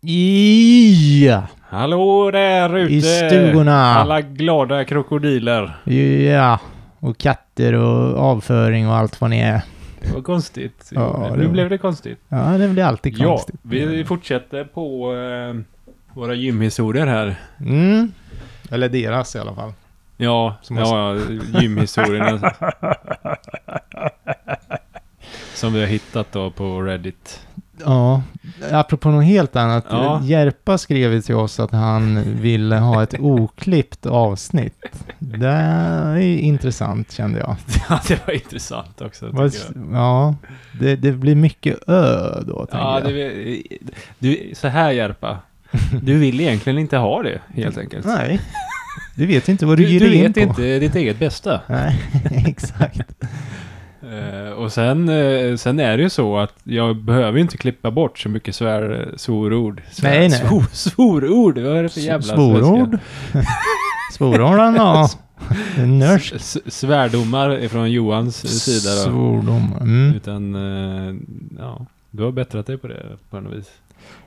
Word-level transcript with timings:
Ja, 0.00 1.42
Hallå 1.60 2.30
där 2.30 2.76
ute! 2.76 2.92
i 2.94 3.02
stugorna. 3.02 3.94
Alla 3.94 4.20
glada 4.20 4.84
krokodiler. 4.84 5.76
Ja, 6.30 6.60
och 7.00 7.18
katter 7.18 7.72
och 7.72 8.18
avföring 8.18 8.88
och 8.88 8.96
allt 8.96 9.20
vad 9.20 9.30
ni 9.30 9.38
är. 9.40 9.62
Vad 10.14 10.24
konstigt. 10.24 10.90
Ja, 10.94 11.30
nu 11.36 11.42
det- 11.42 11.48
blev 11.48 11.70
det 11.70 11.78
konstigt. 11.78 12.18
Ja, 12.28 12.36
det 12.58 12.68
blir 12.68 12.84
alltid 12.84 13.18
Ja, 13.18 13.28
konstigt. 13.28 13.56
vi 13.62 14.04
fortsätter 14.04 14.64
på 14.64 15.14
eh, 15.14 15.54
våra 16.14 16.34
gymhistorier 16.34 17.06
här. 17.06 17.34
Mm. 17.60 18.12
Eller 18.70 18.88
deras 18.88 19.36
i 19.36 19.38
alla 19.38 19.54
fall. 19.54 19.72
Ja, 20.16 20.56
Som 20.62 20.76
ja, 20.76 21.14
ja 21.16 21.20
gymhistorierna. 21.60 22.52
som 25.54 25.72
vi 25.72 25.80
har 25.80 25.86
hittat 25.86 26.32
då 26.32 26.50
på 26.50 26.82
Reddit. 26.82 27.40
Ja, 27.84 28.22
apropå 28.72 29.10
något 29.10 29.24
helt 29.24 29.56
annat. 29.56 29.86
Ja. 29.90 30.20
Järpa 30.24 30.78
skrev 30.78 31.20
till 31.20 31.34
oss 31.34 31.60
att 31.60 31.70
han 31.72 32.22
ville 32.40 32.76
ha 32.76 33.02
ett 33.02 33.14
oklippt 33.20 34.06
avsnitt. 34.06 34.74
Det 35.18 35.46
är 35.48 36.16
intressant 36.38 37.12
kände 37.12 37.38
jag. 37.38 37.56
Ja, 37.88 38.00
det 38.08 38.26
var 38.26 38.34
intressant 38.34 39.00
också. 39.00 39.26
Jag. 39.36 39.52
Ja, 39.92 40.34
det, 40.80 40.96
det 40.96 41.12
blir 41.12 41.34
mycket 41.34 41.88
ö 41.88 42.42
då, 42.46 42.66
Ja, 42.72 43.00
jag. 43.04 43.14
det, 43.14 43.62
du, 44.18 44.50
så 44.54 44.68
här 44.68 44.90
Järpa. 44.90 45.38
Du 46.02 46.18
vill 46.18 46.40
egentligen 46.40 46.78
inte 46.78 46.96
ha 46.96 47.22
det, 47.22 47.40
helt 47.54 47.78
enkelt. 47.78 48.06
Nej, 48.06 48.40
du 49.16 49.26
vet 49.26 49.48
inte 49.48 49.66
vad 49.66 49.76
du, 49.78 49.84
Du, 49.84 49.90
ger 49.90 50.00
du 50.00 50.14
in 50.14 50.22
vet 50.22 50.34
på. 50.34 50.40
inte 50.40 50.78
ditt 50.78 50.94
eget 50.96 51.18
bästa. 51.18 51.60
Nej, 51.66 52.00
exakt. 52.46 53.00
Eh, 54.12 54.52
och 54.52 54.72
sen, 54.72 55.08
eh, 55.08 55.56
sen 55.56 55.80
är 55.80 55.96
det 55.96 56.02
ju 56.02 56.10
så 56.10 56.38
att 56.38 56.54
jag 56.64 56.96
behöver 56.96 57.32
ju 57.38 57.42
inte 57.42 57.56
klippa 57.56 57.90
bort 57.90 58.18
så 58.18 58.28
mycket 58.28 58.54
svär, 58.54 59.12
svorord. 59.16 59.82
Svär, 59.92 60.10
Nej, 60.10 60.28
nej. 60.28 60.38
Svor, 60.48 60.64
svorord, 60.72 61.58
vad 61.58 61.76
är 61.76 61.82
det 61.82 61.88
för 61.88 62.00
jävla 62.00 62.34
Svorord. 62.34 62.98
Svororden, 64.12 64.74
ja. 64.74 65.08
Nörsk. 65.86 66.32
S- 66.36 66.58
svärdomar 66.66 67.58
ifrån 67.58 67.90
Johans 67.92 68.36
sida 68.64 68.90
då. 69.04 69.10
Svordom. 69.10 69.74
Mm. 69.80 70.14
Utan, 70.16 70.54
eh, 70.54 71.14
ja, 71.58 71.86
du 72.10 72.22
har 72.22 72.32
bättrat 72.32 72.66
dig 72.66 72.78
på 72.78 72.86
det 72.88 73.06
på 73.30 73.40
något 73.40 73.54
vis. 73.54 73.70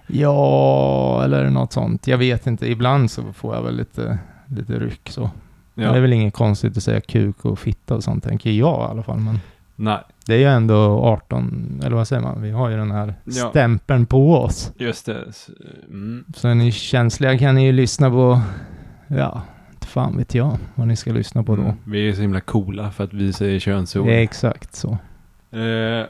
Ja, 0.07 1.21
eller 1.23 1.49
något 1.49 1.73
sånt. 1.73 2.07
Jag 2.07 2.17
vet 2.17 2.47
inte. 2.47 2.67
Ibland 2.67 3.11
så 3.11 3.33
får 3.33 3.55
jag 3.55 3.61
väl 3.63 3.75
lite, 3.77 4.17
lite 4.45 4.73
ryck 4.73 5.09
så. 5.09 5.21
Men 5.73 5.85
Det 5.85 5.91
är 5.91 5.95
Ja, 5.95 6.01
väl 6.01 6.13
inget 6.13 6.33
konstigt 6.33 6.77
att 6.77 6.83
säga 6.83 7.01
kuk 7.01 7.45
och 7.45 7.59
fitta 7.59 7.95
och 7.95 8.03
sånt, 8.03 8.23
tänker 8.23 8.49
jag 8.51 8.79
i 8.87 8.91
alla 8.91 9.03
fall. 9.03 9.19
Men 9.19 9.39
nej, 9.83 9.99
det 10.25 10.33
är 10.33 10.37
ju 10.37 10.45
ändå 10.45 10.75
18, 11.03 11.81
eller 11.85 11.95
vad 11.95 12.07
säger 12.07 12.21
man? 12.21 12.41
Vi 12.41 12.51
har 12.51 12.69
ju 12.69 12.77
den 12.77 12.91
här 12.91 13.13
Ja. 13.23 13.49
stämpeln 13.49 14.05
på 14.05 14.35
oss. 14.35 14.71
just 14.77 15.05
det. 15.05 15.23
Mm. 15.89 16.25
Så 16.35 16.47
är 16.47 16.55
ni 16.55 16.71
känsliga 16.71 17.37
kan 17.37 17.55
ni 17.55 17.65
ju 17.65 17.71
lyssna 17.71 18.09
på, 18.09 18.41
ja, 19.07 19.41
inte 19.73 19.87
fan 19.87 20.17
vet 20.17 20.35
jag 20.35 20.57
vad 20.75 20.87
ni 20.87 20.95
ska 20.95 21.11
lyssna 21.11 21.43
på 21.43 21.55
då. 21.55 21.61
Mm. 21.61 21.75
Vi 21.85 22.09
är 22.09 22.13
så 22.13 22.21
himla 22.21 22.41
coola 22.41 22.91
för 22.91 23.03
att 23.03 23.13
vi 23.13 23.33
säger 23.33 23.59
könsord. 23.59 24.05
Det 24.05 24.13
är 24.13 24.21
exakt 24.23 24.75
så. 24.75 24.97
Eh, 25.57 26.05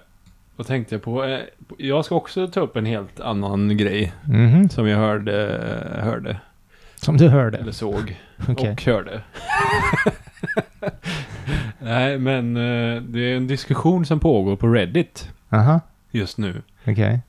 vad 0.56 0.68
tänkte 0.68 0.96
jag 0.96 1.02
på? 1.02 1.24
Eh, 1.24 1.40
jag 1.78 2.06
ska 2.06 2.16
också 2.16 2.48
ta 2.48 2.60
upp 2.60 2.76
en 2.76 2.86
helt 2.86 3.20
annan 3.20 3.78
grej 3.78 4.14
Mhm. 4.24 4.70
som 4.70 4.88
jag 4.88 4.98
hörde, 4.98 5.34
hörde 6.04 6.38
Som 7.02 7.18
du 7.18 7.28
hörde. 7.30 7.58
eller 7.58 7.72
såg 7.72 8.20
Okej. 8.48 8.72
och 8.72 8.82
hörde. 8.86 9.22
Nej, 11.80 12.18
men 12.18 12.58
eh, 12.58 13.02
det 13.02 13.20
är 13.20 13.38
en 13.38 13.48
diskussion 13.48 14.06
som 14.06 14.20
pågår 14.20 14.56
på 14.56 14.68
Reddit 14.68 15.30
Aha, 15.50 15.80
just 16.12 16.38
nu. 16.38 16.62
okej. 16.88 17.20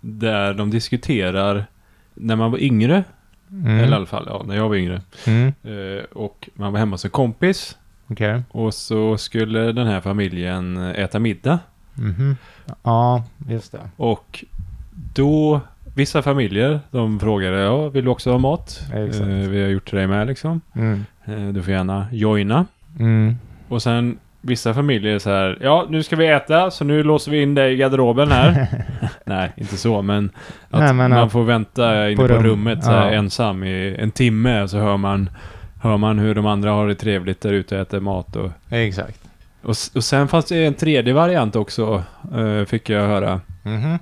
Där 0.00 0.54
de 0.54 0.70
diskuterar 0.70 1.66
när 2.14 2.36
man 2.36 2.50
var 2.50 2.58
yngre, 2.58 3.04
Mm. 3.50 3.78
eller 3.78 3.92
i 3.92 3.94
alla 3.94 4.06
fall 4.06 4.24
ja, 4.28 4.42
när 4.46 4.56
jag 4.56 4.68
var 4.68 4.76
yngre. 4.76 5.00
Mm. 5.26 5.52
Eh, 5.62 6.04
och 6.04 6.48
man 6.54 6.72
var 6.72 6.78
hemma 6.78 6.94
hos 6.94 7.04
en 7.04 7.10
kompis. 7.10 7.78
Okej. 8.08 8.42
Och 8.50 8.74
så 8.74 9.18
skulle 9.18 9.72
den 9.72 9.86
här 9.86 10.00
familjen 10.00 10.76
äta 10.76 11.18
middag. 11.18 11.58
Mhm. 11.94 12.36
Ja, 12.82 13.24
just 13.48 13.72
det. 13.72 13.90
Och 13.96 14.44
då, 15.14 15.60
vissa 15.94 16.22
familjer, 16.22 16.80
de 16.90 17.20
frågade 17.20 17.58
ja, 17.58 17.88
vill 17.88 18.04
du 18.04 18.10
också 18.10 18.30
ha 18.30 18.38
mat? 18.38 18.80
Exakt. 18.94 19.20
Eh, 19.20 19.26
vi 19.28 19.62
har 19.62 19.68
gjort 19.68 19.88
till 19.88 19.98
dig 19.98 20.06
med 20.06 20.26
liksom. 20.26 20.60
Mm. 20.76 21.04
Eh, 21.24 21.48
du 21.48 21.62
får 21.62 21.72
gärna 21.72 22.06
joina. 22.12 22.66
Mm. 22.98 23.36
Och 23.68 23.82
sen 23.82 24.18
vissa 24.40 24.74
familjer 24.74 25.14
är 25.14 25.18
så 25.18 25.30
här, 25.30 25.58
ja 25.60 25.86
nu 25.88 26.02
ska 26.02 26.16
vi 26.16 26.26
äta 26.26 26.70
så 26.70 26.84
nu 26.84 27.02
låser 27.02 27.30
vi 27.30 27.42
in 27.42 27.54
dig 27.54 27.72
i 27.72 27.76
garderoben 27.76 28.30
här. 28.32 28.66
Nej, 29.24 29.52
inte 29.56 29.76
så 29.76 30.02
men 30.02 30.30
att 30.70 30.80
Nej, 30.80 30.92
men 30.92 31.10
man 31.10 31.30
får 31.30 31.44
vänta 31.44 32.10
inne 32.10 32.16
på 32.16 32.28
på, 32.28 32.34
rum- 32.34 32.42
rummet 32.42 32.84
så 32.84 32.90
här, 32.90 33.06
ja. 33.06 33.12
ensam 33.12 33.64
i 33.64 33.96
en 33.98 34.10
timme 34.10 34.68
så 34.68 34.78
hör 34.78 34.96
man 34.96 35.30
Hör 35.82 35.96
man 35.96 36.18
hur 36.18 36.34
de 36.34 36.46
andra 36.46 36.70
har 36.70 36.88
det 36.88 36.94
trevligt 36.94 37.40
där 37.40 37.52
ute 37.52 37.74
och 37.74 37.80
äter 37.80 38.00
mat 38.00 38.36
och 38.36 38.50
Exakt. 38.70 39.20
Och, 39.62 39.74
och 39.94 40.04
sen 40.04 40.28
fanns 40.28 40.44
det 40.44 40.64
en 40.66 40.74
tredje 40.74 41.12
variant 41.12 41.56
också, 41.56 42.02
eh, 42.36 42.64
fick 42.64 42.90
jag 42.90 43.06
höra. 43.06 43.40
Mhm. 43.62 43.98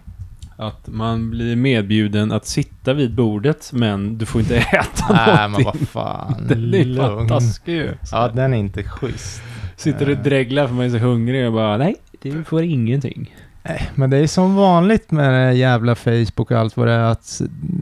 Att 0.61 0.87
man 0.89 1.31
blir 1.31 1.57
medbjuden 1.57 2.33
att 2.33 2.47
sitta 2.47 2.93
vid 2.93 3.15
bordet, 3.15 3.71
men 3.73 4.19
du 4.19 4.27
får 4.27 4.41
inte 4.41 4.57
äta 4.73 5.13
Nej, 5.13 5.27
men 5.37 5.51
någonting. 5.51 5.65
vad 5.65 5.89
fan. 5.89 6.35
Den 6.49 6.75
är 6.75 6.85
Lugn. 6.85 7.29
taskig 7.29 7.73
ju. 7.75 7.91
Ja, 8.13 8.29
den 8.35 8.53
är 8.55 8.59
inte 8.59 8.83
schysst. 8.83 9.43
Sitter 9.77 10.11
och 10.11 10.17
dreglar 10.17 10.67
för 10.67 10.75
man 10.75 10.85
är 10.85 10.91
så 10.91 10.99
hungrig 10.99 11.47
och 11.47 11.53
bara 11.53 11.77
nej, 11.77 11.97
du 12.23 12.45
får 12.45 12.63
ingenting. 12.63 13.35
Nej, 13.63 13.91
men 13.95 14.11
det 14.11 14.17
är 14.17 14.27
som 14.27 14.55
vanligt 14.57 15.11
med 15.11 15.57
jävla 15.57 15.95
Facebook 15.95 16.51
och 16.51 16.53
allt 16.59 16.77
vad 16.77 16.87
det 16.87 16.93
är, 16.93 16.99
att 16.99 17.41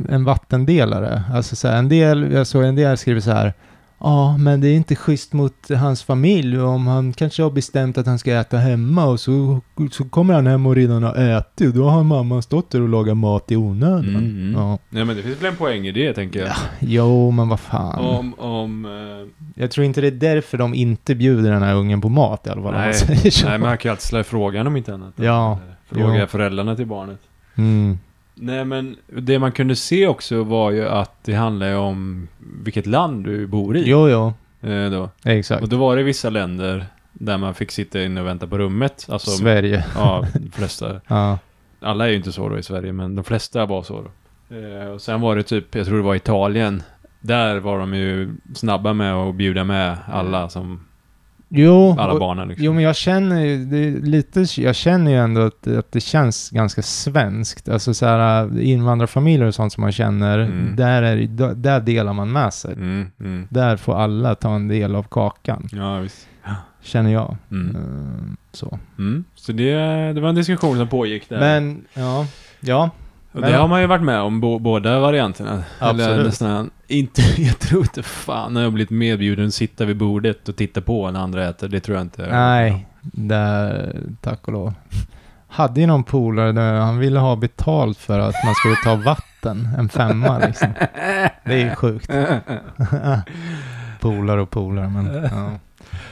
en 0.08 0.24
vattendelare. 0.24 1.22
Alltså 1.32 1.56
så 1.56 1.68
här, 1.68 1.78
en 1.78 1.88
del, 1.88 2.32
jag 2.32 2.46
såg 2.46 2.64
en 2.64 2.76
del 2.76 2.96
skriver 2.96 3.20
så 3.20 3.30
här. 3.30 3.52
Ja, 4.00 4.36
men 4.36 4.60
det 4.60 4.68
är 4.68 4.74
inte 4.76 4.96
schysst 4.96 5.32
mot 5.32 5.54
hans 5.80 6.02
familj 6.02 6.60
om 6.60 6.86
han 6.86 7.12
kanske 7.12 7.42
har 7.42 7.50
bestämt 7.50 7.98
att 7.98 8.06
han 8.06 8.18
ska 8.18 8.32
äta 8.32 8.56
hemma 8.56 9.04
och 9.04 9.20
så, 9.20 9.60
så 9.92 10.04
kommer 10.04 10.34
han 10.34 10.46
hem 10.46 10.66
och 10.66 10.74
redan 10.74 11.02
har 11.02 11.14
ätit 11.14 11.74
då 11.74 11.88
har 11.88 12.04
mamman 12.04 12.42
stått 12.42 12.70
där 12.70 12.80
och 12.82 12.88
lagat 12.88 13.16
mat 13.16 13.50
i 13.52 13.56
onödan. 13.56 14.08
Mm. 14.16 14.52
Ja. 14.56 14.78
Nej 14.88 15.04
men 15.04 15.16
det 15.16 15.22
finns 15.22 15.38
väl 15.42 15.46
en 15.50 15.56
poäng 15.56 15.86
i 15.86 15.92
det 15.92 16.12
tänker 16.12 16.40
jag. 16.40 16.52
Jo, 16.80 17.30
men 17.30 17.48
vad 17.48 17.60
fan. 17.60 17.98
Om, 17.98 18.34
om... 18.34 18.84
eh, 18.84 19.62
Jag 19.62 19.70
tror 19.70 19.84
inte 19.86 20.00
det 20.00 20.06
är 20.06 20.34
därför 20.34 20.58
de 20.58 20.74
inte 20.74 21.14
bjuder 21.14 21.50
den 21.52 21.62
här 21.62 21.74
ungen 21.74 22.00
på 22.00 22.08
mat 22.08 22.46
i 22.46 22.50
alla 22.50 22.62
fall. 22.62 22.72
nej, 22.74 22.94
säger 22.94 23.30
så. 23.30 23.48
nej, 23.48 23.58
men 23.58 23.68
han 23.68 23.78
kan 23.78 23.88
ju 23.88 23.90
alltid 23.92 24.02
ställa 24.06 24.24
frågan 24.24 24.66
om 24.66 24.76
inte 24.76 24.94
annat. 24.94 25.12
Ja, 25.16 25.58
Fråga 25.90 26.20
jo. 26.20 26.26
föräldrarna 26.26 26.76
till 26.76 26.86
barnet. 26.86 27.18
Mm. 27.54 27.98
Nej 28.40 28.64
men 28.64 28.96
det 29.06 29.38
man 29.38 29.52
kunde 29.52 29.76
se 29.76 30.06
också 30.06 30.42
var 30.42 30.70
ju 30.70 30.88
att 30.88 31.24
det 31.24 31.34
handlar 31.34 31.74
om 31.76 32.28
vilket 32.38 32.86
land 32.86 33.24
du 33.24 33.46
bor 33.46 33.76
i. 33.76 33.82
Jo, 33.86 34.08
jo. 34.08 34.32
Eh, 34.70 34.90
då. 34.90 35.10
Exakt. 35.24 35.62
Och 35.62 35.68
då 35.68 35.76
var 35.76 35.96
det 35.96 36.02
vissa 36.02 36.30
länder 36.30 36.86
där 37.12 37.38
man 37.38 37.54
fick 37.54 37.70
sitta 37.70 38.02
inne 38.02 38.20
och 38.20 38.26
vänta 38.26 38.46
på 38.46 38.58
rummet. 38.58 39.06
Alltså, 39.08 39.30
Sverige. 39.30 39.84
ja, 39.94 40.26
de 40.34 40.50
flesta. 40.50 41.00
Ja. 41.08 41.38
Alla 41.80 42.06
är 42.06 42.10
ju 42.10 42.16
inte 42.16 42.32
så 42.32 42.48
då 42.48 42.58
i 42.58 42.62
Sverige, 42.62 42.92
men 42.92 43.14
de 43.14 43.24
flesta 43.24 43.66
var 43.66 43.82
så 43.82 44.02
då. 44.02 44.56
Eh, 44.56 44.88
och 44.88 45.00
sen 45.00 45.20
var 45.20 45.36
det 45.36 45.42
typ, 45.42 45.74
jag 45.74 45.86
tror 45.86 45.96
det 45.96 46.02
var 46.02 46.14
Italien. 46.14 46.82
Där 47.20 47.56
var 47.56 47.78
de 47.78 47.94
ju 47.94 48.34
snabba 48.54 48.92
med 48.92 49.14
att 49.14 49.34
bjuda 49.34 49.64
med 49.64 49.96
alla 50.06 50.48
som, 50.48 50.80
Jo, 51.50 51.96
alla 51.98 52.12
och, 52.12 52.20
barnen 52.20 52.48
liksom. 52.48 52.64
jo, 52.64 52.72
men 52.72 52.84
jag 52.84 52.96
känner 52.96 53.40
ju, 53.44 54.02
lite, 54.04 54.40
jag 54.56 54.74
känner 54.76 55.10
ju 55.10 55.16
ändå 55.16 55.40
att, 55.40 55.66
att 55.66 55.92
det 55.92 56.00
känns 56.00 56.50
ganska 56.50 56.82
svenskt. 56.82 57.68
Alltså 57.68 57.94
så 57.94 58.06
här 58.06 58.60
invandrarfamiljer 58.60 59.46
och 59.48 59.54
sånt 59.54 59.72
som 59.72 59.80
man 59.80 59.92
känner, 59.92 60.38
Mm. 60.38 60.76
där, 60.76 61.02
är, 61.02 61.54
där 61.54 61.80
delar 61.80 62.12
man 62.12 62.32
med 62.32 62.54
sig. 62.54 62.72
Mm, 62.72 63.06
mm. 63.20 63.46
Där 63.50 63.76
får 63.76 63.94
alla 63.96 64.34
ta 64.34 64.54
en 64.54 64.68
del 64.68 64.94
av 64.96 65.02
kakan, 65.02 65.68
Ja, 65.72 65.98
visst. 65.98 66.28
känner 66.82 67.12
jag. 67.12 67.36
Mm. 67.50 67.76
Mm, 67.76 68.36
så. 68.52 68.78
Mm. 68.98 69.24
Så 69.34 69.52
det, 69.52 69.72
det 70.12 70.20
var 70.20 70.28
en 70.28 70.34
diskussion 70.34 70.76
som 70.78 70.88
pågick 70.88 71.28
där. 71.28 71.40
Men, 71.40 71.84
ja, 71.94 72.26
ja, 72.60 72.90
och 73.32 73.40
det 73.40 73.52
har 73.52 73.68
man 73.68 73.80
ju 73.80 73.86
varit 73.86 74.02
med 74.02 74.20
om, 74.20 74.40
bo, 74.40 74.58
båda 74.58 75.00
varianterna. 75.00 75.62
Eller 75.80 75.90
Absolut. 75.90 76.26
nästan, 76.26 76.70
inte, 76.86 77.22
jag 77.42 77.58
tror 77.58 77.82
inte 77.82 78.02
fan 78.02 78.54
när 78.54 78.62
jag 78.62 78.72
blivit 78.72 78.90
medbjuden 78.90 79.46
att 79.46 79.54
sitta 79.54 79.84
vid 79.84 79.96
bordet 79.96 80.48
och 80.48 80.56
titta 80.56 80.80
på 80.80 81.10
när 81.10 81.20
andra 81.20 81.48
äter. 81.48 81.68
Det 81.68 81.80
tror 81.80 81.96
jag 81.96 82.04
inte. 82.04 82.26
nej, 82.30 82.86
där, 83.02 83.96
tack 84.20 84.46
och 84.46 84.52
lov. 84.52 84.74
Hade 85.50 85.80
ju 85.80 85.86
någon 85.86 86.04
polare 86.04 86.52
där 86.52 86.74
han 86.74 86.98
ville 86.98 87.18
ha 87.18 87.36
betalt 87.36 87.98
för 87.98 88.18
att 88.18 88.34
man 88.44 88.54
skulle 88.54 88.76
ta 88.84 88.94
vatten 88.94 89.68
en 89.78 89.88
femma 89.88 90.38
liksom. 90.38 90.68
Det 91.44 91.52
är 91.52 91.64
ju 91.64 91.74
sjukt. 91.74 92.10
Polar 94.00 94.38
och 94.38 94.50
polar, 94.50 94.88
men 94.88 95.28
ja. 95.32 95.50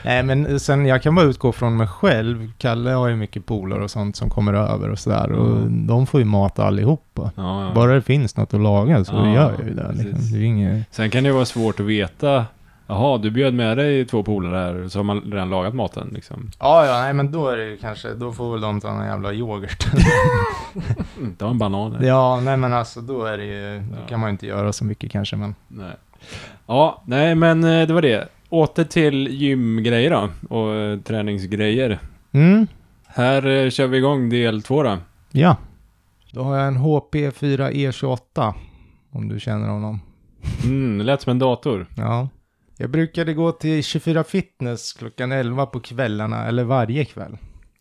Nej, 0.05 0.23
men 0.23 0.59
sen 0.59 0.85
jag 0.85 1.01
kan 1.03 1.15
bara 1.15 1.25
utgå 1.25 1.51
från 1.51 1.77
mig 1.77 1.87
själv. 1.87 2.51
Kalle 2.57 2.89
har 2.91 3.07
ju 3.07 3.15
mycket 3.15 3.45
polar 3.45 3.79
och 3.79 3.91
sånt 3.91 4.15
som 4.15 4.29
kommer 4.29 4.53
över 4.53 4.89
och 4.89 4.99
sådär. 4.99 5.31
Och 5.31 5.57
Mm. 5.57 5.87
de 5.87 6.07
får 6.07 6.19
ju 6.19 6.25
mat 6.25 6.59
allihopa. 6.59 7.31
Ja, 7.35 7.63
ja. 7.65 7.71
Bara 7.75 7.93
det 7.93 8.01
finns 8.01 8.37
något 8.37 8.53
att 8.53 8.61
laga 8.61 9.05
så 9.05 9.13
Ja, 9.15 9.33
gör 9.33 9.53
jag 9.59 9.67
ju 9.67 9.73
det. 9.73 9.91
Liksom. 9.93 10.31
Det 10.31 10.37
är 10.37 10.43
inget... 10.43 10.87
Sen 10.91 11.09
kan 11.09 11.23
det 11.23 11.31
vara 11.31 11.45
svårt 11.45 11.79
att 11.79 11.85
veta. 11.85 12.45
Jaha, 12.89 13.17
du 13.17 13.31
bjöd 13.31 13.53
med 13.53 13.77
dig 13.77 14.05
två 14.05 14.23
polare 14.23 14.55
här, 14.57 14.87
så 14.89 14.99
har 14.99 15.03
man 15.03 15.21
redan 15.21 15.49
lagat 15.49 15.75
maten 15.75 16.09
liksom. 16.13 16.51
Ja, 16.59 16.85
ja, 16.85 17.01
nej 17.01 17.13
men 17.13 17.31
då 17.31 17.47
är 17.49 17.57
det 17.57 17.63
ju 17.65 17.77
kanske, 17.77 18.13
då 18.13 18.31
får 18.31 18.51
väl 18.51 18.61
de 18.61 18.81
ta 18.81 18.89
en 18.89 19.05
jävla 19.05 19.33
yoghurt. 19.33 19.85
Mm, 21.17 21.35
Ta 21.35 21.49
en 21.49 21.57
banan. 21.57 21.95
här. 21.95 22.03
ja, 22.03 22.39
nej 22.43 22.57
men 22.57 22.73
alltså 22.73 23.01
då 23.01 23.25
är 23.25 23.37
det 23.37 23.45
ju, 23.45 23.79
då 23.79 23.95
Ja. 24.01 24.07
kan 24.09 24.19
man 24.19 24.29
ju 24.29 24.31
inte 24.31 24.45
göra 24.47 24.73
så 24.73 24.85
mycket 24.85 25.11
kanske 25.11 25.35
men. 25.35 25.55
Nej. 25.67 25.91
Ja, 26.67 27.01
nej 27.05 27.35
men 27.35 27.63
eh, 27.63 27.87
det 27.87 27.93
var 27.93 28.01
det. 28.01 28.27
Åter 28.49 28.83
till 28.83 29.27
gymgrejer 29.27 30.11
då, 30.11 30.29
och 30.55 30.75
eh, 30.75 30.99
träningsgrejer. 30.99 31.99
Mm, 32.31 32.67
Här 33.07 33.45
eh, 33.47 33.69
kör 33.69 33.87
vi 33.87 33.97
igång 33.97 34.29
del 34.29 34.61
två 34.61 34.83
då. 34.83 34.97
ja. 35.31 35.55
Då 36.31 36.43
har 36.43 36.57
jag 36.57 36.67
en 36.67 36.77
HP4 36.77 37.71
E28. 37.71 38.53
Om 39.11 39.27
du 39.27 39.39
känner 39.39 39.67
honom. 39.69 39.99
Mm, 40.63 40.97
det 40.97 41.03
lät 41.03 41.21
som 41.21 41.31
en 41.31 41.39
dator. 41.39 41.87
Ja. 41.97 42.29
Jag 42.77 42.89
brukade 42.89 43.33
gå 43.33 43.51
till 43.51 43.83
24 43.83 44.23
Fitness 44.23 44.93
klockan 44.93 45.31
11 45.31 45.65
på 45.65 45.79
kvällarna, 45.79 46.45
eller 46.45 46.63
varje 46.63 47.05
kväll. 47.05 47.37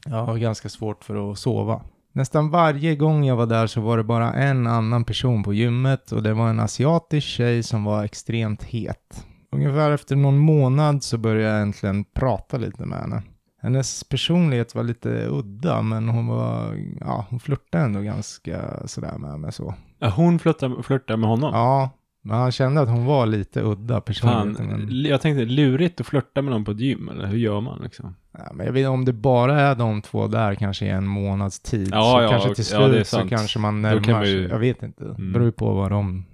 Jag 0.07 0.25
har 0.25 0.37
ganska 0.39 0.69
svårt 0.69 1.05
för 1.05 1.31
att 1.33 1.39
sova. 1.39 1.81
Nästan 2.13 2.51
varje 2.51 2.97
gång 2.97 3.25
jag 3.25 3.37
var 3.37 3.47
där 3.47 3.67
så 3.67 3.81
var 3.81 3.97
det 3.97 4.05
bara 4.05 4.33
en 4.33 4.67
annan 4.67 5.05
person 5.05 5.43
på 5.43 5.55
gymmet 5.55 6.13
och 6.13 6.23
det 6.23 6.35
var 6.35 6.49
en 6.49 6.61
asiatisk 6.61 7.27
tjej 7.27 7.63
som 7.63 7.85
var 7.85 8.05
extremt 8.05 8.63
het. 8.65 9.25
Ungefär 9.57 9.91
efter 9.91 10.17
någon 10.17 10.39
månad 10.39 11.03
så 11.03 11.19
började 11.19 11.55
jag 11.55 11.63
äntligen 11.63 12.05
prata 12.05 12.57
lite 12.59 12.87
med 12.87 12.99
henne. 12.99 13.23
Hennes 13.63 14.05
personlighet 14.05 14.75
var 14.75 14.83
lite 14.83 15.27
udda 15.31 15.83
men 15.83 16.09
hon 16.09 16.27
var, 16.27 16.75
ja 17.01 17.27
hon 17.31 17.41
flörtade 17.41 17.85
ändå 17.85 18.01
ganska 18.01 18.87
sådär 18.87 19.19
med 19.19 19.41
mig 19.41 19.53
så. 19.53 19.75
Ja, 19.99 20.09
hon 20.09 20.39
flörtar 20.39 21.17
med 21.17 21.29
honom. 21.29 21.51
Ja, 21.55 21.91
men 22.23 22.37
han 22.37 22.53
kände 22.53 22.81
att 22.81 22.89
hon 22.89 23.05
var 23.05 23.27
lite 23.27 23.63
udda 23.63 23.95
Fan, 23.95 24.03
personligheten. 24.03 24.67
Men... 24.67 24.89
l- 24.89 25.07
jag 25.11 25.21
tänkte 25.21 25.45
lurigt 25.45 26.01
att 26.01 26.07
flörta 26.07 26.43
med 26.43 26.53
någon 26.53 26.65
på 26.65 26.71
ett 26.71 26.81
gym, 26.81 27.09
eller 27.09 27.27
hur 27.27 27.39
gör 27.39 27.61
man 27.61 27.81
liksom? 27.83 28.15
Ja, 28.33 28.53
men 28.55 28.67
jag 28.67 28.73
vet 28.73 28.89
om 28.89 29.05
det 29.05 29.13
bara 29.13 29.61
är 29.61 29.75
de 29.75 30.03
två 30.03 30.27
där 30.27 30.55
kanske 30.55 30.87
i 30.87 30.89
en 30.89 31.07
månads 31.07 31.61
tid. 31.61 31.89
Ja, 31.93 32.03
så 32.17 32.23
ja, 32.23 32.29
kanske 32.31 32.55
till 32.55 32.65
ja, 32.73 32.87
slut 32.89 33.07
så 33.07 33.17
sant. 33.17 33.31
kanske 33.31 33.59
man 33.59 33.83
närmar 33.83 34.21
vi 34.21 34.27
sig. 34.27 34.43
Jag 34.43 34.59
vet 34.59 34.83
inte. 34.83 35.05
Det 35.05 35.11
Mm. 35.11 35.33
beror 35.33 35.47
ju 35.47 35.53
på 35.53 35.75
vad 35.75 35.91
de 35.91 36.25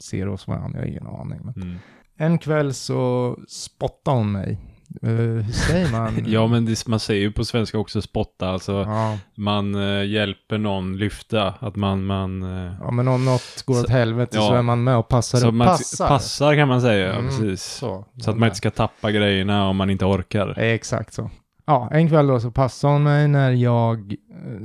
ser 0.00 0.26
hos 0.26 0.46
varandra. 0.48 0.78
Jag 0.78 0.86
har 0.86 0.90
ingen 0.90 1.06
aning. 1.06 1.40
Men. 1.44 1.54
Mm. 1.62 1.76
En 2.16 2.38
kväll 2.38 2.74
så 2.74 3.36
spottade 3.48 4.16
hon 4.16 4.32
mig. 4.32 4.60
Eh, 5.02 5.08
hur 5.10 5.52
säger 5.52 5.92
man? 5.92 6.22
Ja, 6.26 6.46
men 6.46 6.64
det, 6.64 6.86
man 6.88 7.00
säger 7.00 7.20
ju 7.20 7.32
på 7.32 7.44
svenska 7.44 7.78
också 7.78 8.02
spotta, 8.02 8.48
alltså 8.48 8.72
Ja, 8.72 9.18
man 9.36 9.74
eh, 9.74 10.04
hjälper 10.04 10.58
någon 10.58 10.96
lyfta, 10.96 11.54
att 11.58 11.76
man, 11.76 12.04
man... 12.04 12.42
eh, 12.42 12.72
ja, 12.80 12.90
men 12.90 13.08
om 13.08 13.24
något 13.24 13.62
går 13.66 13.74
åt 13.80 13.86
Så- 13.86 13.92
helvete 13.92 14.36
så 14.36 14.42
ja. 14.42 14.56
är 14.58 14.62
man 14.62 14.84
med 14.84 14.96
och 14.96 15.08
passar. 15.08 15.38
så 15.38 15.48
upp. 15.48 15.54
man 15.54 15.66
passar. 15.66 16.08
passar 16.08 16.56
kan 16.56 16.68
man 16.68 16.80
säga, 16.80 17.06
ja, 17.06 17.12
Mm, 17.12 17.28
precis. 17.28 17.62
Så, 17.62 18.06
Så 18.18 18.30
att 18.30 18.38
man 18.38 18.46
inte 18.46 18.56
ska 18.56 18.70
tappa 18.70 19.10
grejerna 19.10 19.68
om 19.68 19.76
man 19.76 19.90
inte 19.90 20.04
orkar. 20.04 20.58
Exakt 20.58 21.12
så. 21.14 21.30
Ja, 21.66 21.88
en 21.92 22.08
kväll 22.08 22.26
då 22.26 22.40
så 22.40 22.50
passade 22.50 22.92
hon 22.92 23.02
mig 23.02 23.28
när 23.28 23.50
jag 23.50 24.14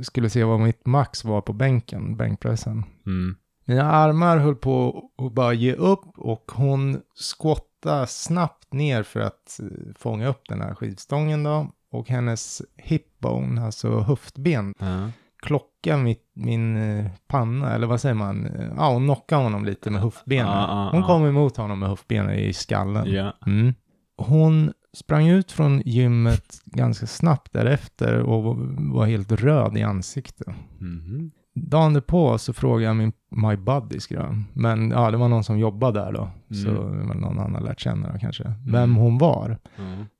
skulle 0.02 0.30
se 0.30 0.44
vad 0.44 0.60
mitt 0.60 0.86
max 0.86 1.24
var 1.24 1.40
på 1.40 1.52
bänken, 1.52 2.16
bänkpressen. 2.16 2.84
Mm. 3.06 3.36
Mina 3.68 3.92
armar 3.92 4.36
höll 4.38 4.56
på 4.56 5.04
att 5.18 5.32
bara 5.32 5.52
ge 5.52 5.72
upp 5.72 6.18
och 6.18 6.50
hon 6.54 7.00
skottade 7.14 8.06
snabbt 8.06 8.72
ner 8.72 9.02
för 9.02 9.20
att 9.20 9.60
eh, 9.62 9.66
fånga 9.98 10.28
upp 10.28 10.42
den 10.48 10.60
här 10.60 10.74
skivstången 10.74 11.42
då. 11.42 11.70
Och 11.92 12.08
hennes 12.08 12.62
hipbone, 12.76 13.64
alltså 13.64 14.00
höftben, 14.00 14.74
Ja. 14.78 15.10
klockade 15.42 16.02
mitt, 16.02 16.22
min 16.34 16.76
eh, 16.76 17.06
panna, 17.28 17.74
eller 17.74 17.86
vad 17.86 18.00
säger 18.00 18.14
man? 18.14 18.48
Ja, 18.76 18.92
hon 18.92 19.04
knockade 19.04 19.42
honom 19.42 19.64
lite 19.64 19.90
med 19.90 20.02
höftbenen. 20.02 20.52
Ah, 20.52 20.90
Hon 20.92 21.02
kom 21.02 21.26
emot 21.26 21.56
honom 21.56 21.78
med 21.78 21.88
höftbenen 21.88 22.34
i 22.34 22.52
skallen. 22.52 23.06
Mm. 23.46 23.74
Hon 24.16 24.72
sprang 24.96 25.28
ut 25.28 25.52
från 25.52 25.80
gymmet 25.84 26.60
ganska 26.64 27.06
snabbt 27.06 27.52
därefter 27.52 28.18
och 28.20 28.44
var- 28.92 29.06
helt 29.06 29.32
röd 29.32 29.76
i 29.76 29.82
ansiktet. 29.82 30.46
Mhm. 30.78 31.30
Dagen 31.66 31.94
därpå 31.94 32.38
så 32.38 32.52
frågade 32.52 32.84
jag 32.84 32.96
min 32.96 33.12
my 33.30 33.56
buddy 33.56 34.00
skrev. 34.00 34.42
Men 34.52 34.90
ja, 34.90 35.10
det 35.10 35.16
var 35.16 35.28
någon 35.28 35.44
som 35.44 35.58
jobbade 35.58 36.00
där 36.00 36.12
då. 36.12 36.30
Så 36.54 36.68
Mm. 36.68 37.08
var 37.08 37.14
någon 37.14 37.38
annan 37.38 37.62
lärt 37.64 37.80
känna 37.80 38.12
då 38.12 38.18
kanske. 38.18 38.52
Vem 38.66 38.94
hon 38.96 39.18
var. 39.18 39.58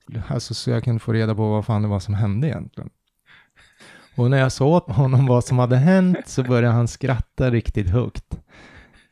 Ja. 0.08 0.20
Alltså 0.28 0.54
så 0.54 0.70
jag 0.70 0.84
kunde 0.84 1.00
få 1.00 1.12
reda 1.12 1.34
på 1.34 1.50
vad 1.50 1.64
fan 1.64 1.82
det 1.82 1.88
var 1.88 2.00
som 2.00 2.14
hände 2.14 2.46
egentligen. 2.48 2.90
Och 4.16 4.30
när 4.30 4.38
jag 4.38 4.52
sa 4.52 4.64
åt 4.66 4.90
honom 4.90 5.26
vad 5.26 5.44
som 5.44 5.58
hade 5.58 5.76
hänt 5.76 6.18
så 6.26 6.42
började 6.42 6.74
han 6.74 6.88
skratta 6.88 7.50
riktigt 7.50 7.90
högt. 7.90 8.40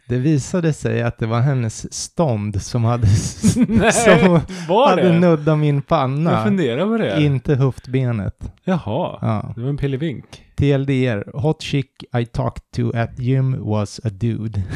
Det 0.09 0.19
visade 0.19 0.73
sig 0.73 1.03
att 1.03 1.19
det 1.19 1.27
var 1.27 1.41
hennes 1.41 1.95
stånd 1.95 2.63
som 2.63 2.85
hade, 2.85 3.07
Nej, 3.69 3.93
som 3.93 4.41
hade 4.69 5.19
nuddat 5.19 5.59
min 5.59 5.75
Jag 5.75 5.87
panna. 5.87 6.45
funderar 6.45 6.87
på 6.87 6.97
det. 6.97 7.23
Inte 7.23 7.55
höftbenet. 7.55 8.53
Jaha, 8.65 9.19
Ja. 9.23 9.53
det 9.57 9.63
var 9.63 9.69
en 9.69 9.77
pillevink. 9.77 10.25
TLDR, 10.57 11.39
hot 11.39 11.63
chick 11.63 12.05
I 12.19 12.27
talked 12.27 12.63
to 12.77 12.97
at 12.97 13.19
gym 13.19 13.65
was 13.65 14.01
a 14.05 14.09
dude. 14.11 14.63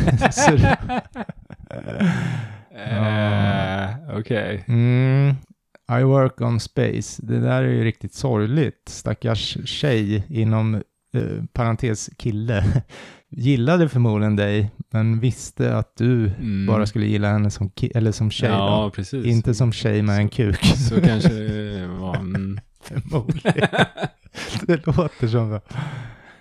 Eh, 2.74 4.16
Okej. 4.18 4.64
mm, 4.68 5.34
I 6.00 6.02
work 6.02 6.40
on 6.40 6.60
space. 6.60 7.22
Det 7.26 7.40
där 7.40 7.62
är 7.62 7.68
ju 7.68 7.84
riktigt 7.84 8.14
sorgligt. 8.14 8.82
Stackars 8.88 9.56
tjej 9.64 10.24
inom 10.28 10.74
eh, 11.14 11.44
parentes 11.52 12.10
kille. 12.16 12.64
Gillade 13.32 13.88
förmodligen 13.88 14.36
dig, 14.36 14.70
men 14.92 15.20
visste 15.20 15.76
att 15.76 15.96
du 15.96 16.26
Mm. 16.38 16.66
bara 16.66 16.86
skulle 16.86 17.06
gilla 17.06 17.28
henne 17.28 17.50
som, 17.50 17.70
eller 17.94 18.12
som 18.12 18.30
tjej 18.30 18.50
Ja. 18.50 18.92
Inte 19.24 19.54
som 19.54 19.72
tjej 19.72 20.02
med 20.02 20.16
en 20.16 20.28
kuk. 20.28 20.64
Så 20.64 21.00
kanske 21.04 21.28
det 21.32 21.86
var... 21.86 22.16
Mm. 22.16 22.60
Förmodligen. 22.82 23.68
det 24.66 24.86
låter 24.86 25.28
som 25.28 25.50
det. 25.50 25.60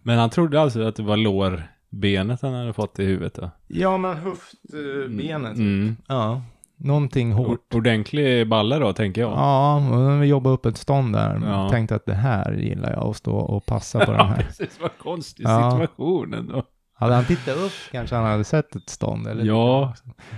Men 0.04 0.20
han 0.20 0.30
trodde 0.30 0.62
alltså 0.62 0.82
att 0.84 0.96
det 0.96 1.04
var 1.04 1.18
lårbenet 1.18 2.42
han 2.42 2.54
hade 2.54 2.74
fått 2.74 3.00
i 3.00 3.06
huvudet 3.06 3.34
då? 3.34 3.50
Ja, 3.68 3.98
men 3.98 4.18
höftbenet. 4.18 5.58
Mm. 5.58 5.96
Ja, 6.08 6.42
någonting 6.78 7.32
hårt. 7.32 7.74
Ordentlig 7.74 8.48
balle 8.50 8.80
då, 8.80 8.94
tänker 8.94 9.22
jag. 9.22 9.32
Ja, 9.32 9.76
och 9.90 10.22
vi 10.24 10.28
jobbade 10.28 10.54
upp 10.54 10.66
ett 10.66 10.78
stånd 10.78 11.14
där. 11.16 11.42
Ja. 11.46 11.70
Tänkte 11.70 11.96
att 11.96 12.06
det 12.06 12.14
här 12.14 12.54
gillar 12.54 12.92
jag 12.92 13.04
att 13.08 13.16
stå 13.18 13.36
och 13.36 13.66
passa 13.66 14.06
på 14.06 14.12
den 14.12 14.28
här. 14.28 14.44
precis. 14.44 14.80
Vad 14.82 14.98
konstig 14.98 15.44
Ja. 15.44 15.72
situation 15.72 16.34
ändå. 16.34 16.64
Hade 17.00 17.16
han 17.16 17.26
tittat 17.26 17.58
upp 17.58 17.72
kanske 17.92 18.16
han 18.16 18.26
hade 18.26 18.44
sett 18.44 18.76
ett 18.76 18.90
stånd. 18.90 19.28
Eller 19.28 19.46
Ja. 19.46 19.94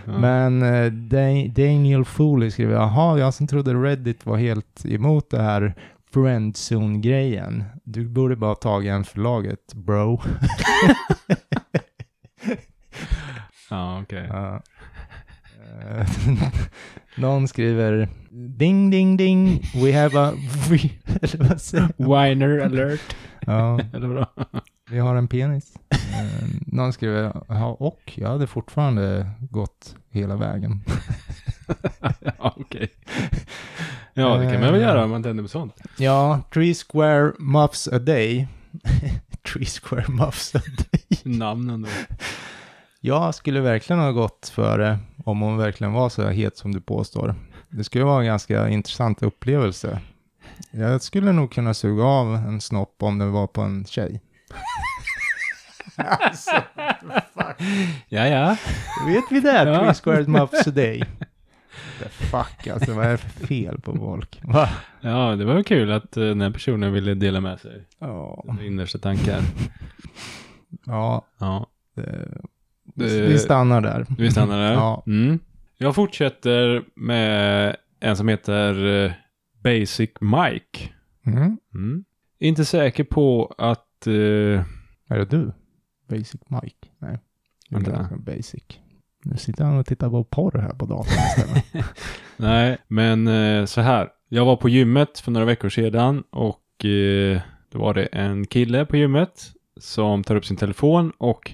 Ja. 0.05 0.17
Men 0.19 0.59
Dan- 1.09 1.53
Daniel 1.53 2.05
Foley 2.05 2.51
skriver, 2.51 2.73
jaha, 2.73 3.19
jag 3.19 3.33
som 3.33 3.47
trodde 3.47 3.73
Reddit 3.73 4.25
var 4.25 4.37
helt 4.37 4.85
emot 4.85 5.29
det 5.29 5.41
här 5.41 5.73
friendzone-grejen. 6.13 7.63
Du 7.83 8.07
borde 8.07 8.35
bara 8.35 8.55
tagit 8.55 8.89
en 8.91 9.03
förlaget, 9.03 9.73
bro. 9.73 10.21
Ja, 13.69 14.01
okej. 14.01 14.27
Ja. 14.29 14.61
Eh, 15.89 16.07
Någon 17.15 17.47
skriver, 17.47 18.07
ding, 18.57 18.89
ding, 18.89 19.17
ding, 19.17 19.61
we 19.75 19.93
have 20.01 20.19
a... 20.19 20.33
Eller 21.21 21.49
vad 21.49 21.61
säger 21.61 21.87
Winer 21.97 22.59
alert. 22.59 23.15
Ja, 23.45 23.79
Eller 23.93 24.07
vadå? 24.07 24.25
Vi 24.91 24.99
har 24.99 25.15
en 25.15 25.27
penis. 25.27 25.73
Eh, 25.89 26.47
Någon 26.67 26.93
skriver, 26.93 27.41
ja, 27.47 27.65
och 27.79 28.13
jag 28.15 28.29
hade 28.29 28.47
fortfarande 28.47 29.29
gått 29.39 29.95
hela 30.09 30.35
vägen. 30.35 30.83
ja, 32.37 32.53
okej. 32.59 32.91
Ja, 34.13 34.35
det 34.37 34.51
kan 34.51 34.61
man 34.61 34.71
väl 34.71 34.81
Eh. 34.81 34.87
göra 34.87 35.03
om 35.03 35.09
man 35.11 35.23
tänder 35.23 35.43
på 35.43 35.49
sånt. 35.49 35.75
Ja, 35.97 36.41
three 36.53 36.73
square 36.73 37.31
muffs 37.39 37.87
a 37.87 37.99
day. 37.99 38.47
three 39.53 39.65
square 39.65 40.05
muffs 40.09 40.55
a 40.55 40.59
day. 40.91 41.19
Namnen 41.37 41.81
då. 41.81 41.87
Jag 42.99 43.35
skulle 43.35 43.61
verkligen 43.61 43.99
ha 43.99 44.11
gått 44.11 44.51
för 44.55 44.77
det 44.77 44.99
om 45.25 45.41
hon 45.41 45.57
verkligen 45.57 45.93
var 45.93 46.09
så 46.09 46.27
het 46.27 46.57
som 46.57 46.71
du 46.73 46.81
påstår. 46.81 47.35
Det 47.69 47.83
skulle 47.83 48.03
vara 48.05 48.19
en 48.19 48.25
ganska 48.25 48.69
intressant 48.69 49.23
upplevelse. 49.23 49.99
Jag 50.71 51.01
skulle 51.01 51.31
nog 51.31 51.51
kunna 51.51 51.73
suga 51.73 52.03
av 52.03 52.35
en 52.35 52.61
snopp 52.61 53.03
om 53.03 53.17
det 53.17 53.25
var 53.25 53.47
på 53.47 53.61
en 53.61 53.85
tjej. 53.85 54.21
Alltså, 55.95 56.51
Ja, 58.07 58.27
ja. 58.27 58.57
vet 59.07 59.23
vi 59.31 59.39
det? 59.39 59.63
Ja. 59.69 59.79
Three 59.79 59.93
square 59.93 60.27
muffs 60.27 60.67
a 60.67 60.71
day. 60.71 61.03
The 61.99 62.09
fuck 62.09 62.67
alltså, 62.67 62.93
vad 62.93 63.05
är 63.05 63.11
det 63.11 63.17
för 63.17 63.47
fel 63.47 63.81
på 63.81 63.95
folk? 63.95 64.39
Va? 64.43 64.69
Ja, 65.01 65.35
det 65.35 65.45
var 65.45 65.53
väl 65.53 65.63
kul 65.63 65.91
att 65.91 66.17
eh, 66.17 66.23
den 66.23 66.41
här 66.41 66.51
personen 66.51 66.93
ville 66.93 67.13
dela 67.13 67.41
med 67.41 67.59
sig. 67.59 67.85
Ja, 67.99 68.43
Sina 68.47 68.63
innersta 68.63 68.99
tankar. 68.99 69.41
ja 70.85 71.25
Ja. 71.39 71.67
det, 71.95 72.27
Det- 72.95 73.21
Vi 73.21 73.37
stannar 73.39 73.81
där. 73.81 74.05
Vi 74.17 74.31
stannar 74.31 74.59
där. 74.59 74.73
Ja. 74.73 75.03
Mm. 75.07 75.39
Jag 75.77 75.95
fortsätter 75.95 76.83
med 76.95 77.75
en 77.99 78.17
som 78.17 78.27
heter 78.27 78.85
eh, 79.05 79.11
Basic 79.63 80.09
Mike. 80.21 80.89
Mm. 81.25 81.57
Mm. 81.73 82.03
Inte 82.39 82.65
säker 82.65 83.03
på 83.03 83.55
att... 83.57 83.85
eh, 84.07 84.63
Är 85.07 85.17
det 85.17 85.25
du? 85.25 85.51
Basic 86.09 86.41
Mike? 86.47 86.87
Nej. 86.99 87.19
Vänta. 87.69 88.09
Basic. 88.17 88.63
Nu 89.23 89.37
sitter 89.37 89.63
han 89.63 89.77
och 89.77 89.85
tittar 89.85 90.09
på 90.09 90.23
porr 90.23 90.57
här 90.57 90.73
på 90.73 90.85
datorn 90.85 91.23
istället. 91.37 91.85
nej, 92.37 92.77
men 92.87 93.27
eh, 93.27 93.65
så 93.65 93.81
här. 93.81 94.09
Jag 94.29 94.45
var 94.45 94.55
på 94.55 94.69
gymmet 94.69 95.19
för 95.19 95.31
några 95.31 95.45
veckor 95.45 95.69
sedan 95.69 96.23
och 96.29 96.85
eh, 96.85 97.41
då 97.71 97.79
var 97.79 97.93
det 97.93 98.05
en 98.05 98.47
kille 98.47 98.85
på 98.85 98.97
gymmet 98.97 99.51
som 99.79 100.23
tar 100.23 100.35
upp 100.35 100.45
sin 100.45 100.57
telefon 100.57 101.11
och 101.17 101.51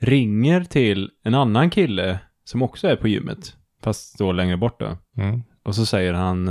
ringer 0.00 0.64
till 0.64 1.10
en 1.22 1.34
annan 1.34 1.70
kille 1.70 2.18
som 2.44 2.62
också 2.62 2.88
är 2.88 2.96
på 2.96 3.08
gymmet. 3.08 3.56
Fast 3.82 4.14
står 4.14 4.32
längre 4.32 4.56
bort 4.56 4.80
då. 4.80 4.98
Mm. 5.16 5.42
Och 5.62 5.74
så 5.74 5.86
säger 5.86 6.12
han 6.12 6.48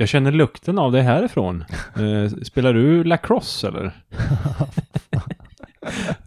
Jag 0.00 0.08
känner 0.08 0.32
lukten 0.32 0.78
av 0.78 0.92
dig 0.92 1.02
härifrån. 1.02 1.64
Eh, 1.96 2.28
spelar 2.42 2.74
du 2.74 3.04
lacrosse 3.04 3.68
eller? 3.68 3.84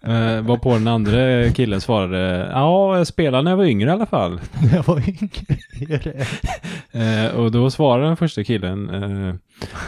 eh, 0.02 0.42
var 0.42 0.58
på 0.58 0.74
den 0.74 0.88
andra 0.88 1.50
killen 1.50 1.82
svarade 1.82 2.50
Ja, 2.52 2.98
jag 2.98 3.08
spelade 3.08 3.44
när 3.44 3.52
jag 3.52 3.58
var 3.58 3.66
yngre 3.66 3.90
i 3.90 3.94
alla 3.94 4.06
fall. 4.06 4.42
Jag 4.74 4.84
var 4.84 5.10
yngre. 5.10 5.98
Det? 6.04 6.28
Eh, 7.00 7.36
och 7.36 7.52
då 7.52 7.72
svarade 7.72 8.08
den 8.08 8.18
första 8.18 8.44
killen 8.44 8.90
eh, 8.90 9.36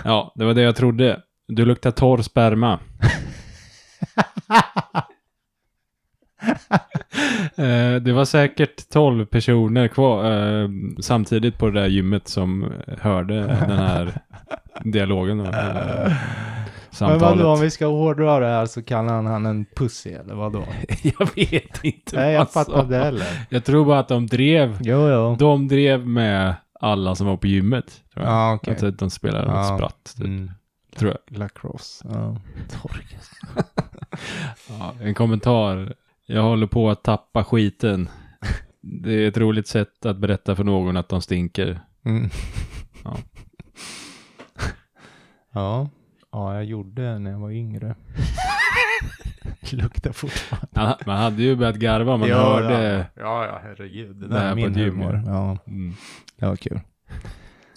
Ja, 0.04 0.34
det 0.36 0.46
var 0.46 0.54
det 0.54 0.62
jag 0.62 0.76
trodde. 0.76 1.20
Du 1.48 1.66
luktar 1.66 1.92
torr 1.92 2.22
sperma. 2.22 2.80
Eh, 7.58 7.96
det 8.02 8.14
var 8.14 8.26
säkert 8.26 8.90
12 8.90 9.26
personer 9.26 9.88
kvar 9.88 10.32
eh, 10.32 10.70
samtidigt 11.00 11.58
på 11.58 11.70
det 11.70 11.80
där 11.82 11.88
gymmet 11.88 12.28
som 12.28 12.72
hörde 13.02 13.36
den 13.42 13.78
här 13.80 14.14
dialogen. 14.84 15.38
Då, 15.38 15.44
eh, 15.46 15.52
Men 15.52 16.12
samtalet. 16.92 17.22
vadå, 17.22 17.50
om 17.54 17.60
vi 17.62 17.70
ska 17.72 17.86
hårdra 17.88 18.40
det 18.40 18.48
här 18.48 18.66
så 18.66 18.84
kallar 18.84 19.14
han 19.14 19.26
han 19.26 19.46
en 19.46 19.66
pussy 19.76 20.10
eller 20.10 20.36
vadå? 20.36 20.64
jag 21.04 21.30
vet 21.36 21.84
inte 21.84 22.16
Nej, 22.16 22.34
jag 22.34 22.52
fattar 22.52 22.82
inte 22.82 22.98
heller. 22.98 23.26
Jag 23.50 23.66
tror 23.66 23.86
bara 23.86 24.00
att 24.00 24.08
de 24.08 24.28
drev, 24.28 24.78
Jo, 24.82 25.10
jo. 25.10 25.36
de 25.40 25.68
drev 25.68 26.08
med 26.08 26.56
alla 26.80 27.16
som 27.16 27.28
var 27.28 27.38
på 27.38 27.48
gymmet. 27.48 28.02
Tror 28.14 28.26
jag. 28.26 28.34
Ja, 28.34 28.54
okej. 28.54 28.72
Alltså 28.72 28.88
att 28.88 29.00
de 29.00 29.10
spelade 29.10 29.48
Ja. 29.48 29.78
spratt, 29.78 30.14
typ, 30.18 30.26
Mm. 30.26 30.52
tror 30.98 31.12
jag. 31.28 31.38
Lacrosse. 31.40 32.06
Ja. 32.10 32.38
Torkas. 32.82 33.32
Ja, 34.80 34.94
en 35.02 35.14
kommentar. 35.14 35.94
Jag 36.26 36.44
håller 36.44 36.68
på 36.68 36.90
att 36.90 37.04
tappa 37.04 37.44
skiten. 37.44 38.10
Det 38.82 39.14
är 39.14 39.28
ett 39.28 39.38
roligt 39.38 39.68
sätt 39.68 40.06
att 40.06 40.18
berätta 40.18 40.56
för 40.56 40.64
någon 40.64 40.98
att 40.98 41.10
de 41.10 41.22
stinker. 41.22 41.80
Mm. 42.06 42.30
Ja. 43.04 43.18
ja. 45.54 45.90
Ja, 46.32 46.54
jag 46.54 46.66
gjorde 46.66 47.02
det 47.02 47.20
när 47.20 47.32
jag 47.32 47.40
var 47.40 47.52
yngre. 47.52 47.96
Luktar 49.72 50.12
fortfarande. 50.12 50.68
Han, 50.74 50.94
man 51.06 51.18
hade 51.18 51.44
ju 51.44 51.56
börjat 51.56 51.76
garva, 51.76 52.18
man 52.18 52.30
hörde... 52.32 53.08
Ja. 53.16 53.22
ja, 53.24 53.46
ja, 53.46 53.60
herregud. 53.64 54.16
Det 54.16 54.28
där 54.28 54.46
är 54.46 54.50
på 54.50 54.56
min 54.56 54.76
humor. 54.76 55.22
Ja, 55.26 55.58
Mm. 55.68 55.94
det 56.40 56.46
var 56.46 56.56
kul. 56.56 56.80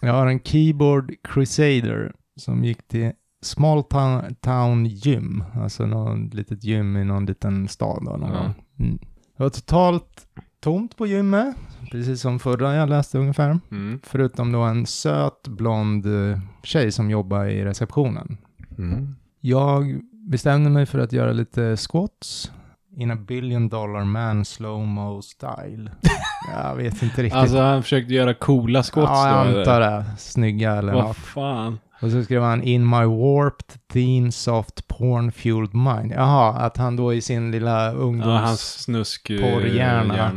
Jag 0.00 0.12
har 0.12 0.26
en 0.26 0.40
Keyboard 0.40 1.14
Crusader 1.22 2.12
som 2.36 2.64
gick 2.64 2.88
till 2.88 3.12
Small 3.42 3.84
Town, 3.84 4.34
town 4.40 4.86
Gym. 4.86 5.44
Alltså 5.62 5.86
något 5.86 6.34
litet 6.34 6.64
gym 6.64 6.96
i 6.96 7.04
någon 7.04 7.26
liten 7.26 7.68
stad. 7.68 8.02
Då, 8.04 8.10
någon 8.16 8.30
gång. 8.30 8.54
mm. 8.78 8.98
Det 9.36 9.42
var 9.42 9.50
totalt 9.50 10.26
tomt 10.60 10.96
på 10.96 11.06
gymmet. 11.06 11.56
Precis 11.90 12.20
som 12.20 12.38
förra 12.38 12.74
jag 12.74 12.88
läste 12.88 13.18
ungefär. 13.18 13.60
Mm. 13.70 14.00
Förutom 14.02 14.52
då 14.52 14.60
en 14.60 14.86
söt 14.86 15.48
blond 15.48 16.06
eh, 16.06 16.38
tjej 16.62 16.92
som 16.92 17.10
jobbar 17.10 17.44
i 17.44 17.64
receptionen. 17.64 18.36
Mm. 18.78 19.16
Jag 19.40 20.00
bestämde 20.30 20.70
mig 20.70 20.86
för 20.86 20.98
att 20.98 21.12
göra 21.12 21.32
lite 21.32 21.76
squats 21.76 22.52
in 22.96 23.10
a 23.10 23.16
billion 23.16 23.68
dollar 23.68 24.04
man 24.04 24.44
slow-mo 24.44 25.22
style. 25.22 25.90
jag 26.54 26.76
vet 26.76 27.02
inte 27.02 27.22
riktigt. 27.22 27.38
Alltså 27.38 27.60
han 27.60 27.82
försökte 27.82 28.14
göra 28.14 28.34
coola 28.34 28.82
skott 28.82 29.04
ja, 29.08 29.46
jag 29.46 29.58
antar 29.58 29.80
det. 29.80 30.04
Snygga 30.18 30.72
eller 30.72 30.92
Vad 30.92 31.04
något. 31.04 31.16
fan. 31.16 31.78
Och 32.00 32.10
så 32.10 32.24
skrev 32.24 32.42
han 32.42 32.62
in 32.62 32.88
my 32.88 33.04
warped 33.04 33.88
teen 33.92 34.32
soft 34.32 34.88
porn 34.88 35.32
fueled 35.32 35.74
mind. 35.74 36.12
Jaha, 36.12 36.52
att 36.52 36.76
han 36.76 36.96
då 36.96 37.14
i 37.14 37.20
sin 37.20 37.50
lilla 37.50 37.92
ungdoms... 37.92 38.26
Ja, 38.26 38.56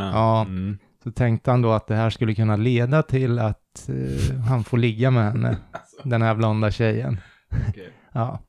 eh. 0.08 0.12
Ja. 0.14 0.42
Mm. 0.42 0.78
Så 1.04 1.12
tänkte 1.12 1.52
han 1.52 1.62
då 1.62 1.72
att 1.72 1.88
det 1.88 1.96
här 1.96 2.10
skulle 2.10 2.36
kunna 2.36 2.56
leda 2.56 3.04
till 3.04 3.40
att 3.40 3.90
eh, 3.90 4.38
han 4.38 4.64
får 4.64 4.78
ligga 4.78 5.12
med 5.12 5.24
henne. 5.24 5.58
Den 6.04 6.22
här 6.22 6.36
blonda 6.36 6.72
tjejen. 6.72 7.22
Okej. 7.70 7.90
Ja. 8.14 8.40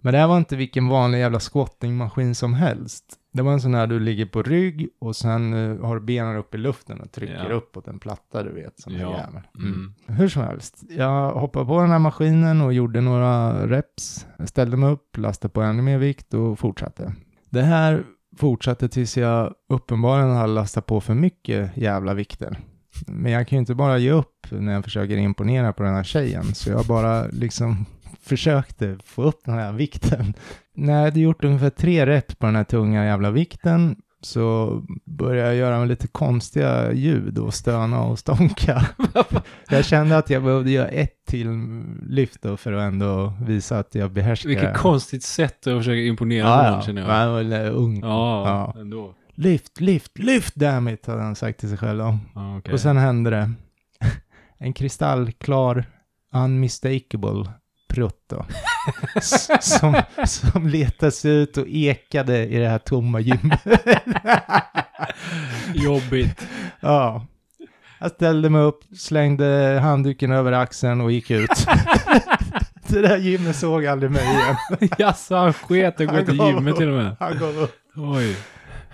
Men 0.00 0.12
det 0.12 0.18
här 0.18 0.26
var 0.26 0.38
inte 0.38 0.56
vilken 0.56 0.88
vanlig 0.88 1.18
jävla 1.18 1.40
squattingmaskin 1.40 2.34
som 2.34 2.54
helst. 2.54 3.04
Det 3.34 3.42
var 3.42 3.52
en 3.52 3.60
sån 3.60 3.74
här 3.74 3.86
du 3.86 4.00
ligger 4.00 4.26
på 4.26 4.42
rygg 4.42 4.88
och 5.00 5.16
sen 5.16 5.54
eh, 5.54 5.86
har 5.86 5.98
benen 6.00 6.36
upp 6.36 6.54
i 6.54 6.58
luften 6.58 7.00
och 7.00 7.12
trycker 7.12 7.46
Ja. 7.50 7.54
uppåt 7.54 7.88
en 7.88 7.98
platta 7.98 8.42
du 8.42 8.52
vet 8.52 8.80
som 8.80 8.92
Ja. 8.92 8.98
jävel. 8.98 9.42
Mm. 9.58 9.94
Hur 10.06 10.28
som 10.28 10.42
helst, 10.42 10.82
jag 10.90 11.32
hoppade 11.32 11.66
på 11.66 11.80
den 11.80 11.90
här 11.90 11.98
maskinen 11.98 12.60
och 12.60 12.72
gjorde 12.72 13.00
några 13.00 13.66
reps. 13.66 14.26
Ställde 14.44 14.76
mig 14.76 14.90
upp, 14.92 15.16
lastade 15.16 15.52
på 15.52 15.62
ännu 15.62 15.82
mer 15.82 15.98
vikt 15.98 16.34
och 16.34 16.58
fortsatte. 16.58 17.14
Det 17.50 17.62
här 17.62 18.04
fortsatte 18.36 18.88
tills 18.88 19.16
jag 19.16 19.54
uppenbarligen 19.68 20.36
hade 20.36 20.52
lastat 20.52 20.86
på 20.86 21.00
för 21.00 21.14
mycket 21.14 21.76
jävla 21.76 22.14
vikter. 22.14 22.58
Men 23.06 23.32
jag 23.32 23.48
kan 23.48 23.56
ju 23.56 23.60
inte 23.60 23.74
bara 23.74 23.98
ge 23.98 24.10
upp 24.10 24.46
när 24.50 24.72
jag 24.72 24.84
försöker 24.84 25.16
imponera 25.16 25.72
på 25.72 25.82
den 25.82 25.94
här 25.94 26.02
tjejen, 26.04 26.44
så 26.54 26.70
jag 26.70 26.86
bara 26.86 27.26
liksom 27.26 27.86
försökte 28.20 28.98
få 29.04 29.22
upp 29.22 29.40
den 29.44 29.54
här 29.54 29.72
vikten. 29.72 30.34
När 30.74 30.92
jag 30.92 31.02
hade 31.04 31.20
gjort 31.20 31.44
ungefär 31.44 31.70
tre 31.70 32.06
rätt 32.06 32.38
på 32.38 32.46
den 32.46 32.56
här 32.56 32.64
tunga 32.64 33.04
jävla 33.04 33.30
vikten 33.30 33.96
så 34.20 34.80
började 35.04 35.48
jag 35.48 35.56
göra 35.56 35.84
lite 35.84 36.06
konstiga 36.06 36.92
ljud 36.92 37.38
och 37.38 37.54
stöna 37.54 38.02
och 38.02 38.18
stånka. 38.18 38.86
jag 39.68 39.84
kände 39.84 40.18
att 40.18 40.30
jag 40.30 40.42
behövde 40.42 40.70
göra 40.70 40.88
ett 40.88 41.24
till 41.26 41.48
lyft 42.08 42.42
då 42.42 42.56
för 42.56 42.72
att 42.72 42.82
ändå 42.82 43.32
visa 43.46 43.78
att 43.78 43.94
jag 43.94 44.12
behärskar 44.12 44.48
Vilket 44.48 44.76
konstigt 44.76 45.22
sätt 45.22 45.66
att 45.66 45.78
försöka 45.78 46.00
imponera 46.00 46.46
ja, 46.48 46.62
någon 46.62 46.72
ja. 46.72 46.82
känner 46.82 47.00
jag. 47.02 47.08
Men 47.08 47.50
jag 47.50 47.64
var 47.64 47.70
ung. 47.70 48.00
Ja, 48.00 48.48
Ja. 48.74 48.80
ändå. 48.80 49.14
Lyft, 49.34 49.80
lyft, 49.80 50.18
lyft 50.18 50.54
dammit 50.54 51.06
hade 51.06 51.22
han 51.22 51.36
sagt 51.36 51.60
till 51.60 51.68
sig 51.68 51.78
själv 51.78 51.98
då. 51.98 52.18
Ja, 52.34 52.58
okej. 52.58 52.72
Och 52.72 52.80
sen 52.80 52.96
hände 52.96 53.30
det. 53.30 53.50
En 54.58 54.72
kristallklar, 54.72 55.84
unmistakable 56.34 57.52
prutt 57.88 58.24
då. 58.26 58.46
Som, 59.60 60.02
som 60.26 60.68
sig 61.10 61.30
ut 61.30 61.56
och 61.56 61.66
ekade 61.68 62.46
i 62.46 62.58
det 62.58 62.68
här 62.68 62.78
tomma 62.78 63.20
gymmet. 63.20 63.60
Jobbigt. 65.74 66.46
ja. 66.80 67.26
Jag 67.98 68.10
ställde 68.10 68.50
mig 68.50 68.62
upp, 68.62 68.80
slängde 68.96 69.78
handduken 69.82 70.32
över 70.32 70.52
axeln 70.52 71.00
och 71.00 71.12
gick 71.12 71.30
ut. 71.30 71.50
det 72.88 73.00
där 73.00 73.16
gymmet 73.16 73.56
såg 73.56 73.86
aldrig 73.86 74.10
mig 74.10 74.22
igen. 74.22 74.88
Jaså, 74.98 75.36
han 75.36 75.52
sket 75.52 76.00
och 76.00 76.06
gå 76.06 76.22
till 76.22 76.36
gymmet 76.36 76.76
till 76.76 76.88
och 76.88 76.94
med. 76.94 77.16
Han 77.20 77.38
gav 77.38 77.58
upp. 77.58 77.74
Oj. 77.96 78.36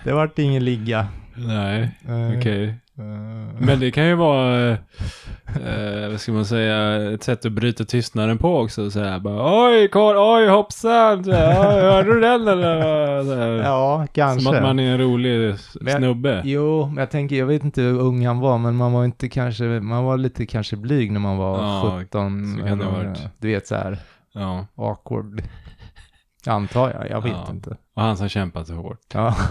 Det 0.03 0.13
vart 0.13 0.39
ingen 0.39 0.65
ligga. 0.65 1.07
Nej, 1.35 1.91
okej. 2.37 2.63
eh, 2.67 2.73
Men 3.59 3.79
det 3.79 3.91
kan 3.91 4.05
ju 4.07 4.15
vara, 4.15 4.69
eh, 4.69 6.09
vad 6.09 6.19
ska 6.19 6.31
man 6.31 6.45
säga, 6.45 6.95
ett 7.13 7.23
sätt 7.23 7.45
att 7.45 7.51
bryta 7.51 7.83
tystnaden 7.85 8.37
på 8.37 8.57
också. 8.59 8.91
Så 8.91 8.99
här, 8.99 9.19
bara, 9.19 9.65
oj, 9.67 9.87
Karl, 9.87 10.15
oj, 10.17 10.47
hoppsan, 10.49 11.23
så 11.23 11.31
här, 11.31 11.49
oj, 11.59 11.81
hörde 11.81 12.13
du 12.13 12.19
den 12.19 12.47
eller? 12.47 13.23
Så 13.23 13.35
här. 13.35 13.47
Ja, 13.51 14.07
kanske. 14.13 14.41
Som 14.45 14.55
att 14.55 14.61
man 14.63 14.79
är 14.79 14.91
en 14.93 14.97
rolig 14.99 15.49
s- 15.49 15.77
Men- 15.81 15.97
snubbe. 15.97 16.41
Jo, 16.45 16.85
men 16.87 16.97
jag 16.97 17.09
tänker, 17.11 17.35
jag 17.35 17.45
vet 17.45 17.63
inte 17.63 17.81
hur 17.81 17.99
ung 17.99 18.25
han 18.27 18.39
var, 18.39 18.57
men 18.57 18.75
man 18.75 18.91
var 18.93 19.05
inte 19.05 19.29
kanske, 19.29 19.63
man 19.63 20.03
var 20.03 20.17
lite 20.17 20.45
kanske 20.45 20.75
blyg 20.75 21.11
när 21.11 21.19
man 21.19 21.37
var 21.37 21.57
Ja, 21.63 21.97
17. 21.99 22.57
så 22.57 22.65
kan 22.67 22.77
det 22.77 22.85
ha 22.85 22.91
varit. 22.91 23.19
Du 23.39 23.47
vet 23.47 23.67
så 23.67 23.75
här, 23.75 23.99
Ja, 24.33 24.67
awkward. 24.75 25.41
Antar 26.47 26.89
jag, 26.91 27.09
jag 27.09 27.21
vet 27.21 27.31
Ja. 27.47 27.51
inte. 27.53 27.77
och 27.95 28.01
han 28.01 28.17
som 28.17 28.29
kämpat 28.29 28.67
så 28.67 28.73
hårt. 28.73 28.99
Ja. 29.13 29.35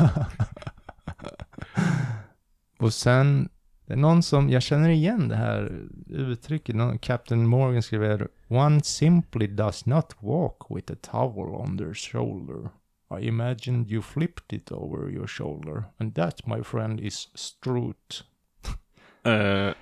Och 2.80 2.92
sen, 2.92 3.48
det 3.86 3.92
är 3.92 3.96
någon 3.96 4.22
som, 4.22 4.50
jag 4.50 4.62
känner 4.62 4.88
igen 4.88 5.28
det 5.28 5.36
här 5.36 5.88
uttrycket, 6.08 6.76
någon, 6.76 6.98
Captain 6.98 7.46
Morgan 7.46 7.82
skriver 7.82 8.28
One 8.48 8.80
simply 8.82 9.46
does 9.46 9.86
not 9.86 10.16
walk 10.20 10.56
with 10.70 10.92
a 10.92 10.96
towel 11.02 11.54
on 11.54 11.78
their 11.78 11.94
shoulder. 11.94 12.70
I 13.20 13.26
imagined 13.28 13.90
you 13.90 14.02
flipped 14.02 14.52
it 14.58 14.72
over 14.72 15.10
your 15.10 15.26
shoulder. 15.26 15.84
And 15.98 16.14
that, 16.14 16.46
my 16.46 16.62
friend, 16.62 17.00
is 17.00 17.28
strut. 17.34 18.24
Eh, 19.24 19.74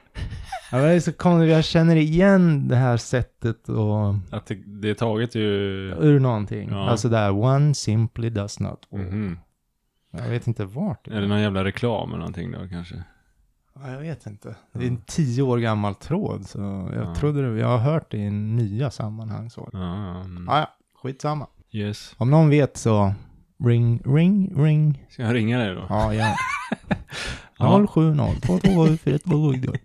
Ja, 0.72 0.78
det 0.78 0.88
är 0.88 1.00
så 1.00 1.12
konstigt, 1.12 1.50
jag 1.50 1.64
känner 1.64 1.96
igen 1.96 2.68
det 2.68 2.76
här 2.76 2.96
sättet 2.96 3.68
och 3.68 4.14
att 4.30 4.46
det, 4.46 4.54
det 4.54 4.90
är 4.90 4.94
taget 4.94 5.34
ju... 5.34 5.44
ur 6.00 6.20
någonting. 6.20 6.68
Ja. 6.70 6.90
Alltså 6.90 7.08
där, 7.08 7.30
one 7.30 7.74
simply 7.74 8.30
does 8.30 8.60
not 8.60 8.86
walk. 8.90 9.02
Mhm. 9.02 9.38
Jag 10.10 10.28
vet 10.28 10.46
inte 10.46 10.64
vart. 10.64 11.04
det 11.04 11.16
Är 11.16 11.20
det 11.20 11.26
någon 11.26 11.40
jävla 11.40 11.64
reklam 11.64 12.08
eller 12.08 12.18
någonting 12.18 12.52
då 12.52 12.68
kanske? 12.68 13.02
Ja, 13.74 13.90
jag 13.90 14.00
vet 14.00 14.26
inte. 14.26 14.56
Det 14.72 14.84
är 14.84 14.88
en 14.88 15.02
tio 15.06 15.42
år 15.42 15.58
gammal 15.58 15.94
tråd, 15.94 16.46
så 16.48 16.58
jag 16.94 17.04
Ja. 17.04 17.14
trodde 17.14 17.52
det, 17.54 17.60
jag 17.60 17.68
har 17.68 17.78
hört 17.78 18.10
det 18.10 18.16
i 18.18 18.30
nya 18.30 18.90
sammanhang 18.90 19.50
så. 19.50 19.68
Ja, 19.72 19.78
ja, 19.78 20.20
mm. 20.20 20.44
Ja, 20.48 20.58
ja, 20.58 20.68
skitsamma. 21.02 21.46
yes. 21.72 22.14
Om 22.18 22.30
någon 22.30 22.48
vet 22.50 22.76
så, 22.76 23.14
ring, 23.64 24.02
ring, 24.04 24.64
ring. 24.64 25.06
Ska 25.10 25.22
jag 25.22 25.34
ringa 25.34 25.58
dig 25.58 25.74
då? 25.74 25.86
Ja, 25.88 26.14
ja. 26.20 26.36
Ja. 27.58 27.86
070 27.86 28.40
227 28.46 28.96
427. 28.96 29.78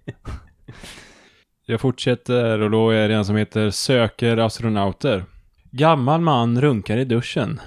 Jag 1.65 1.81
fortsätter 1.81 2.59
och 2.61 2.71
då 2.71 2.89
är 2.89 3.09
det 3.09 3.15
en 3.15 3.25
som 3.25 3.35
heter 3.35 3.69
Söker 3.71 4.37
astronauter. 4.37 5.25
Gammal 5.71 6.21
man 6.21 6.61
runkar 6.61 6.97
i 6.97 7.05
duschen. 7.05 7.59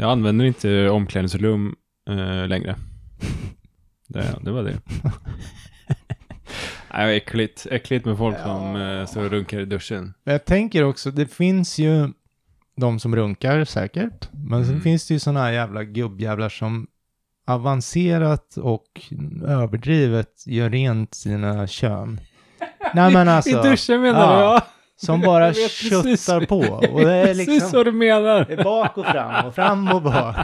Jag 0.00 0.10
använder 0.10 0.44
inte 0.44 0.90
omklädningsrum 0.90 1.74
eh, 2.08 2.48
längre. 2.48 2.76
Det, 4.08 4.38
det 4.42 4.50
var 4.50 4.62
det. 4.62 4.78
Nej, 6.92 7.16
äckligt. 7.16 7.66
Äckligt 7.70 8.04
med 8.04 8.18
folk 8.18 8.38
som 8.38 8.76
eh, 8.76 9.06
står 9.06 9.24
och 9.24 9.30
runkar 9.30 9.60
i 9.60 9.64
duschen. 9.64 10.14
Jag 10.24 10.44
tänker 10.44 10.84
också, 10.84 11.10
det 11.10 11.26
finns 11.26 11.78
ju 11.78 12.08
de 12.76 13.00
som 13.00 13.16
runkar 13.16 13.64
säkert, 13.64 14.28
men 14.32 14.64
sen 14.64 14.70
Mm. 14.72 14.82
finns 14.82 15.08
det 15.08 15.14
ju 15.14 15.20
sådana 15.20 15.40
här 15.40 15.52
jävla 15.52 15.84
gubbjävlar 15.84 16.48
som 16.48 16.86
avancerat 17.46 18.56
och 18.56 19.00
överdrivet 19.46 20.46
gör 20.46 20.70
rent 20.70 21.14
sina 21.14 21.66
kön. 21.66 22.20
Nej 22.94 23.12
men 23.12 23.28
alltså, 23.28 23.50
I 23.66 23.70
duschen 23.70 24.00
menar 24.00 24.20
ja. 24.20 24.38
du? 24.38 24.42
Ja. 24.44 24.66
Som 25.04 25.20
bara 25.20 25.46
precis. 25.52 25.90
köttar 26.26 26.46
på. 26.46 26.58
Och 26.92 27.00
det 27.00 27.14
är 27.14 27.24
Precis 27.26 27.46
liksom 27.48 27.70
vad 27.72 27.86
du 27.86 27.92
menar. 27.92 28.44
det 28.44 28.52
är 28.52 28.64
bak 28.64 28.98
och 28.98 29.06
fram 29.06 29.46
och 29.46 29.54
fram 29.54 29.88
och 29.88 30.02
bak. 30.02 30.36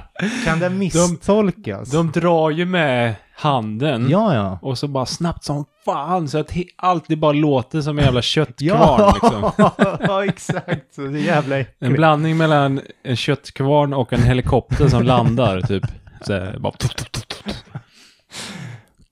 Kan 0.44 0.58
det 0.60 0.70
misstolkas? 0.70 1.90
De 1.90 2.10
drar 2.12 2.50
ju 2.50 2.64
med 2.64 3.14
handen. 3.38 4.06
Ja, 4.10 4.34
ja. 4.34 4.58
Och 4.62 4.78
så 4.78 4.88
bara 4.88 5.06
snabbt 5.06 5.44
som 5.44 5.64
fan 5.84 6.28
så 6.28 6.38
att 6.38 6.50
allt 6.76 7.04
det 7.08 7.16
bara 7.16 7.32
låter 7.32 7.80
som 7.80 7.98
en 7.98 8.04
jävla 8.04 8.22
köttkvarn 8.22 9.00
Ja, 9.00 9.14
liksom. 9.22 9.50
ja 10.06 10.24
exakt. 10.24 10.94
Så 10.94 11.00
det 11.00 11.18
är 11.18 11.22
jävla 11.22 11.56
En 11.56 11.62
äckligt. 11.62 11.94
blandning 11.96 12.36
mellan 12.36 12.80
en 13.04 13.16
köttkvarn 13.16 13.94
och 13.94 14.12
en 14.12 14.22
helikopter 14.22 14.88
som 14.88 15.02
landar 15.02 15.60
typ. 15.60 15.84
Så 16.26 16.32
här, 16.32 16.56
bara... 16.58 16.72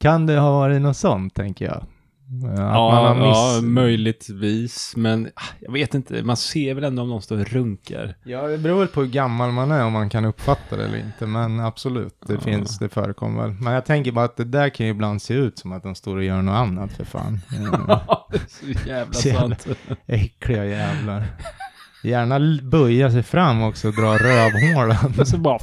Kan 0.00 0.26
det 0.26 0.38
ha 0.38 0.52
varit 0.58 0.82
något 0.82 0.96
sånt, 0.96 1.34
tänker 1.34 1.64
jag? 1.64 1.82
Att 2.52 2.58
Ja, 2.58 3.14
man 3.14 3.28
ja, 3.28 3.60
möjligtvis. 3.62 4.92
Men 4.96 5.26
ah, 5.34 5.42
jag 5.60 5.72
vet 5.72 5.94
inte, 5.94 6.22
man 6.22 6.36
ser 6.36 6.74
väl 6.74 6.84
ändå 6.84 7.02
om 7.02 7.08
någon 7.08 7.22
står 7.22 7.40
och 7.40 7.46
runkar. 7.52 8.14
Ja, 8.24 8.42
det 8.42 8.58
beror 8.58 8.78
väl 8.78 8.88
på 8.88 9.00
hur 9.00 9.08
gammal 9.08 9.52
man 9.52 9.70
är 9.70 9.84
om 9.84 9.92
man 9.92 10.10
kan 10.10 10.24
uppfatta 10.24 10.76
det 10.76 10.84
eller 10.84 10.98
inte. 10.98 11.26
Men 11.26 11.60
absolut, 11.60 12.16
det 12.26 12.32
Ja. 12.34 12.40
finns, 12.40 12.78
det 12.78 12.88
förekommer 12.88 13.42
väl. 13.42 13.50
Men 13.60 13.72
jag 13.72 13.84
tänker 13.84 14.12
bara 14.12 14.24
att 14.24 14.36
det 14.36 14.44
där 14.44 14.68
kan 14.68 14.86
ju 14.86 14.92
ibland 14.92 15.22
se 15.22 15.34
ut 15.34 15.58
som 15.58 15.72
att 15.72 15.82
de 15.82 15.94
står 15.94 16.16
och 16.16 16.24
gör 16.24 16.42
något 16.42 16.54
annat 16.56 16.92
för 16.92 17.04
fan. 17.04 17.40
Ja, 17.88 18.28
det 18.30 18.36
är 18.36 18.74
så 18.74 18.88
jävla 18.88 19.12
Så 19.12 19.28
sant. 19.30 19.66
Äckliga 20.06 20.64
jävlar. 20.64 21.24
Gärna 22.04 22.62
böja 22.62 23.10
sig 23.10 23.22
fram 23.22 23.62
också 23.62 23.88
och 23.88 23.94
dra 23.94 24.16
rövhålen. 24.18 25.26
Så 25.26 25.36
bara... 25.38 25.58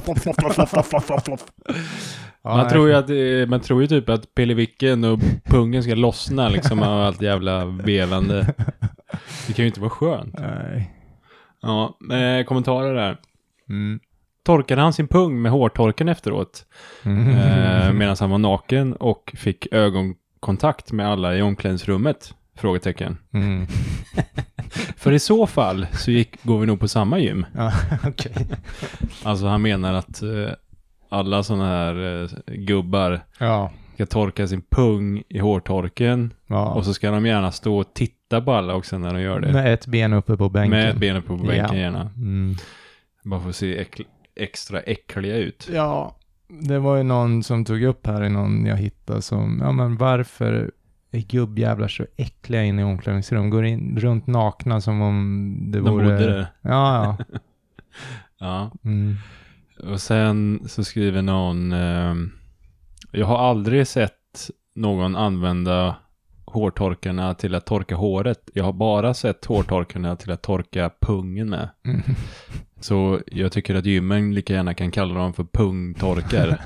Ja, 2.44 2.56
man, 2.56 2.68
tror 2.68 2.88
ju 2.88 2.94
att, 2.94 3.06
det- 3.06 3.48
man 3.48 3.60
tror 3.60 3.82
ju 3.82 3.88
typ 3.88 4.08
att 4.08 4.34
pillevicken 4.34 5.04
och 5.04 5.20
pungen 5.44 5.82
ska 5.82 5.94
lossna 5.94 6.48
liksom 6.48 6.82
av 6.82 7.00
allt 7.02 7.22
jävla 7.22 7.64
velande. 7.64 8.54
Det 9.46 9.52
kan 9.52 9.62
ju 9.62 9.66
inte 9.66 9.80
vara 9.80 9.90
skönt. 9.90 10.34
Nej. 10.38 10.90
Ja, 11.62 11.98
eh, 12.12 12.44
kommentarer 12.44 12.94
där. 12.94 13.16
Mm. 13.68 14.00
Torkade 14.44 14.80
han 14.82 14.92
sin 14.92 15.08
pung 15.08 15.42
med 15.42 15.52
hårtorken 15.52 16.08
efteråt 16.08 16.66
Mm. 17.04 17.28
eh, 17.28 17.92
medan 17.98 18.16
han 18.20 18.30
var 18.30 18.38
naken 18.38 18.92
och 18.92 19.34
fick 19.36 19.66
ögonkontakt 19.72 20.92
med 20.92 21.08
alla 21.08 21.36
i 21.36 21.42
omklädningsrummet? 21.42 22.34
Frågetecken. 22.56 23.18
Mm. 23.32 23.66
För 24.96 25.12
i 25.12 25.18
så 25.18 25.46
fall 25.46 25.86
så 25.92 26.10
gick, 26.10 26.42
går 26.44 26.58
vi 26.60 26.66
nog 26.66 26.80
på 26.80 26.88
samma 26.88 27.18
gym. 27.18 27.46
Ja, 27.56 27.72
okej. 28.06 28.32
Alltså 29.22 29.46
han 29.46 29.62
menar 29.62 29.94
att 29.94 30.22
eh, 30.22 30.28
alla 31.12 31.42
sådana 31.42 31.66
här 31.68 32.22
eh, 32.22 32.54
gubbar 32.54 33.20
Ja. 33.38 33.70
ska 33.94 34.06
torka 34.06 34.46
sin 34.46 34.62
pung 34.70 35.22
i 35.28 35.38
hårtorken 35.38 36.32
ja. 36.46 36.68
och 36.72 36.84
så 36.84 36.94
ska 36.94 37.10
de 37.10 37.26
gärna 37.26 37.52
stå 37.52 37.78
och 37.78 37.94
titta 37.94 38.40
på 38.40 38.52
alla 38.52 38.74
också 38.74 38.98
när 38.98 39.14
de 39.14 39.20
gör 39.20 39.40
det. 39.40 39.52
Med 39.52 39.74
ett 39.74 39.86
ben 39.86 40.12
uppe 40.12 40.36
på 40.36 40.48
bänken. 40.48 40.70
Med 40.70 40.88
ett 40.90 40.96
ben 40.96 41.16
uppe 41.16 41.28
på 41.28 41.36
bänken 41.36 41.66
Ja. 41.68 41.74
gärna. 41.76 42.10
Mm. 42.16 42.54
Bara 43.24 43.40
för 43.40 43.48
att 43.48 43.56
se 43.56 43.82
äckl- 43.84 44.06
extra 44.36 44.80
äckliga 44.80 45.36
ut. 45.36 45.68
Ja, 45.72 46.16
det 46.48 46.78
var 46.78 46.96
ju 46.96 47.02
någon 47.02 47.42
som 47.42 47.64
tog 47.64 47.82
upp 47.82 48.06
här 48.06 48.24
i 48.24 48.28
någon 48.28 48.66
jag 48.66 48.76
hittade 48.76 49.22
som, 49.22 49.60
ja 49.62 49.72
men 49.72 49.96
varför 49.96 50.70
är 51.10 51.20
gubbjävlar 51.20 51.88
så 51.88 52.06
äckliga 52.16 52.64
inne 52.64 52.82
i 52.82 52.84
omklädningsrum? 52.84 53.50
Går 53.50 53.64
in 53.64 53.98
runt 54.00 54.26
nakna 54.26 54.80
som 54.80 55.02
om 55.02 55.56
det 55.72 55.78
De 55.78 55.90
vore... 55.90 56.04
bodde 56.04 56.16
där. 56.30 56.46
Ja, 56.62 57.16
ja. 57.18 57.24
Ja. 58.38 58.70
Mm. 58.84 59.16
Och 59.82 60.00
sen 60.00 60.62
så 60.66 60.84
skriver 60.84 61.22
någon 61.22 61.72
ehm, 61.72 62.32
Jag 63.10 63.26
har 63.26 63.38
aldrig 63.38 63.86
sett 63.86 64.50
någon 64.74 65.16
använda 65.16 65.96
hårtorkarna 66.44 67.34
till 67.34 67.54
att 67.54 67.66
torka 67.66 67.96
håret. 67.96 68.50
Jag 68.54 68.64
har 68.64 68.72
bara 68.72 69.14
sett 69.14 69.44
hårtorkarna 69.44 70.16
till 70.16 70.30
att 70.30 70.42
torka 70.42 70.90
pungen 71.00 71.50
med. 71.50 71.68
Mm. 71.84 72.02
Så 72.80 73.20
jag 73.26 73.52
tycker 73.52 73.74
att 73.74 73.86
gymmen 73.86 74.34
lika 74.34 74.52
gärna 74.52 74.74
kan 74.74 74.90
kalla 74.90 75.14
dem 75.14 75.32
för 75.32 75.44
pungtorkar. 75.44 76.60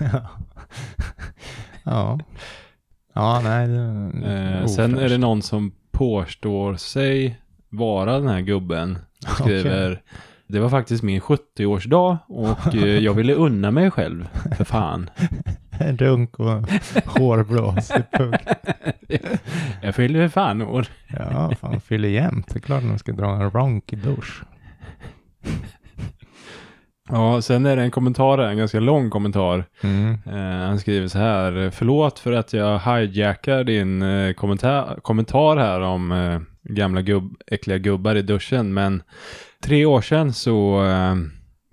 ja. 0.00 0.30
ja. 1.84 2.18
Ja, 3.14 3.40
nej. 3.44 3.64
Eh, 4.24 4.66
sen 4.66 4.98
är 4.98 5.08
det 5.08 5.18
någon 5.18 5.42
som 5.42 5.72
påstår 5.90 6.74
sig 6.76 7.40
vara 7.68 8.18
den 8.18 8.28
här 8.28 8.40
gubben. 8.40 8.98
Skriver 9.26 10.02
Det 10.50 10.60
var 10.60 10.68
faktiskt 10.68 11.02
min 11.02 11.20
70-årsdag 11.20 12.18
och 12.28 12.74
eh, 12.74 12.98
jag 13.04 13.14
ville 13.14 13.34
unna 13.34 13.70
mig 13.70 13.90
själv. 13.90 14.28
För 14.56 14.64
fan. 14.64 15.10
En 15.70 15.98
runk 15.98 16.38
och 16.38 16.70
hårblås 17.04 17.90
i 17.90 18.02
pung. 18.18 18.34
Jag 19.82 19.94
fyller 19.94 20.20
för 20.20 20.28
fan 20.28 20.62
år. 20.62 20.86
Ja, 21.08 21.54
fan 21.60 21.80
fyller 21.80 22.08
jämt. 22.08 22.48
Det 22.48 22.58
är 22.58 22.60
klart 22.60 22.82
de 22.82 22.98
ska 22.98 23.12
dra 23.12 23.30
en 23.30 23.50
ronk 23.50 23.92
i 23.92 23.96
dusch. 23.96 24.42
Ja, 27.12 27.42
sen 27.42 27.66
är 27.66 27.76
det 27.76 27.82
en 27.82 27.90
kommentar 27.90 28.38
en 28.38 28.58
ganska 28.58 28.80
lång 28.80 29.10
kommentar. 29.10 29.64
Mm. 29.80 30.18
Eh, 30.26 30.66
han 30.66 30.78
skriver 30.78 31.08
så 31.08 31.18
här. 31.18 31.70
Förlåt 31.70 32.18
för 32.18 32.32
att 32.32 32.52
jag 32.52 32.78
hijackar 32.78 33.64
din 33.64 34.02
eh, 34.02 34.32
kommentar, 34.32 34.98
kommentar 35.02 35.56
här 35.56 35.80
om 35.80 36.12
eh, 36.12 36.40
gamla 36.62 37.02
gubb, 37.02 37.34
äckliga 37.46 37.78
gubbar 37.78 38.14
i 38.14 38.22
duschen. 38.22 38.74
Men 38.74 39.02
tre 39.62 39.84
år 39.84 40.00
sedan 40.00 40.32
så 40.32 40.84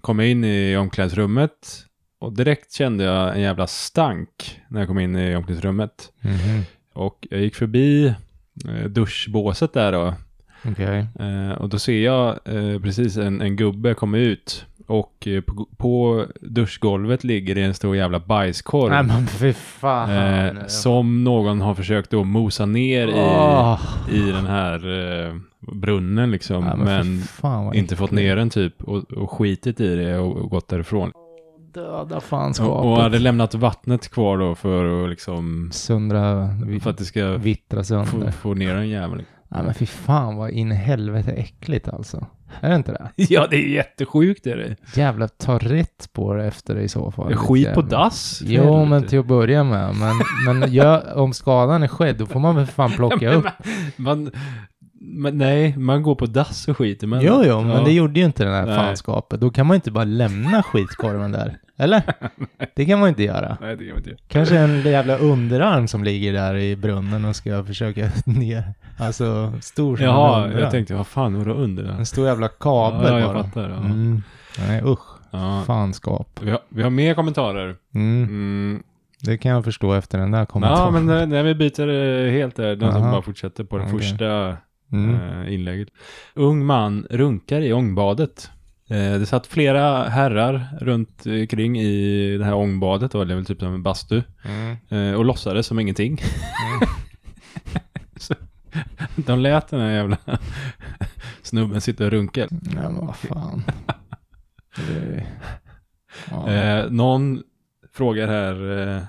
kom 0.02 0.20
jag 0.20 0.30
in 0.30 0.44
i 0.44 0.78
omklädningsrummet 0.78 1.52
och 2.20 2.34
direkt 2.34 2.74
kände 2.74 3.04
jag 3.04 3.36
en 3.36 3.42
jävla 3.42 3.68
stank 3.68 4.60
när 4.70 4.80
jag 4.80 4.88
kom 4.88 5.00
in 5.00 5.16
i 5.16 5.36
omklädningsrummet. 5.36 6.12
Mhm. 6.22 6.64
Och 6.94 7.28
jag 7.30 7.40
gick 7.42 7.56
förbi 7.56 8.14
duschbåset 8.88 9.74
där 9.74 9.92
då. 9.92 10.14
Eh, 11.20 11.52
och 11.52 11.70
då 11.70 11.80
ser 11.80 12.04
jag 12.04 12.44
precis 12.84 13.18
en, 13.18 13.42
en 13.42 13.56
gubbe 13.56 13.94
komma 13.94 14.18
ut. 14.18 14.66
Och 14.88 15.28
eh, 15.28 15.42
på, 15.42 15.68
på 15.78 16.26
duschgolvet 16.42 17.24
ligger 17.24 17.56
det 17.56 17.62
en 17.62 17.74
stor 17.74 17.96
jävla 17.96 18.20
bajskorv. 18.20 18.92
Nej 18.92 19.04
men 19.04 19.28
fy 19.28 19.54
fan. 19.54 20.10
eh, 20.12 20.66
som 20.68 21.24
någon 21.24 21.62
har 21.62 21.76
försökt 21.76 22.10
då 22.12 22.24
mosa 22.24 22.66
ner 22.66 23.10
Åh. 23.16 23.82
i, 24.12 24.18
i 24.18 24.32
den 24.32 24.46
här 24.46 24.76
eh, 25.28 25.36
brunnen 25.74 26.32
liksom. 26.32 26.64
Nej, 26.64 26.78
men 26.78 27.22
vad 27.42 27.76
inte 27.76 27.96
fått 27.96 28.12
ner 28.12 28.36
den 28.36 28.50
typ. 28.50 28.84
Och, 28.84 29.14
och 29.14 29.32
skitit 29.32 29.80
i 29.80 29.96
det 29.96 30.18
och, 30.20 30.38
och 30.38 30.50
gått 30.50 30.68
därifrån. 30.68 31.12
Döda 31.74 32.20
fanskapet. 32.20 32.72
Och, 32.74 32.92
och 32.92 33.02
hade 33.02 33.20
lämnat 33.20 33.56
vattnet 33.56 34.08
kvar 34.10 34.38
då 34.38 34.56
för 34.56 35.04
att 35.04 35.10
liksom... 35.10 35.70
Sundra, 35.74 36.50
För 36.82 36.90
att 36.90 36.98
det 36.98 37.06
ska 37.06 37.28
vittra 37.32 37.80
få, 37.80 37.84
sönder. 37.84 38.32
få 38.32 38.54
ner 38.54 38.76
den 38.76 38.90
jäveln. 38.90 39.26
Nej 39.50 39.64
men 39.64 39.74
fy 39.74 39.86
fan 39.86 40.36
vad 40.36 40.50
in 40.50 40.72
i 40.72 40.76
helvete 40.76 41.32
äckligt 41.32 41.88
alltså. 41.90 42.28
Är 42.62 42.70
det 42.70 42.76
inte 42.76 42.92
det? 42.92 43.10
Ja, 43.30 43.48
det 43.50 43.56
är 43.56 43.68
jättesjukt 43.68 44.48
är 44.48 44.58
det. 44.58 44.76
Jävla 45.00 45.28
ta 45.28 45.58
rätt 45.58 46.10
på 46.14 46.34
det 46.34 46.46
efter 46.46 46.76
det 46.76 46.82
i 46.82 46.88
så 46.88 47.12
fall. 47.12 47.36
Skit 47.36 47.74
på 47.74 47.82
dass. 47.82 48.42
Jo, 48.46 48.86
men 48.86 49.04
till 49.04 49.20
att 49.20 49.26
börja 49.26 49.64
med. 49.64 49.96
Men, 49.96 50.16
men 50.60 50.72
gör, 50.72 51.18
om 51.18 51.34
skadan 51.34 51.84
är 51.84 51.88
skedd, 51.88 52.16
då 52.16 52.26
får 52.26 52.40
man 52.40 52.56
väl 52.56 52.66
fan 52.66 52.92
plocka 52.92 53.26
Ja, 53.26 53.30
men 53.32 53.38
upp. 53.40 53.46
Man, 53.96 54.32
men 55.00 55.38
nej, 55.38 55.78
man 55.78 56.04
går 56.04 56.16
på 56.16 56.26
dass 56.26 56.68
och 56.68 56.78
skiter. 56.78 57.08
Men, 57.08 57.22
Jo, 57.22 57.42
jo, 57.46 57.62
men 57.62 57.78
ja. 57.78 57.84
det 57.84 57.92
gjorde 57.92 58.20
ju 58.20 58.26
inte 58.26 58.44
den 58.44 58.54
här 58.54 58.66
Nej. 58.66 58.76
fanskapet. 58.76 59.40
Då 59.42 59.50
kan 59.50 59.68
man 59.68 59.76
inte 59.76 59.92
bara 59.92 60.04
lämna 60.04 60.64
skitkorven 60.64 61.32
där. 61.32 61.58
Eller? 61.78 62.04
Det 62.76 62.86
kan 62.86 63.00
man 63.00 63.10
inte 63.10 63.24
göra. 63.24 63.58
Nej, 63.62 63.78
det 63.78 63.84
gör 63.84 63.94
man 63.94 64.04
inte. 64.04 64.24
Kanske 64.28 64.58
en 64.58 64.82
jävla 64.82 65.18
underarm 65.18 65.88
som 65.88 66.04
ligger 66.04 66.34
där 66.34 66.56
i 66.56 66.76
brunnen 66.76 67.26
och 67.26 67.36
ska 67.36 67.64
försöka 67.64 68.10
ner. 68.26 68.74
Alltså, 68.98 69.54
stor 69.62 69.98
som 69.98 70.06
en 70.06 70.12
Jaha, 70.12 70.44
underarm. 70.44 70.62
jag 70.62 70.72
tänkte, 70.72 70.96
vad 70.96 71.08
fan 71.08 71.38
var 71.38 71.46
det 71.46 71.54
under 71.54 71.84
den? 71.84 71.96
En 72.00 72.06
stor 72.06 72.28
jävla 72.28 72.48
kabel 72.48 73.14
Ja, 73.14 73.20
jag 73.20 73.34
bara. 73.34 73.44
fattar, 73.44 73.70
ja. 73.70 73.76
Mm. 73.78 74.22
Nej, 74.60 74.82
usch. 74.86 75.00
Ja. 75.32 75.64
fanskap. 75.68 76.40
Vi 76.42 76.52
har, 76.52 76.60
vi 76.70 76.84
har 76.84 76.90
mer 76.90 77.14
kommentarer. 77.14 77.76
Mm, 77.96 78.24
Mm. 78.24 78.84
det 79.22 79.38
kan 79.38 79.52
jag 79.52 79.64
förstå 79.64 79.94
efter 79.94 80.18
den 80.18 80.32
där 80.32 80.46
kommentaren. 80.46 80.94
Ja, 80.96 81.02
men 81.02 81.30
när 81.30 81.44
vi 81.44 81.56
byter 81.56 81.90
eh, 81.90 82.32
helt 82.32 82.56
där, 82.56 82.76
den 82.76 82.92
som 82.94 83.02
Aha. 83.02 83.12
bara 83.12 83.22
fortsätter 83.22 83.64
på 83.64 83.78
det 83.78 83.84
Okej. 83.84 84.00
första 84.00 84.58
mm. 84.92 85.16
eh, 85.16 85.54
inlägget. 85.54 85.88
Ung 86.34 86.66
man 86.66 87.08
runkar 87.10 87.62
i 87.62 87.74
ångbadet. 87.74 88.50
Eh, 88.90 89.20
det 89.20 89.26
satt 89.26 89.48
flera 89.48 90.04
herrar 90.04 90.66
runt 90.82 91.24
kring 91.50 91.80
i 91.80 92.38
det 92.38 92.46
här 92.46 92.54
ångbadet, 92.54 93.12
det 93.12 93.18
är 93.22 93.26
väl 93.26 93.46
typ 93.46 93.60
som 93.60 93.74
en 93.74 93.84
bastu, 93.84 94.22
Mm. 94.90 95.16
och 95.16 95.26
låtsades 95.26 95.66
som 95.68 95.80
ingenting. 95.80 96.12
Mm. 96.22 96.90
De 99.26 99.40
lät 99.40 99.68
den 99.68 99.80
här 99.82 99.92
jävla 99.92 100.18
snubben 101.42 101.82
sitta 101.82 102.06
och 102.06 102.12
runka. 102.12 102.42
Ja, 102.52 102.58
men 102.74 102.96
vad 102.96 103.16
fan. 103.16 103.64
Det, 104.76 105.28
ja. 106.32 106.50
Eh, 106.50 106.92
någon 106.92 107.44
frågar 107.94 108.28
här, 108.28 108.78
eh, 108.98 109.04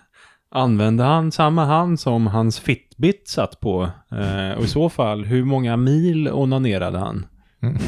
använde 0.51 1.05
han 1.05 1.33
samma 1.33 1.65
hand 1.65 2.01
som 2.01 2.27
hans 2.27 2.61
Fitbit 2.61 3.29
satt 3.29 3.61
på? 3.61 3.91
Eh, 4.11 4.51
och 4.59 4.65
i 4.65 4.69
så 4.69 4.89
fall, 4.89 5.25
hur 5.25 5.45
många 5.45 5.77
mil 5.77 6.29
onanerade 6.29 6.99
han? 6.99 7.27
Mm. 7.61 7.77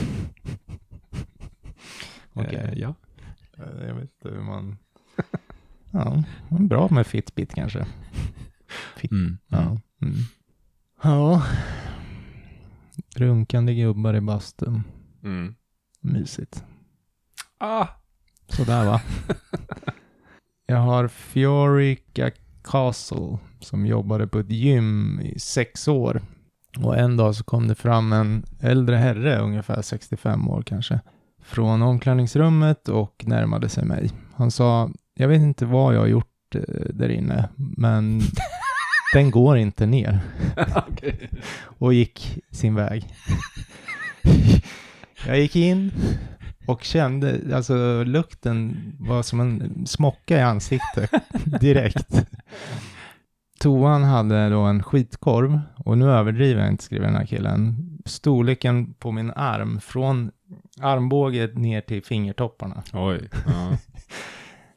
Okej. 2.32 2.54
Eh, 2.72 2.78
ja. 2.78 2.94
Eh, 3.58 3.86
Jag 3.88 3.94
vet 3.94 4.02
inte 4.02 4.28
hur 4.36 4.42
man... 4.42 4.78
Ja, 5.90 6.22
bra 6.48 6.88
med 6.90 7.06
Fitbit 7.06 7.54
kanske. 7.54 7.86
Mm. 9.10 9.38
Ja. 9.48 9.78
Mm. 10.02 10.14
Ja. 11.02 11.42
Runkande 13.20 13.74
gubbar 13.74 14.14
i 14.14 14.20
bastun. 14.20 14.82
Mm. 15.24 15.54
Mysigt. 16.00 16.64
Ah. 17.58 17.86
Sådär 18.48 18.84
va? 18.84 19.00
Jag 20.66 20.76
har 20.76 21.08
Fiorica 21.08 22.30
Castle 22.64 23.38
som 23.60 23.86
jobbade 23.86 24.26
på 24.26 24.38
ett 24.38 24.50
gym 24.50 25.20
i 25.20 25.38
sex 25.38 25.88
år. 25.88 26.22
Och 26.78 26.96
en 26.98 27.16
dag 27.16 27.34
så 27.34 27.44
kom 27.44 27.68
det 27.68 27.74
fram 27.74 28.12
en 28.12 28.44
äldre 28.60 28.96
herre, 28.96 29.38
ungefär 29.38 29.82
65 29.82 30.48
år 30.48 30.62
kanske, 30.62 31.00
från 31.42 31.82
omklädningsrummet 31.82 32.88
och 32.88 33.24
närmade 33.26 33.68
sig 33.68 33.84
mig. 33.84 34.10
Han 34.34 34.50
sa, 34.50 34.90
jag 35.14 35.28
vet 35.28 35.42
inte 35.42 35.66
vad 35.66 35.94
jag 35.94 36.00
har 36.00 36.06
gjort 36.06 36.54
eh, 36.54 36.60
där 36.94 37.08
inne, 37.08 37.48
men 37.56 38.20
den 39.12 39.30
går 39.30 39.56
inte 39.56 39.86
ner. 39.86 40.20
Och 41.62 41.94
gick 41.94 42.38
sin 42.50 42.74
väg. 42.74 43.04
jag 45.26 45.38
gick 45.38 45.56
in 45.56 45.92
och 46.66 46.84
kände, 46.84 47.40
alltså 47.54 48.04
lukten 48.04 48.76
var 48.98 49.22
som 49.22 49.40
en 49.40 49.86
smocka 49.86 50.38
i 50.38 50.42
ansiktet 50.42 51.10
direkt. 51.60 52.26
Toan 53.60 54.04
hade 54.04 54.48
då 54.48 54.60
en 54.60 54.82
skitkorv 54.82 55.60
och 55.76 55.98
nu 55.98 56.10
överdriver 56.10 56.60
jag 56.60 56.70
inte, 56.70 56.84
skriver 56.84 57.06
den 57.06 57.16
här 57.16 57.26
killen. 57.26 57.76
Storleken 58.04 58.94
på 58.94 59.12
min 59.12 59.30
arm 59.30 59.80
från 59.80 60.30
armbåget 60.80 61.58
ner 61.58 61.80
till 61.80 62.04
fingertopparna. 62.04 62.82
Oj. 62.92 63.28
Ja. 63.46 63.76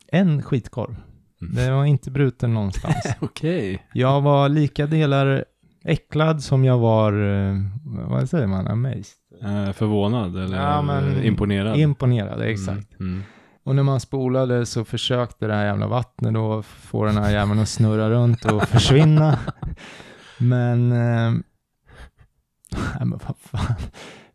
En 0.07 0.43
skitkorv. 0.43 0.95
Mm. 1.43 1.55
Det 1.55 1.71
var 1.71 1.85
inte 1.85 2.11
bruten 2.11 2.53
någonstans. 2.53 3.05
Okej. 3.19 3.83
Jag 3.93 4.21
var 4.21 4.49
lika 4.49 4.85
delar 4.87 5.45
äcklad 5.85 6.43
som 6.43 6.65
jag 6.65 6.77
var, 6.77 7.13
eh, 7.13 7.55
vad 8.09 8.29
säger 8.29 8.47
man, 8.47 8.67
amazed. 8.67 9.05
Eh, 9.41 9.71
förvånad 9.71 10.37
eller 10.37 10.57
Ja, 10.61 10.81
men- 10.81 11.23
imponerad? 11.23 11.77
Imponerad, 11.79 12.41
exakt. 12.41 12.99
Mm. 12.99 13.11
Mm. 13.13 13.23
Och 13.65 13.75
när 13.75 13.83
man 13.83 13.99
spolade 13.99 14.65
så 14.65 14.85
försökte 14.85 15.47
det 15.47 15.53
här 15.53 15.65
jävla 15.65 15.87
vattnet 15.87 16.33
då 16.33 16.61
få 16.63 17.05
den 17.05 17.17
här 17.17 17.31
jäveln 17.31 17.59
att 17.59 17.69
snurra 17.69 18.09
runt 18.09 18.45
och 18.45 18.63
försvinna. 18.67 19.39
Men, 20.37 20.91
eh, 20.91 21.31
nej 22.71 22.99
men 22.99 23.19
vad 23.27 23.35
fan. 23.39 23.75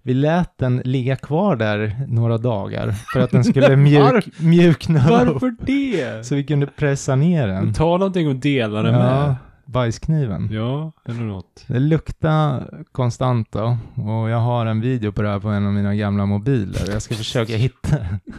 Vi 0.08 0.14
lät 0.14 0.58
den 0.58 0.76
ligga 0.84 1.16
kvar 1.16 1.56
där 1.56 1.96
några 2.08 2.38
dagar 2.38 2.90
för 2.92 3.20
att 3.20 3.30
den 3.30 3.44
skulle 3.44 3.76
mjuk, 3.76 4.40
mjukna 4.40 4.98
upp. 5.04 5.10
Varför 5.10 5.54
det? 5.60 6.26
Så 6.26 6.34
vi 6.34 6.44
kunde 6.44 6.66
pressa 6.66 7.16
ner 7.16 7.46
den. 7.48 7.72
Ta 7.74 7.96
någonting 7.98 8.28
och 8.28 8.36
dela 8.36 8.82
det 8.82 8.90
Ja, 8.90 8.98
med. 9.26 9.34
bajskniven. 9.66 10.48
Ja, 10.52 10.92
eller 11.08 11.20
något. 11.22 11.64
Det 11.66 11.78
luktar 11.78 12.70
konstant 12.92 13.52
då 13.52 13.76
och 13.94 14.30
jag 14.30 14.38
har 14.38 14.66
en 14.66 14.80
video 14.80 15.12
på 15.12 15.22
det 15.22 15.28
här 15.28 15.38
på 15.40 15.48
en 15.48 15.66
av 15.66 15.72
mina 15.72 15.94
gamla 15.94 16.26
mobiler. 16.26 16.90
Jag 16.92 17.02
ska 17.02 17.14
försöka 17.14 17.56
hitta 17.56 17.96
den. 17.98 18.20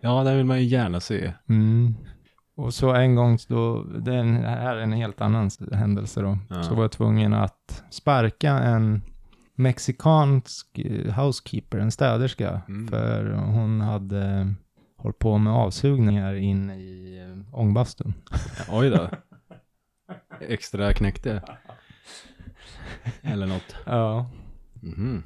Ja, 0.00 0.24
det 0.24 0.34
vill 0.36 0.44
man 0.46 0.58
ju 0.58 0.64
gärna 0.64 1.00
se. 1.00 1.32
Mm. 1.48 1.94
Och 2.56 2.74
så 2.74 2.92
en 2.94 3.14
gång, 3.14 3.38
då, 3.48 3.82
den 3.98 4.34
här 4.36 4.76
är 4.76 4.80
en 4.80 4.92
helt 4.92 5.20
annan 5.20 5.50
händelse 5.72 6.20
då, 6.20 6.38
Ja. 6.50 6.62
så 6.62 6.74
var 6.74 6.82
jag 6.82 6.92
tvungen 6.92 7.34
att 7.34 7.84
sparka 7.90 8.50
en 8.52 9.02
mexikansk 9.54 10.78
eh, 10.78 11.14
housekeeper, 11.14 11.78
en 11.78 11.90
städerska, 11.92 12.62
Mm. 12.68 12.88
för 12.88 13.32
hon 13.32 13.80
hade 13.80 14.54
hållit 14.96 15.18
på 15.18 15.38
med 15.38 15.52
avsugningar 15.52 16.34
in 16.34 16.70
i 16.70 17.18
eh, 17.28 17.58
ångbastun. 17.60 18.14
Oj 18.68 18.90
då. 18.90 19.10
Extra 20.40 20.92
knäckte. 20.94 21.42
Eller 23.22 23.46
något. 23.46 23.76
Ja. 23.86 24.30
Mhm. 24.82 25.22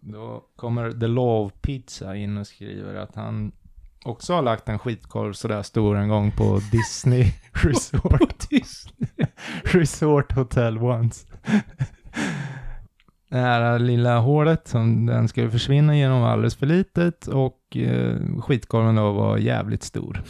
Då 0.00 0.44
kommer 0.56 0.92
The 0.92 1.06
Love 1.06 1.50
Pizza 1.60 2.16
in 2.16 2.36
och 2.36 2.46
skriver 2.46 2.94
att 2.94 3.14
han 3.14 3.52
också 4.04 4.34
har 4.34 4.42
lagt 4.42 4.68
en 4.68 4.78
skitkorv 4.78 5.32
sådär 5.32 5.62
stor 5.62 5.96
en 5.96 6.08
gång 6.08 6.30
på 6.32 6.60
Disney 6.72 7.32
Resort. 7.52 8.46
Resort 9.64 10.32
Hotel 10.32 10.78
once. 10.78 11.26
Det 13.28 13.38
här 13.38 13.78
lilla 13.78 14.18
hålet 14.18 14.68
som 14.68 15.06
den 15.06 15.28
skulle 15.28 15.50
försvinna 15.50 15.96
genom 15.96 16.20
var 16.20 16.28
alldeles 16.28 16.56
för 16.56 16.66
litet 16.66 17.26
och 17.26 17.76
eh, 17.76 18.16
skitkorven 18.40 18.94
då 18.94 19.12
var 19.12 19.38
jävligt 19.38 19.82
stor. 19.82 20.22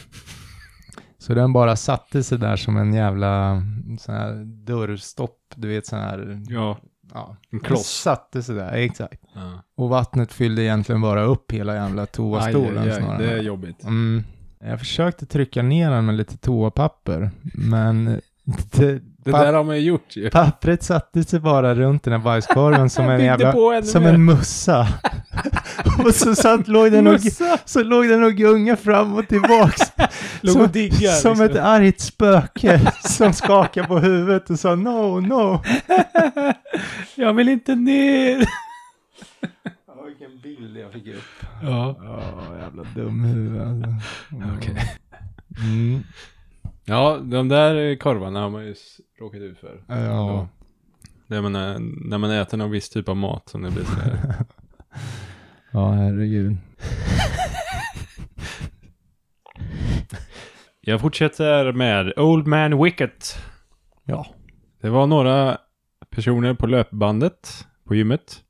Så 1.17 1.33
den 1.33 1.53
bara 1.53 1.75
satte 1.75 2.23
sig 2.23 2.37
där 2.37 2.55
som 2.55 2.77
en 2.77 2.93
jävla 2.93 3.63
sån 3.99 4.15
här 4.15 4.43
dörrstopp, 4.45 5.37
du 5.55 5.67
vet 5.67 5.85
sån 5.85 5.99
här, 5.99 6.43
Ja, 6.49 6.77
ja. 7.13 7.29
en 7.29 7.57
Den 7.57 7.59
kloss. 7.59 7.87
satte 7.87 8.43
sig 8.43 8.55
där, 8.55 8.73
exakt. 8.73 9.21
Ja. 9.35 9.63
Och 9.75 9.89
vattnet 9.89 10.33
fyllde 10.33 10.63
egentligen 10.63 11.01
bara 11.01 11.23
upp 11.23 11.51
hela 11.51 11.75
jävla 11.75 12.05
toastolen 12.05 12.77
Aj, 12.83 12.91
aj, 12.91 13.03
aj, 13.09 13.17
det 13.17 13.31
är 13.31 13.41
jobbigt. 13.41 13.83
Mm. 13.83 14.23
Jag 14.59 14.79
försökte 14.79 15.25
trycka 15.25 15.61
ner 15.61 15.91
den 15.91 16.05
med 16.05 16.15
lite 16.15 16.37
toapapper, 16.37 17.31
men 17.53 18.21
det, 18.71 18.99
Det 19.23 19.31
där 19.31 19.53
har 19.53 19.63
man 19.63 19.75
ju 19.75 19.81
gjort 19.81 20.15
ju. 20.15 20.29
pappret 20.29 20.83
satte 20.83 21.23
sig 21.23 21.39
bara 21.39 21.75
runt 21.75 22.03
den 22.03 22.13
här 22.13 22.19
bajskorven 22.19 22.89
som 22.89 23.09
en 23.09 23.25
jävla, 23.25 23.81
som 23.83 24.03
mer. 24.03 24.13
en 24.13 24.25
mussa. 24.25 24.87
och 26.05 26.15
så 26.15 26.35
satt, 26.35 26.67
låg 26.67 26.91
den 26.91 27.07
och, 27.07 27.19
så 27.65 27.83
låg 27.83 28.07
den 28.07 28.23
och 28.23 28.33
gungade 28.33 28.77
fram 28.77 29.15
och 29.15 29.27
tillbaks. 29.27 29.81
Låg 30.41 30.53
som, 30.53 30.61
och 30.61 30.69
diggar, 30.69 31.11
som 31.11 31.31
liksom. 31.31 31.45
ett 31.45 31.55
argt 31.55 31.99
spöke 31.99 32.91
som 33.03 33.33
skakade 33.33 33.87
på 33.87 33.99
huvudet 33.99 34.49
och 34.49 34.59
sa 34.59 34.75
no, 34.75 35.19
no. 35.19 35.63
Jag 37.15 37.33
vill 37.33 37.49
inte 37.49 37.75
ner! 37.75 38.45
Ja, 39.87 40.03
vilken 40.07 40.39
bild 40.43 40.77
jag 40.77 40.91
fick 40.91 41.07
upp. 41.07 41.45
Ja. 41.63 41.95
Ja, 42.03 42.57
jävla 42.61 42.83
dum 42.95 43.23
huvud 43.23 43.61
alltså. 43.61 43.89
Okej. 44.57 44.97
Mm. 45.61 46.03
Ja, 46.89 47.19
de 47.23 47.47
där 47.47 47.95
korvarna 47.95 48.41
har 48.41 48.49
man 48.49 48.65
ju 48.65 48.75
råkat 49.19 49.41
ut 49.41 49.59
för. 49.59 49.81
Ja. 49.87 50.47
Det 51.27 51.41
man 51.41 51.55
är, 51.55 51.77
när 52.09 52.17
man 52.17 52.31
äter 52.31 52.57
någon 52.57 52.71
viss 52.71 52.89
typ 52.89 53.09
av 53.09 53.17
mat 53.17 53.49
som 53.49 53.61
det 53.61 53.71
blir 53.71 53.83
så 53.83 53.91
här. 53.91 54.19
ja, 55.71 55.91
herregud. 55.91 56.57
Jag 60.81 61.01
fortsätter 61.01 61.71
med 61.71 62.19
Old 62.19 62.47
Man 62.47 62.83
Wicket. 62.83 63.37
Ja. 64.03 64.27
Det 64.81 64.89
var 64.89 65.07
några 65.07 65.57
personer 66.09 66.53
på 66.53 66.67
löpbandet 66.67 67.67
på 67.83 67.95
gymmet. 67.95 68.41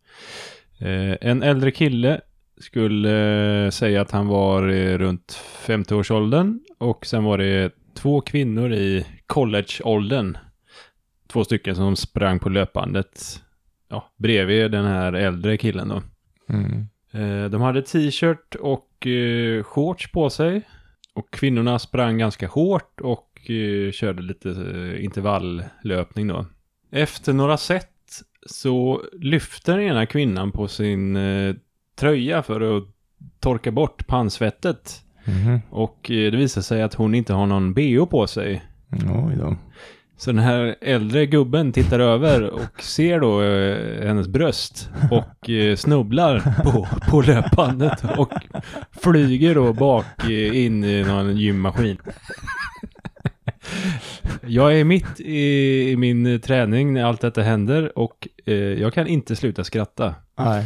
Eh, 0.77 1.15
en 1.21 1.43
äldre 1.43 1.71
kille 1.71 2.21
skulle 2.57 3.65
eh, 3.65 3.69
säga 3.69 4.01
att 4.01 4.11
han 4.11 4.27
var 4.27 4.69
eh, 4.69 4.97
runt 4.97 5.39
50-årsåldern 5.65 6.59
och 6.77 7.05
sen 7.05 7.23
var 7.23 7.37
det 7.37 7.73
två 7.93 8.21
kvinnor 8.21 8.73
i 8.73 9.05
collegeåldern. 9.27 10.37
Två 11.27 11.43
stycken 11.43 11.75
som 11.75 11.95
sprang 11.95 12.39
på 12.39 12.49
löpbandet 12.49 13.43
ja, 13.87 14.11
bredvid 14.17 14.71
den 14.71 14.85
här 14.85 15.13
äldre 15.13 15.57
killen 15.57 15.87
då. 15.87 16.01
Mm. 16.49 16.87
Eh, 17.11 17.49
De 17.49 17.61
hade 17.61 17.81
t-shirt 17.81 18.55
och 18.55 19.07
eh, 19.07 19.63
shorts 19.63 20.11
på 20.11 20.29
sig. 20.29 20.61
Och 21.13 21.31
kvinnorna 21.31 21.79
sprang 21.79 22.17
ganska 22.17 22.47
hårt 22.47 23.01
och 23.01 23.51
eh, 23.51 23.91
körde 23.91 24.21
lite 24.21 24.49
intervalllöpning 24.99 26.27
då. 26.27 26.45
Efter 26.91 27.33
några 27.33 27.57
set 27.57 27.89
så 28.45 29.03
lyfter 29.13 29.77
den 29.77 29.85
ena 29.87 30.05
kvinnan 30.05 30.51
på 30.51 30.67
sin 30.67 31.17
tröja 31.95 32.43
för 32.43 32.77
att 32.77 32.83
torka 33.39 33.71
bort 33.71 34.07
pannsvettet. 34.07 35.03
Mhm. 35.25 35.61
Och 35.69 36.11
eh, 36.11 36.31
det 36.31 36.37
visar 36.37 36.61
sig 36.61 36.81
att 36.81 36.93
hon 36.93 37.15
inte 37.15 37.33
har 37.33 37.45
någon 37.45 37.73
bh 37.73 38.05
på 38.05 38.27
sig. 38.27 38.61
Oj 38.91 39.35
då. 39.39 39.55
Så 40.17 40.31
den 40.31 40.43
här 40.43 40.75
äldre 40.81 41.25
gubben 41.25 41.71
tittar 41.71 41.99
över 41.99 42.49
och 42.49 42.83
ser 42.83 43.19
då 43.19 43.41
eh, 43.41 44.07
hennes 44.07 44.27
bröst 44.27 44.89
och 45.11 45.49
eh, 45.49 45.75
snubblar 45.75 46.63
på, 46.63 46.87
på 47.09 47.21
löpbandet 47.21 48.03
och 48.17 48.33
flyger 48.91 49.55
då 49.55 49.73
bak 49.73 50.05
eh, 50.23 50.63
in 50.65 50.83
i 50.83 51.03
någon 51.03 51.37
gymmaskin. 51.37 51.97
Jag 54.41 54.79
är 54.79 54.83
mitt 54.83 55.19
i, 55.19 55.89
i 55.89 55.95
min 55.97 56.41
träning 56.41 56.93
när 56.93 57.03
allt 57.03 57.21
detta 57.21 57.41
händer 57.41 57.97
och 57.97 58.27
eh, 58.45 58.53
jag 58.55 58.93
kan 58.93 59.07
inte 59.07 59.35
sluta 59.35 59.63
skratta. 59.63 60.15
Nej. 60.37 60.65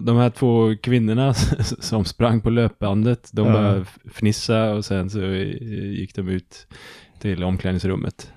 De 0.00 0.16
här 0.16 0.30
två 0.30 0.74
kvinnorna 0.82 1.34
som 1.80 2.04
sprang 2.04 2.40
på 2.40 2.50
löpbandet, 2.50 3.30
de 3.32 3.46
Ja. 3.46 3.52
började 3.52 3.84
fnissa 4.14 4.72
och 4.74 4.84
sen 4.84 5.10
så 5.10 5.20
eh, 5.22 5.46
gick 5.90 6.14
de 6.14 6.28
ut 6.28 6.66
till 7.18 7.44
omklädningsrummet. 7.44 8.32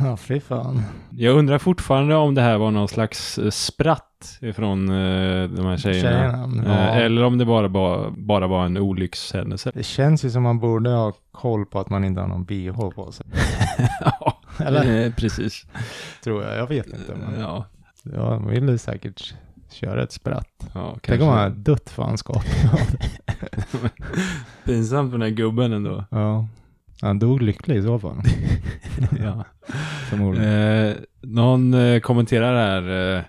Ja, 0.00 0.16
fy 0.16 0.40
fan. 0.40 0.82
Jag 1.10 1.36
undrar 1.38 1.58
fortfarande 1.58 2.14
om 2.14 2.34
det 2.34 2.40
här 2.42 2.58
var 2.58 2.70
någon 2.70 2.88
slags 2.88 3.38
eh, 3.38 3.50
spratt 3.50 4.38
ifrån 4.40 4.88
eh, 4.88 5.48
de 5.48 5.66
här 5.66 5.76
tjejerna. 5.76 6.10
Tjejerna, 6.10 6.62
Eh, 6.66 6.86
ja. 6.94 7.00
Eller 7.00 7.24
om 7.24 7.38
det 7.38 7.44
bara, 7.44 7.68
bara, 7.68 8.10
bara 8.10 8.46
var 8.46 8.64
en 8.66 8.76
olyckshändelse. 8.76 9.70
Det 9.74 9.82
känns 9.82 10.24
ju 10.24 10.30
som 10.30 10.42
man 10.42 10.58
borde 10.58 10.90
ha 10.90 11.12
koll 11.32 11.66
på 11.66 11.80
att 11.80 11.90
man 11.90 12.04
inte 12.04 12.20
har 12.20 12.28
någon 12.28 12.44
bh 12.44 12.90
på 12.94 13.12
sig. 13.12 13.26
ja, 14.00 14.40
Eller? 14.58 15.06
eh, 15.06 15.12
precis. 15.12 15.66
Tror 16.24 16.42
jag. 16.42 16.56
Jag 16.56 16.66
vet 16.66 16.86
inte. 16.86 17.14
Men 17.14 17.40
Ja, 17.40 17.66
jag 18.14 18.48
ville 18.50 18.78
säkert 18.78 19.34
köra 19.76 20.02
ett 20.02 20.12
spratt. 20.12 20.70
ja 20.74 20.96
Tänk 21.02 21.20
om 21.20 21.26
man 21.28 21.38
har 21.38 21.50
dött 21.50 21.90
fanskap. 21.90 22.44
Pinsamt 24.64 25.10
för 25.10 25.18
den 25.18 25.28
här 25.28 25.36
gubben 25.36 25.72
ändå. 25.72 26.04
ja. 26.10 26.48
Han 27.00 27.18
dog 27.18 27.42
lycklig 27.42 27.76
i 27.76 27.82
så 27.82 27.98
fall. 27.98 28.16
ja. 29.20 29.44
Eh, 30.42 30.94
någon 31.22 31.74
eh, 31.74 32.00
kommenterar 32.00 32.54
här. 32.56 33.16
Eh, 33.16 33.22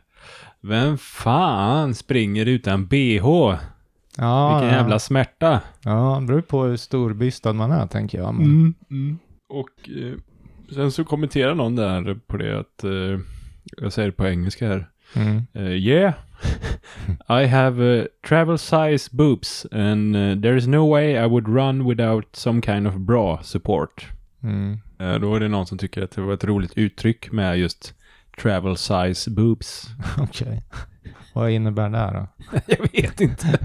vem 0.61 0.97
fan 0.97 1.95
springer 1.95 2.45
utan 2.45 2.87
bh? 2.87 2.95
ja, 4.17 4.49
Vilken 4.49 4.69
ja. 4.73 4.75
jävla 4.75 4.99
smärta. 4.99 5.61
Ja, 5.83 6.17
det 6.21 6.27
beror 6.27 6.41
på 6.41 6.63
hur 6.63 6.77
storbystad 6.77 7.53
man 7.53 7.71
är, 7.71 7.87
tänker 7.87 8.17
jag. 8.17 8.33
Men... 8.33 8.73
Mm, 8.91 9.19
Och 9.49 9.89
eh, 9.89 10.13
sen 10.75 10.91
så 10.91 11.03
kommenterar 11.03 11.55
någon 11.55 11.75
där 11.75 12.19
på 12.27 12.37
det 12.37 12.59
att, 12.59 12.83
eh, 12.83 13.19
jag 13.77 13.93
säger 13.93 14.07
det 14.09 14.15
på 14.17 14.27
engelska 14.27 14.67
här. 14.67 14.89
Mm. 15.13 15.47
Uh, 15.55 15.75
yeah, 15.75 16.13
I 17.29 17.45
have 17.45 17.79
uh, 17.79 18.05
travel 18.21 18.57
size 18.57 19.09
boobs 19.11 19.65
and 19.71 20.15
uh, 20.15 20.41
there 20.41 20.57
is 20.57 20.67
no 20.67 20.85
way 20.85 21.17
I 21.17 21.25
would 21.25 21.47
run 21.47 21.85
without 21.85 22.35
some 22.35 22.61
kind 22.61 22.87
of 22.87 22.93
bra 22.93 23.41
support. 23.43 24.05
Mm. 24.43 24.79
Eh, 24.99 25.15
då 25.15 25.35
är 25.35 25.39
det 25.39 25.47
någon 25.47 25.67
som 25.67 25.77
tycker 25.77 26.03
att 26.03 26.11
det 26.11 26.21
var 26.21 26.33
ett 26.33 26.43
roligt 26.43 26.73
uttryck 26.77 27.31
med 27.31 27.59
just 27.59 27.93
travel 28.41 28.77
size 28.77 29.31
boobs. 29.31 29.87
Okej. 30.17 30.63
Vad 31.33 31.51
innebär 31.51 31.89
det 31.89 32.11
då? 32.13 32.27
jag 32.65 33.01
vet 33.01 33.21
inte. 33.21 33.59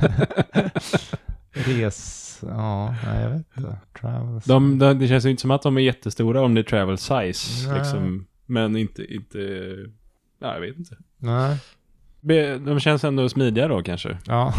Res... 1.53 2.39
Ja, 2.49 2.95
nej, 3.05 3.23
jag 3.23 3.31
vet 3.31 3.47
inte. 3.57 3.79
Travels. 4.01 4.45
de, 4.45 4.79
de, 4.79 4.99
det 4.99 5.09
känns 5.09 5.27
ju 5.27 5.31
inte 5.31 5.41
som 5.41 5.51
att 5.51 5.63
de 5.63 5.77
är 5.77 5.81
jättestora 5.81 6.41
om 6.43 6.55
det 6.55 6.61
är 6.61 6.65
travel 6.65 6.99
size. 6.99 7.75
Liksom, 7.75 8.27
men 8.47 8.77
inte, 8.77 9.15
inte, 9.15 9.39
ja, 10.43 10.55
jag 10.55 10.61
vet 10.61 10.77
inte. 10.79 10.97
Nej. 11.19 11.57
De 12.59 12.81
känns 12.81 13.05
ändå 13.05 13.29
smidiga 13.29 13.69
då 13.69 13.83
kanske. 13.83 14.19
Ja. 14.27 14.55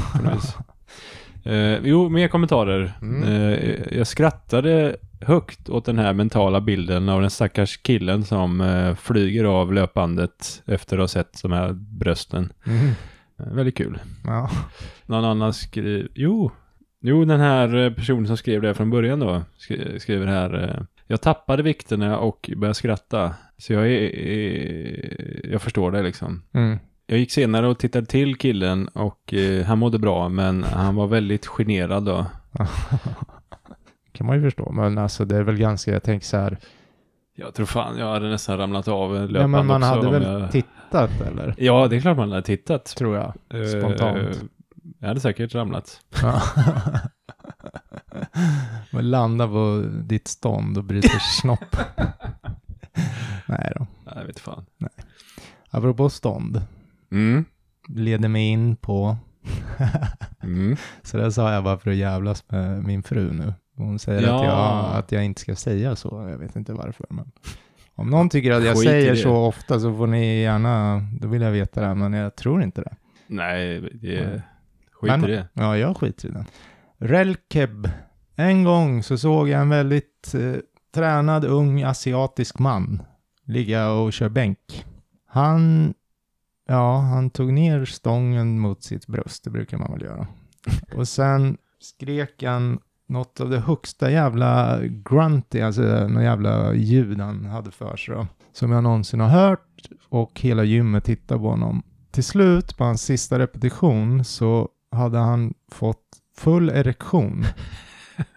Eh, 1.46 1.78
jo, 1.84 2.10
mer 2.10 2.28
kommentarer. 2.28 2.94
Mm. 3.02 3.24
Eh, 3.24 3.98
jag 3.98 4.08
skrattade 4.08 4.96
högt 5.22 5.70
åt 5.70 5.86
den 5.86 5.98
här 6.00 6.14
mentala 6.14 6.62
bilden 6.62 7.10
av 7.10 7.22
den 7.22 7.30
stackars 7.30 7.78
killen 7.78 8.24
som 8.24 8.62
eh, 8.62 8.96
flyger 8.96 9.44
av 9.44 9.74
löpbandet 9.74 10.64
efter 10.66 10.98
att 10.98 11.02
ha 11.02 11.08
sett 11.08 11.42
de 11.42 11.52
här 11.52 11.74
brösten. 11.74 12.54
Mm. 12.66 12.88
Eh, 13.40 13.54
väldigt 13.54 13.78
kul. 13.78 14.00
Ja. 14.26 14.50
Någon 15.06 15.26
annan 15.26 15.54
skriver... 15.54 16.08
Jo. 16.16 16.52
Jo, 17.02 17.26
den 17.26 17.40
här 17.40 17.76
eh, 17.76 17.94
personen 17.94 18.28
som 18.28 18.38
skrev 18.38 18.62
det 18.62 18.74
från 18.74 18.90
början 18.90 19.20
då 19.20 19.42
skri- 19.58 20.00
skriver 20.00 20.28
här. 20.28 20.86
Jag 21.08 21.22
tappade 21.22 21.64
vikterna 21.64 22.18
och 22.18 22.50
började 22.58 22.76
skratta. 22.76 23.36
Så 23.58 23.74
jag 23.74 23.88
är... 23.88 24.16
är 24.16 25.50
jag 25.52 25.62
förstår 25.62 25.92
det 25.92 26.04
liksom. 26.04 26.44
Mm. 26.54 26.80
Jag 27.08 27.20
gick 27.20 27.32
senare 27.32 27.68
och 27.68 27.80
tittade 27.80 28.06
till 28.06 28.36
killen 28.36 28.88
och 28.88 29.34
eh, 29.34 29.66
han 29.66 29.80
mådde 29.80 30.00
bra 30.00 30.30
men 30.30 30.64
han 30.64 30.96
var 30.96 31.08
väldigt 31.08 31.48
generad 31.48 32.06
då. 32.06 32.26
kan 34.12 34.28
man 34.28 34.36
ju 34.36 34.42
förstå. 34.42 34.72
Men 34.72 34.98
alltså 34.98 35.26
det 35.26 35.38
är 35.38 35.44
väl 35.44 35.58
ganska, 35.58 35.92
jag 35.92 36.04
tänker 36.04 36.26
så 36.26 36.38
här. 36.38 36.58
Jag 37.36 37.54
tror 37.54 37.66
fan 37.66 37.98
jag 37.98 38.12
hade 38.12 38.30
nästan 38.30 38.58
ramlat 38.58 38.88
av 38.88 39.16
Ja, 39.16 39.22
löpband 39.22 39.52
men 39.52 39.66
man 39.68 39.84
också. 39.84 39.96
hade 39.96 40.20
väl 40.20 40.42
jag... 40.42 40.52
tittat 40.52 41.22
eller? 41.22 41.56
Ja, 41.58 41.88
det 41.88 41.96
är 41.96 42.00
klart 42.00 42.18
man 42.18 42.32
hade 42.32 42.44
tittat. 42.44 42.86
Tror 42.86 43.16
jag. 43.16 43.34
Spontant. 43.70 44.44
jag 45.00 45.08
hade 45.08 45.20
säkert 45.20 45.56
ramlat. 45.56 46.02
Ja. 47.44 47.50
Men 48.92 49.10
landa 49.12 49.48
på 49.48 49.84
ditt 50.04 50.28
stånd 50.28 50.78
och 50.78 50.84
bryter 50.84 51.20
snopp. 51.42 51.76
Nej 53.48 53.72
då. 53.76 53.88
Nej, 54.06 54.16
jag 54.16 54.26
vet 54.26 54.40
fan. 54.40 54.66
Apropå 55.70 56.10
stånd. 56.10 56.62
Mm. 57.12 57.46
Leder 57.88 58.30
mig 58.30 58.48
in 58.48 58.76
på. 58.76 59.18
Mm. 60.44 60.76
så 61.04 61.18
det 61.18 61.32
sa 61.32 61.54
jag 61.54 61.64
bara 61.64 61.78
för 61.78 61.92
att 61.92 61.98
jävlas 61.98 62.44
med 62.52 62.84
min 62.84 63.04
fru 63.04 63.32
nu. 63.34 63.54
Hon 63.76 64.00
säger 64.00 64.22
Ja. 64.22 64.36
att, 64.40 64.46
jag, 64.46 65.00
att 65.00 65.12
jag 65.12 65.26
inte 65.26 65.42
ska 65.42 65.56
säga 65.56 65.96
så. 65.96 66.28
Jag 66.30 66.38
vet 66.38 66.56
inte 66.56 66.74
varför. 66.74 67.06
Men 67.10 67.32
om 67.96 68.10
någon 68.10 68.30
tycker 68.30 68.52
att 68.52 68.64
jag 68.64 68.76
Skit 68.78 68.84
säger 68.90 69.10
det. 69.12 69.18
så 69.18 69.36
ofta 69.36 69.80
så 69.80 69.98
får 69.98 70.08
ni 70.08 70.42
gärna, 70.42 71.02
då 71.20 71.28
vill 71.28 71.42
jag 71.42 71.52
veta 71.52 71.82
det. 71.88 71.96
Men 71.96 72.14
jag 72.14 72.36
tror 72.36 72.64
inte 72.64 72.82
det. 72.82 72.96
Nej, 73.28 73.82
det 73.82 74.26
Nej. 74.26 74.42
skit 74.92 75.08
Men- 75.12 75.24
i 75.24 75.28
det. 75.28 75.48
Ja, 75.54 75.78
jag 75.78 75.98
skiter 75.98 76.28
i 76.30 76.32
den. 76.32 76.46
Relkeb. 77.06 77.90
En 78.36 78.64
gång 78.64 79.04
så 79.04 79.18
såg 79.18 79.50
jag 79.50 79.62
en 79.62 79.70
väldigt 79.70 80.34
eh, 80.36 80.56
tränad 80.94 81.46
ung 81.46 81.84
asiatisk 81.84 82.60
man 82.60 83.04
ligga 83.46 83.92
och 83.92 84.14
köra 84.14 84.30
bänk. 84.30 84.86
Han, 85.28 85.94
ja, 86.68 86.98
han 86.98 87.30
tog 87.30 87.54
ner 87.54 87.86
stången 87.86 88.60
mot 88.60 88.84
sitt 88.84 89.08
bröst, 89.08 89.44
det 89.44 89.50
brukar 89.50 89.78
man 89.78 89.92
väl 89.92 90.02
göra. 90.02 90.28
Och 90.96 91.08
sen 91.08 91.58
skrek 91.80 92.44
han 92.44 92.80
något 93.08 93.42
av 93.42 93.50
det 93.50 93.60
högsta 93.60 94.12
jävla 94.12 94.80
grunty, 94.84 95.62
alltså 95.62 95.82
något 95.82 96.24
jävla 96.24 96.74
ljud 96.74 97.20
han 97.20 97.46
hade 97.46 97.72
för 97.72 97.96
sig 97.96 98.16
då, 98.16 98.28
som 98.54 98.72
jag 98.72 98.84
någonsin 98.84 99.20
har 99.20 99.30
hört 99.30 99.90
och 100.10 100.40
hela 100.40 100.64
gymmet 100.64 101.04
tittade 101.04 101.40
på 101.40 101.50
honom. 101.50 101.84
Till 102.12 102.24
slut 102.24 102.78
på 102.78 102.84
hans 102.84 103.02
sista 103.02 103.40
repetition 103.40 104.24
så 104.24 104.70
hade 104.92 105.18
han 105.18 105.54
fått 105.72 106.20
full 106.38 106.70
erektion 106.70 107.46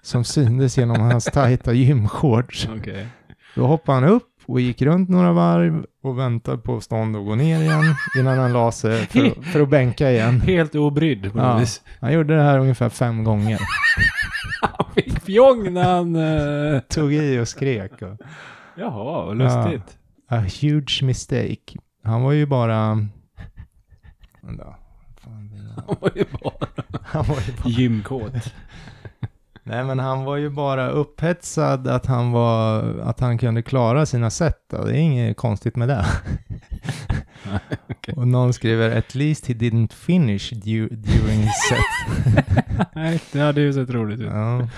som 0.02 0.24
syntes 0.24 0.78
genom 0.78 1.00
hans 1.00 1.24
tajta 1.24 1.72
gymshorts. 1.72 2.68
Okej. 2.78 3.06
Då 3.54 3.66
hoppade 3.66 4.00
han 4.00 4.08
upp 4.08 4.28
och 4.46 4.60
gick 4.60 4.82
runt 4.82 5.08
några 5.08 5.32
varv 5.32 5.86
och 6.02 6.18
väntade 6.18 6.58
på 6.58 6.80
stånd 6.80 7.16
och 7.16 7.24
gå 7.24 7.34
ner 7.34 7.60
igen 7.62 7.94
innan 8.18 8.38
han 8.38 8.52
la 8.52 8.72
sig 8.72 9.06
för, 9.06 9.26
att- 9.26 9.44
för 9.44 9.60
att 9.60 9.68
bänka 9.68 10.10
igen. 10.10 10.40
Helt 10.46 10.74
obrydd 10.74 11.32
på 11.32 11.38
Ja. 11.38 11.56
vis. 11.58 11.82
Han 12.00 12.12
gjorde 12.12 12.36
det 12.36 12.42
här 12.42 12.58
ungefär 12.58 12.88
fem 12.88 13.24
gånger. 13.24 13.58
Han 14.62 14.86
fick 14.94 15.20
fjong 15.22 15.72
när 15.72 15.84
han... 15.96 16.16
eh, 16.74 16.80
Tog 16.80 17.12
i 17.12 17.38
och 17.38 17.48
skrek. 17.48 18.02
Och, 18.02 18.18
Jaha, 18.76 19.24
vad 19.26 19.36
lustigt. 19.36 19.98
a 20.28 20.36
huge 20.60 21.02
mistake. 21.02 21.78
Han 22.04 22.22
var 22.22 22.32
ju 22.32 22.46
bara... 22.46 22.98
Det- 25.76 25.82
Han 25.86 25.96
var 26.00 26.10
ju 26.16 26.24
bara 26.42 26.66
Han 27.02 27.24
var 27.28 27.36
ju 27.46 27.52
bara... 27.62 27.68
gymkåt. 27.70 28.32
Nej 29.62 29.84
men 29.84 29.98
han 29.98 30.24
var 30.24 30.36
ju 30.36 30.50
bara 30.50 30.88
upphetsad 30.88 31.88
att 31.88 32.06
han 32.06 32.32
var, 32.32 32.82
att 33.02 33.20
han 33.20 33.38
kunde 33.38 33.62
klara 33.62 34.06
sina 34.06 34.30
set. 34.30 34.68
Det 34.70 34.76
är 34.76 34.92
inget 34.94 35.36
konstigt 35.36 35.76
med 35.76 35.88
det. 35.88 36.04
okej. 37.90 38.14
Och 38.16 38.28
någon 38.28 38.52
skriver 38.52 38.96
at 38.98 39.14
least 39.14 39.46
he 39.46 39.54
didn't 39.54 39.92
finish 39.92 40.52
du- 40.64 40.88
during 40.88 41.38
his 41.40 41.68
set. 41.68 42.46
Nej, 42.94 43.20
det 43.32 43.40
hade 43.40 43.60
ju 43.60 43.72
sett 43.72 43.90
roligt 43.90 44.20
ut. 44.20 44.26
ja. 44.32 44.68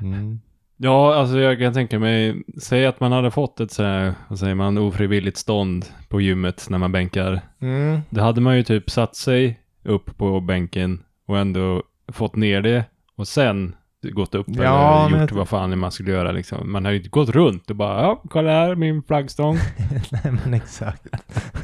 Mm. 0.00 0.40
Ja, 0.76 1.14
alltså 1.14 1.38
jag 1.38 1.58
kan 1.58 1.72
tänka 1.72 1.98
mig, 1.98 2.42
säg 2.62 2.86
att 2.86 3.00
man 3.00 3.12
hade 3.12 3.30
fått 3.30 3.60
ett 3.60 3.72
så 3.72 3.82
här, 3.82 4.14
vad 4.28 4.38
säger 4.38 4.54
man, 4.54 4.78
ofrivilligt 4.78 5.36
stånd 5.38 5.86
på 6.08 6.20
gymmet 6.20 6.66
när 6.70 6.78
man 6.78 6.92
bänkar. 6.92 7.40
Mm. 7.60 8.00
Då 8.10 8.20
hade 8.22 8.40
man 8.40 8.56
ju 8.56 8.62
typ 8.62 8.90
satt 8.90 9.16
sig 9.16 9.60
upp 9.84 10.18
på 10.18 10.40
bänken 10.40 11.02
och 11.26 11.38
ändå 11.38 11.82
fått 12.12 12.36
ner 12.36 12.62
det 12.62 12.84
och 13.16 13.28
sen 13.28 13.74
gått 14.12 14.34
upp 14.34 14.46
Ja, 14.48 15.06
eller 15.06 15.20
gjort 15.20 15.32
vad 15.32 15.48
fan 15.48 15.78
man 15.78 15.92
skulle 15.92 16.10
göra 16.10 16.32
liksom. 16.32 16.72
Man 16.72 16.84
har 16.84 16.92
ju 16.92 16.98
inte 16.98 17.08
gått 17.08 17.28
runt 17.28 17.70
och 17.70 17.76
bara, 17.76 18.02
ja, 18.02 18.22
kolla 18.30 18.50
här, 18.50 18.74
min 18.74 19.02
flaggstång. 19.02 19.54
Nej 20.12 20.32
men 20.44 20.54
exakt. 20.54 21.06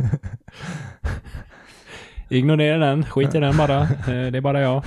Ignorera 2.31 2.79
den, 2.79 3.05
skit 3.05 3.35
i 3.35 3.41
den 3.41 3.57
bara. 3.57 3.81
Eh, 3.83 4.07
Det 4.07 4.37
är 4.37 4.41
bara 4.41 4.61
jag. 4.61 4.85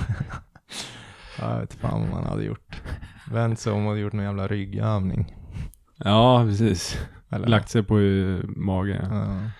Jag 1.38 1.60
vet 1.60 1.74
fan 1.74 2.00
vad 2.00 2.10
man 2.10 2.24
hade 2.26 2.44
gjort. 2.44 2.80
Vänt 3.32 3.58
sig 3.58 3.72
om 3.72 3.86
och 3.86 3.98
gjort 3.98 4.12
någon 4.12 4.24
jävla 4.24 4.46
ryggövning. 4.48 5.34
Ja, 5.96 6.44
precis. 6.48 6.98
Eller? 7.30 7.48
Lagt 7.48 7.68
sig 7.68 7.82
på 7.82 7.94
magen. 8.56 9.06
Ja. 9.10 9.50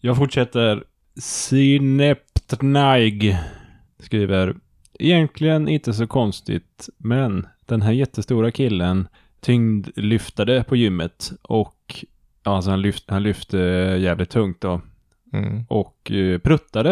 Jag 0.00 0.16
fortsätter. 0.16 0.84
Syneptnaig 2.48 3.38
skriver 3.98 4.54
Egentligen 4.98 5.68
inte 5.68 5.92
så 5.92 6.06
konstigt, 6.06 6.88
men 6.96 7.46
den 7.66 7.82
här 7.82 7.92
jättestora 7.92 8.50
killen 8.50 9.08
tyngdlyftade 9.40 10.64
på 10.64 10.76
gymmet 10.76 11.32
och 11.42 12.04
alltså 12.42 12.70
han, 12.70 12.82
lyft, 12.82 13.04
han 13.10 13.22
lyfte 13.22 13.58
jävligt 14.00 14.30
tungt 14.30 14.60
då 14.60 14.80
Mm. 15.32 15.64
och 15.68 16.10
eh, 16.12 16.38
pruttade. 16.38 16.90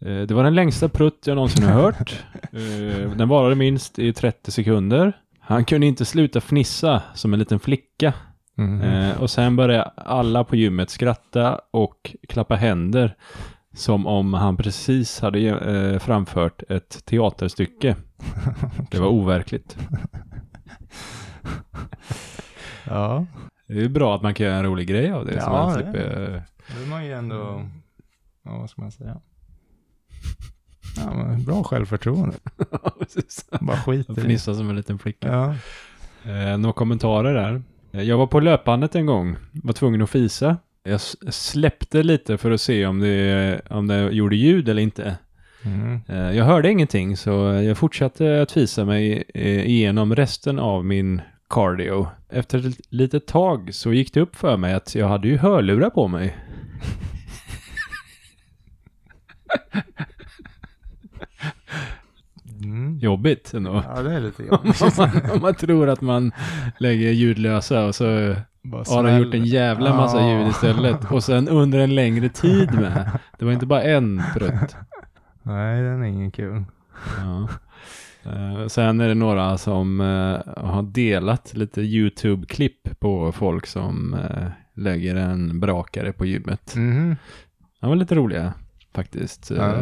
Eh, 0.00 0.20
det 0.20 0.34
var 0.34 0.44
den 0.44 0.54
längsta 0.54 0.88
prutt 0.88 1.26
jag 1.26 1.34
någonsin 1.34 1.64
har 1.64 1.72
hört. 1.82 2.24
Eh, 2.52 3.10
den 3.10 3.28
varade 3.28 3.54
minst 3.54 3.98
i 3.98 4.12
30 4.12 4.50
sekunder. 4.50 5.12
Han 5.38 5.64
kunde 5.64 5.86
inte 5.86 6.04
sluta 6.04 6.40
fnissa 6.40 7.02
som 7.14 7.32
en 7.32 7.38
liten 7.38 7.60
flicka. 7.60 8.12
Mm. 8.58 8.80
Eh, 8.80 9.22
och 9.22 9.30
sen 9.30 9.56
började 9.56 9.82
alla 9.82 10.44
på 10.44 10.56
gymmet 10.56 10.90
skratta 10.90 11.60
och 11.70 12.16
klappa 12.28 12.54
händer 12.56 13.16
som 13.74 14.06
om 14.06 14.34
han 14.34 14.56
precis 14.56 15.20
hade 15.20 15.38
eh, 15.40 15.98
framfört 15.98 16.62
ett 16.68 17.04
teaterstycke. 17.04 17.96
Det 18.90 18.98
var 18.98 19.08
overkligt. 19.08 19.76
Ja, 22.86 23.26
Det 23.66 23.84
är 23.84 23.88
bra 23.88 24.14
att 24.16 24.22
man 24.22 24.34
kan 24.34 24.46
göra 24.46 24.56
en 24.56 24.64
rolig 24.64 24.88
grej 24.88 25.12
av 25.12 25.26
det. 25.26 25.32
så 25.32 25.38
Ja, 25.38 25.52
man 25.52 25.68
det- 25.68 25.74
slipper, 25.74 26.34
eh, 26.34 26.42
då 26.76 26.82
är 26.82 26.86
man 26.86 27.04
ju 27.06 27.12
ändå, 27.12 27.68
ja 28.44 28.58
vad 28.58 28.70
ska 28.70 28.82
man 28.82 28.92
säga? 28.92 29.20
Ja, 30.96 31.14
men 31.14 31.44
bra 31.44 31.62
självförtroende. 31.64 32.36
Bara 33.60 33.76
skit 33.76 34.10
i 34.10 34.12
det. 34.12 34.20
fnissa 34.20 34.54
som 34.54 34.70
en 34.70 34.76
liten 34.76 34.98
flicka. 34.98 35.28
Ja. 35.32 35.54
Eh, 36.32 36.58
några 36.58 36.72
kommentarer 36.72 37.34
där. 37.34 37.62
Eh, 37.92 38.02
Jag 38.02 38.18
var 38.18 38.26
på 38.26 38.40
löpbandet 38.40 38.94
en 38.94 39.06
gång, 39.06 39.36
var 39.52 39.72
tvungen 39.72 40.02
att 40.02 40.10
fisa. 40.10 40.56
Jag 40.82 41.00
släppte 41.34 42.02
lite 42.02 42.38
för 42.38 42.50
att 42.50 42.60
se 42.60 42.86
om 42.86 43.00
det, 43.00 43.60
om 43.70 43.86
det 43.86 44.10
gjorde 44.10 44.36
ljud 44.36 44.68
eller 44.68 44.82
inte. 44.82 45.16
Mm. 45.64 46.00
Eh, 46.08 46.36
Jag 46.36 46.44
hörde 46.44 46.70
ingenting 46.70 47.16
så 47.16 47.30
jag 47.64 47.78
fortsatte 47.78 48.42
att 48.42 48.52
fisa 48.52 48.84
mig 48.84 49.24
eh, 49.34 49.66
igenom 49.66 50.16
resten 50.16 50.58
av 50.58 50.84
min 50.84 51.20
cardio. 51.48 52.08
Efter 52.28 52.68
ett 52.68 52.80
litet 52.90 53.26
tag 53.26 53.74
så 53.74 53.92
gick 53.92 54.14
det 54.14 54.20
upp 54.20 54.36
för 54.36 54.56
mig 54.56 54.74
att 54.74 54.94
jag 54.94 55.08
hade 55.08 55.28
ju 55.28 55.36
hörlurar 55.36 55.90
på 55.90 56.08
mig. 56.08 56.36
Mm. 62.60 62.98
Jobbigt 62.98 63.54
ändå. 63.54 63.82
Ja, 63.94 64.02
det 64.02 64.12
är 64.14 64.20
lite 64.20 64.42
Om 64.50 64.58
jobbigt. 64.64 64.98
man, 64.98 65.10
om 65.34 65.40
man 65.42 65.54
tror 65.54 65.88
att 65.88 66.00
man 66.00 66.32
lägger 66.78 67.10
ljudlösa 67.10 67.84
och 67.86 67.94
så 67.94 68.04
har 68.88 69.02
den 69.02 69.18
gjort 69.22 69.34
en 69.34 69.44
jävla 69.44 69.96
massa 69.96 70.20
Ja. 70.20 70.38
ljud 70.38 70.48
istället. 70.48 71.10
Och 71.10 71.24
sen 71.24 71.48
under 71.48 71.78
en 71.78 71.94
längre 71.94 72.28
tid 72.28 72.74
med. 72.74 73.10
Det 73.38 73.44
var 73.44 73.52
inte 73.52 73.66
bara 73.66 73.82
en 73.82 74.22
prutt. 74.34 74.76
Nej, 75.42 75.82
den 75.82 76.02
är 76.02 76.06
ingen 76.06 76.30
kul. 76.30 76.64
Ja. 77.18 77.48
Eh, 78.30 78.66
sen 78.66 79.00
är 79.00 79.08
det 79.08 79.14
några 79.14 79.58
som 79.58 80.00
eh, 80.00 80.64
har 80.64 80.82
delat 80.82 81.54
lite 81.54 81.80
YouTube-klipp 81.80 83.00
på 83.00 83.32
folk 83.32 83.66
som 83.66 84.14
eh, 84.14 84.46
lägger 84.74 85.14
en 85.16 85.60
brakare 85.60 86.12
på 86.12 86.26
gymmet. 86.26 86.74
Mhm. 86.76 87.16
De 87.80 87.88
var 87.88 87.96
lite 87.96 88.14
roliga 88.14 88.52
faktiskt. 88.94 89.50
Ja. 89.50 89.72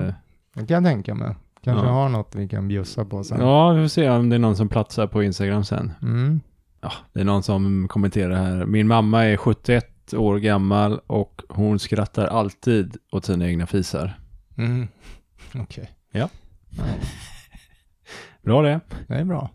Det 0.55 0.67
kan 0.67 0.85
jag 0.85 0.85
tänka 0.85 1.15
mig. 1.15 1.35
Kanske 1.73 1.87
Ja. 1.87 1.93
har 1.93 2.09
något 2.09 2.35
vi 2.35 2.49
kan 2.49 2.69
bjussa 2.69 3.05
på 3.05 3.25
sen. 3.25 3.41
ja, 3.41 3.71
vi 3.73 3.83
får 3.85 3.89
se 3.89 4.11
om 4.11 4.29
det 4.29 4.37
är 4.37 4.41
någon 4.41 4.57
som 4.57 4.69
platsar 4.69 5.07
på 5.07 5.23
Instagram 5.23 5.65
sen. 5.65 5.93
Mm. 6.03 6.41
Ja, 6.81 6.93
det 7.13 7.21
är 7.21 7.25
någon 7.25 7.43
som 7.43 7.89
kommenterar 7.89 8.35
här. 8.35 8.67
Min 8.67 8.87
mamma 8.87 9.25
är 9.25 9.37
71 9.37 10.15
år 10.15 10.39
gammal 10.39 10.99
och 11.07 11.43
hon 11.49 11.79
skrattar 11.79 12.27
alltid 12.27 12.97
åt 13.13 13.25
sina 13.25 13.47
egna 13.49 13.67
fisar. 13.67 14.21
Mm. 14.57 14.89
Okej. 15.55 15.91
Ja. 16.13 16.29
Ja, 16.71 16.85
Bra 18.43 18.63
det. 18.63 18.81
det 19.09 19.15
är 19.15 19.25
bra. 19.25 19.51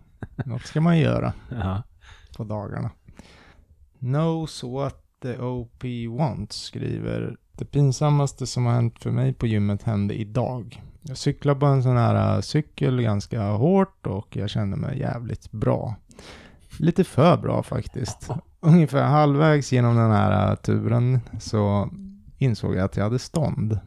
Något 0.45 0.61
ska 0.65 0.81
man 0.81 0.99
göra 0.99 1.33
Ja. 1.49 1.83
på 2.37 2.43
dagarna. 2.43 2.91
Knows 3.99 4.63
what 4.63 4.99
the 5.21 5.37
OP 5.37 5.83
wants 6.19 6.55
skriver 6.63 7.35
Det 7.57 7.65
pinsammaste 7.65 8.47
som 8.47 8.65
har 8.65 8.73
hänt 8.73 8.99
för 8.99 9.11
mig 9.11 9.33
på 9.33 9.47
gymmet 9.47 9.83
hände 9.83 10.13
idag. 10.13 10.81
Jag 11.03 11.17
cyklade 11.17 11.59
på 11.59 11.65
en 11.65 11.83
sån 11.83 11.97
här 11.97 12.35
äh, 12.35 12.41
cykel 12.41 13.01
ganska 13.01 13.41
hårt 13.41 14.07
och 14.07 14.37
jag 14.37 14.49
kände 14.49 14.77
mig 14.77 14.99
jävligt 14.99 15.51
bra. 15.51 15.95
Lite 16.79 17.03
för 17.03 17.37
bra 17.37 17.63
faktiskt. 17.63 18.29
Ungefär 18.59 19.03
halvvägs 19.03 19.71
genom 19.71 19.95
den 19.95 20.11
här 20.11 20.49
äh, 20.49 20.55
turen 20.55 21.19
så 21.39 21.89
insåg 22.37 22.75
jag 22.75 22.83
att 22.83 22.97
jag 22.97 23.03
hade 23.03 23.19
stånd. 23.19 23.79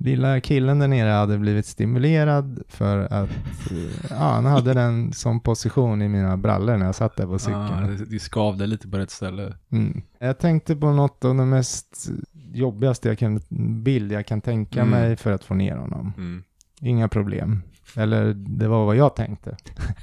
Lilla 0.00 0.40
killen 0.40 0.78
där 0.78 0.88
nere 0.88 1.10
hade 1.10 1.38
blivit 1.38 1.66
stimulerad 1.66 2.62
för 2.68 3.12
att 3.12 3.30
ja, 4.10 4.16
han 4.16 4.44
hade 4.46 4.74
den 4.74 5.12
som 5.12 5.40
position 5.40 6.02
i 6.02 6.08
mina 6.08 6.36
brallor 6.36 6.76
när 6.76 6.86
jag 6.86 6.94
satt 6.94 7.16
där 7.16 7.26
på 7.26 7.38
cykeln. 7.38 7.96
Det, 7.98 8.04
det 8.04 8.18
skavde 8.18 8.66
lite 8.66 8.88
på 8.88 8.98
rätt 8.98 9.10
ställe. 9.10 9.54
Mm. 9.72 10.02
Jag 10.18 10.38
tänkte 10.38 10.76
på 10.76 10.92
något 10.92 11.24
av 11.24 11.36
det 11.36 11.44
mest 11.44 12.08
jobbigaste 12.52 13.08
jag 13.08 13.18
kan, 13.18 13.40
bild 13.82 14.12
jag 14.12 14.26
kan 14.26 14.40
tänka 14.40 14.80
Mm. 14.80 14.90
mig 14.90 15.16
för 15.16 15.32
att 15.32 15.44
få 15.44 15.54
ner 15.54 15.76
honom. 15.76 16.12
Mm. 16.16 16.42
Inga 16.80 17.08
problem. 17.08 17.62
Eller 17.96 18.34
det 18.34 18.68
var 18.68 18.84
vad 18.86 18.96
jag 18.96 19.16
tänkte. 19.16 19.56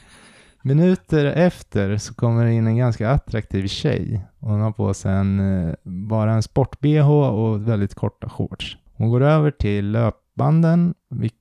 Minuter 0.63 1.25
efter 1.25 1.97
så 1.97 2.13
kommer 2.13 2.45
det 2.45 2.53
in 2.53 2.67
en 2.67 2.77
ganska 2.77 3.09
attraktiv 3.09 3.67
tjej. 3.67 4.25
Hon 4.39 4.61
har 4.61 4.71
på 4.71 4.93
sig 4.93 5.13
en, 5.13 5.39
eh, 5.39 5.73
bara 5.83 6.33
en 6.33 6.43
sport-bh 6.43 7.09
och 7.11 7.67
väldigt 7.67 7.95
korta 7.95 8.29
shorts. 8.29 8.77
Hon 8.93 9.09
går 9.09 9.21
över 9.21 9.51
till 9.51 9.91
löpbanden. 9.91 10.93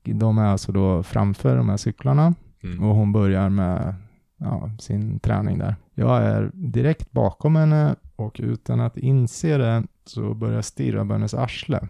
De 0.05 0.39
är 0.39 0.45
alltså 0.47 0.73
då 0.73 1.03
framför 1.03 1.57
de 1.57 1.69
här 1.69 1.77
cyklarna. 1.77 2.35
Mm. 2.63 2.83
Och 2.85 2.95
hon 2.95 3.13
börjar 3.13 3.49
med 3.49 3.95
ja, 4.39 4.71
sin 4.79 5.21
träning 5.21 5.59
där. 5.59 5.77
Jag 5.95 6.23
är 6.23 6.51
direkt 6.55 7.13
bakom 7.13 7.57
henne 7.57 7.95
och 8.17 8.41
utan 8.43 8.81
att 8.81 8.97
inse 8.97 9.59
det 9.59 9.83
så 10.07 10.35
börjar 10.35 10.55
jag 10.55 10.65
stirra 10.65 11.05
på 11.07 11.13
hennes 11.13 11.35
arsle. 11.35 11.89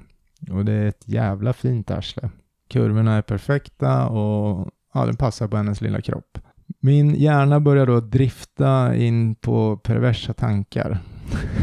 Och 0.51 0.65
det 0.65 0.73
är 0.73 0.89
ett 0.89 1.09
jävla 1.09 1.53
fint 1.53 1.91
arsle. 1.91 2.31
Kurvorna 2.69 3.15
är 3.15 3.23
perfekta 3.23 4.09
och 4.09 4.71
ja, 4.95 5.07
den 5.07 5.17
passar 5.17 5.49
på 5.49 5.57
hennes 5.57 5.81
lilla 5.81 6.01
kropp. 6.01 6.39
Min 6.81 7.15
hjärna 7.15 7.61
börjar 7.61 7.87
då 7.87 8.01
drifta 8.01 8.97
in 8.97 9.35
på 9.35 9.77
perversa 9.77 10.33
tankar. 10.33 10.99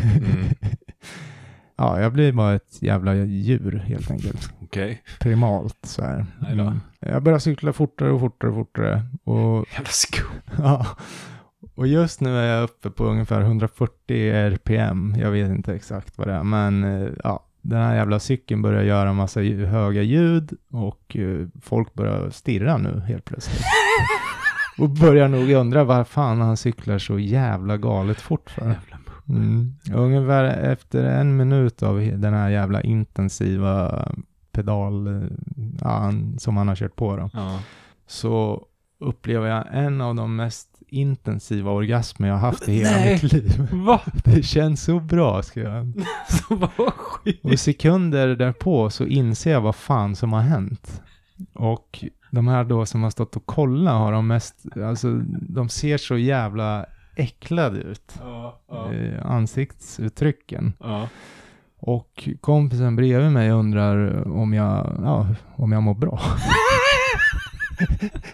Mm. 0.04 0.56
ja, 1.78 2.02
jag 2.02 2.14
blir 2.14 2.32
bara 2.32 2.54
ett 2.54 2.82
jävla 2.82 3.16
djur 3.16 3.84
helt 3.86 4.12
enkelt. 4.12 4.54
Okej. 4.62 5.02
Primalt 5.20 5.78
så 5.84 6.04
här. 6.04 6.26
Mm. 6.50 6.80
Jag 7.00 7.24
börjar 7.24 7.40
cykla 7.40 7.74
fortare 7.74 8.12
och 8.12 8.20
fortare 8.20 8.50
och 8.50 8.56
fortare. 8.56 9.04
Och 9.24 9.66
Jävla 9.74 9.90
sko. 9.90 10.26
Ja, 10.58 10.86
och 11.76 11.88
just 11.88 12.22
nu 12.22 12.38
är 12.38 12.56
jag 12.56 12.64
uppe 12.64 12.90
på 12.90 13.04
ungefär 13.06 13.42
140 13.42 14.32
RPM. 14.32 15.16
Jag 15.20 15.32
vet 15.32 15.50
inte 15.50 15.76
exakt 15.76 16.18
vad 16.18 16.28
det 16.28 16.34
är, 16.34 16.44
men 16.44 16.84
eh, 16.84 17.10
ja, 17.24 17.46
den 17.62 17.82
här 17.82 17.96
jävla 17.96 18.20
cykeln 18.20 18.62
börjar 18.62 18.84
göra 18.84 19.14
massa 19.14 19.40
höga 19.42 20.02
ljud 20.02 20.54
och 20.72 21.18
eh, 21.18 21.48
folk 21.62 21.94
börjar 21.94 22.30
stirra 22.30 22.78
nu 22.78 23.00
helt 23.08 23.26
plötsligt. 23.26 23.62
och 24.78 24.90
börjar 24.90 25.28
nog 25.28 25.52
undra 25.52 25.84
vad 25.84 26.08
fan 26.08 26.42
han 26.42 26.58
cyklar 26.58 26.98
så 26.98 27.20
jävla 27.20 27.78
galet 27.78 28.22
fort 28.22 28.50
för. 28.50 28.76
Mm. 29.30 29.76
Ungefär 29.96 30.44
efter 30.44 31.04
en 31.04 31.38
minut 31.38 31.84
av 31.84 32.00
den 32.00 32.34
här 32.34 32.50
jävla 32.50 32.82
intensiva 32.82 34.08
pedal 34.52 35.08
eh, 35.08 35.30
ja, 35.82 36.12
som 36.38 36.58
han 36.58 36.68
har 36.68 36.76
kört 36.76 36.96
på 36.96 37.16
då 37.18 37.30
Ja. 37.34 37.60
så 38.08 38.66
upplever 39.02 39.48
jag 39.48 39.66
en 39.72 40.02
av 40.02 40.16
de 40.16 40.36
mest 40.36 40.68
intensiva 40.88 41.72
orgasmer 41.72 42.28
jag 42.28 42.38
haft 42.38 42.70
i 42.70 42.74
hela 42.74 42.90
Nej. 42.90 43.20
mitt 43.24 43.34
liv. 43.34 43.68
Va? 43.72 44.02
Det 44.24 44.44
känns 44.44 44.84
så 44.84 45.00
bra, 45.00 45.42
jag. 45.64 45.94
Så 46.30 46.56
vad 46.56 46.94
skit. 46.94 47.40
Och 47.44 47.60
sekunder 47.60 48.28
därpå 48.28 48.90
så 48.90 49.06
inser 49.06 49.52
jag 49.52 49.62
vad 49.62 49.76
fan 49.76 50.16
som 50.16 50.34
har 50.34 50.42
hänt. 50.42 51.02
Och 51.54 52.04
de 52.32 52.48
här 52.48 52.64
då 52.64 52.86
som 52.86 53.04
har 53.04 53.10
stått 53.10 53.36
och 53.36 53.46
kollat 53.46 53.94
har 53.94 54.12
de 54.12 54.28
mest, 54.28 54.78
alltså 54.78 55.22
de 55.42 55.70
ser 55.70 55.98
så 55.98 56.18
jävla 56.18 56.86
äcklade 57.16 57.80
ut. 57.80 58.16
Ja, 58.20 58.62
ja. 58.70 58.94
Eh, 58.94 59.26
ansiktsuttrycken. 59.26 60.74
Ja. 60.80 61.08
Och 61.80 62.30
kompisen 62.42 62.96
bredvid 62.96 63.32
mig 63.32 63.52
undrar 63.52 64.28
om 64.28 64.54
jag, 64.54 65.00
ja, 65.04 65.28
om 65.56 65.72
jag 65.72 65.84
mår 65.84 65.96
bra. 65.96 66.20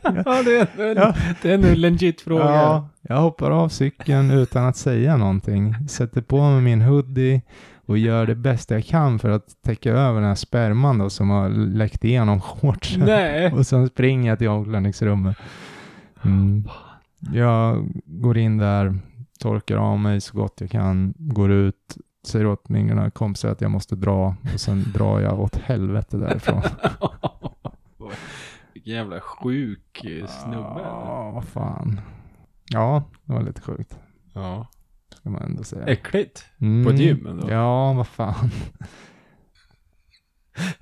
ja, 0.04 0.43
det 0.43 0.58
är 0.58 0.80
en, 0.91 0.98
Ja. 0.98 1.16
det 1.41 1.52
är 1.52 1.54
en 1.54 1.82
legit 1.82 2.22
fråga. 2.22 2.43
Ja, 2.43 2.89
jag 3.02 3.18
hoppar 3.22 3.52
av 3.52 3.70
cykeln 3.70 4.32
utan 4.32 4.66
att 4.66 4.78
säga 4.78 5.18
någonting. 5.18 5.76
Sätter 5.89 6.22
på 6.22 6.41
mig 6.41 6.62
min 6.62 6.82
hoodie 6.82 7.41
och 7.86 7.98
gör 7.98 8.26
det 8.26 8.36
bästa 8.36 8.74
jag 8.76 8.86
kan 8.86 9.20
för 9.20 9.30
att 9.30 9.62
täcka 9.66 9.91
över 9.91 10.20
den 10.20 10.28
här 10.30 10.36
sperman 10.36 10.98
då 10.98 11.10
som 11.10 11.30
har 11.30 11.50
läckt 11.50 12.04
igenom 12.04 12.41
shortsen. 12.41 13.00
Nej. 13.06 13.52
Och 13.54 13.68
sen 13.68 13.88
springer 13.88 14.30
jag 14.30 14.38
till 14.39 14.48
omklädningsrummet. 14.50 15.38
Mm. 16.26 16.68
Jag 17.34 17.88
går 18.06 18.38
in 18.38 18.58
där, 18.58 19.00
torkar 19.39 19.78
av 19.78 20.00
mig 20.00 20.22
så 20.22 20.38
gott 20.38 20.62
jag 20.62 20.72
kan, 20.72 21.14
går 21.18 21.52
ut, 21.52 21.98
säger 22.28 22.45
åt 22.48 22.70
mina 22.70 23.10
kompisar 23.12 23.50
att 23.50 23.62
jag 23.62 23.72
måste 23.72 23.95
dra 23.95 24.36
och 24.54 24.60
sen 24.60 24.86
drar 24.93 25.20
jag 25.20 25.39
åt 25.39 25.56
helvete 25.56 26.18
därifrån. 26.18 26.62
Vilken 28.78 28.94
jävla 28.94 29.22
sjuk 29.22 30.04
eh, 30.04 30.28
snubbe. 30.28 30.82
Ja, 30.84 31.32
vad 31.32 31.46
fan. 31.46 32.02
Ja, 32.70 33.10
det 33.24 33.34
var 33.34 33.44
lite 33.44 33.62
sjukt. 33.62 33.98
Ja. 34.34 34.68
Ska 35.16 35.30
man 35.30 35.42
ändå 35.42 35.64
säga. 35.64 35.86
Äckligt. 35.86 36.46
Mm. 36.62 36.86
På 36.86 36.90
ett 36.92 37.00
gym 37.00 37.28
ändå. 37.28 37.52
Ja, 37.52 37.94
vad 37.94 38.08
fan. 38.08 38.50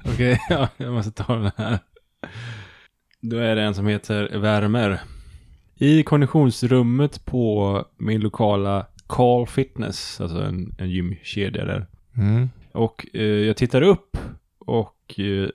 Okej, 0.06 0.39
ja, 0.50 0.70
jag 0.78 0.93
måste 0.93 1.12
ta 1.24 1.36
den 1.36 1.52
här. 1.58 1.80
Då 3.22 3.38
är 3.38 3.56
det 3.56 3.64
en 3.64 3.76
som 3.76 3.88
heter 3.88 4.38
Värmer. 4.38 5.02
I 5.76 6.04
konditionsrummet 6.04 7.26
på 7.26 7.86
min 7.98 8.22
lokala 8.22 8.88
Call 9.08 9.48
Fitness, 9.48 10.22
alltså 10.22 10.41
en, 10.41 10.76
en 10.78 10.89
gymkedja 10.89 11.66
där. 11.66 11.88
Mm. 12.18 12.50
Och 12.72 13.08
eh, 13.14 13.22
jag 13.24 13.58
tittar 13.58 13.82
upp 13.82 14.18
och 14.60 15.20
eh, 15.20 15.50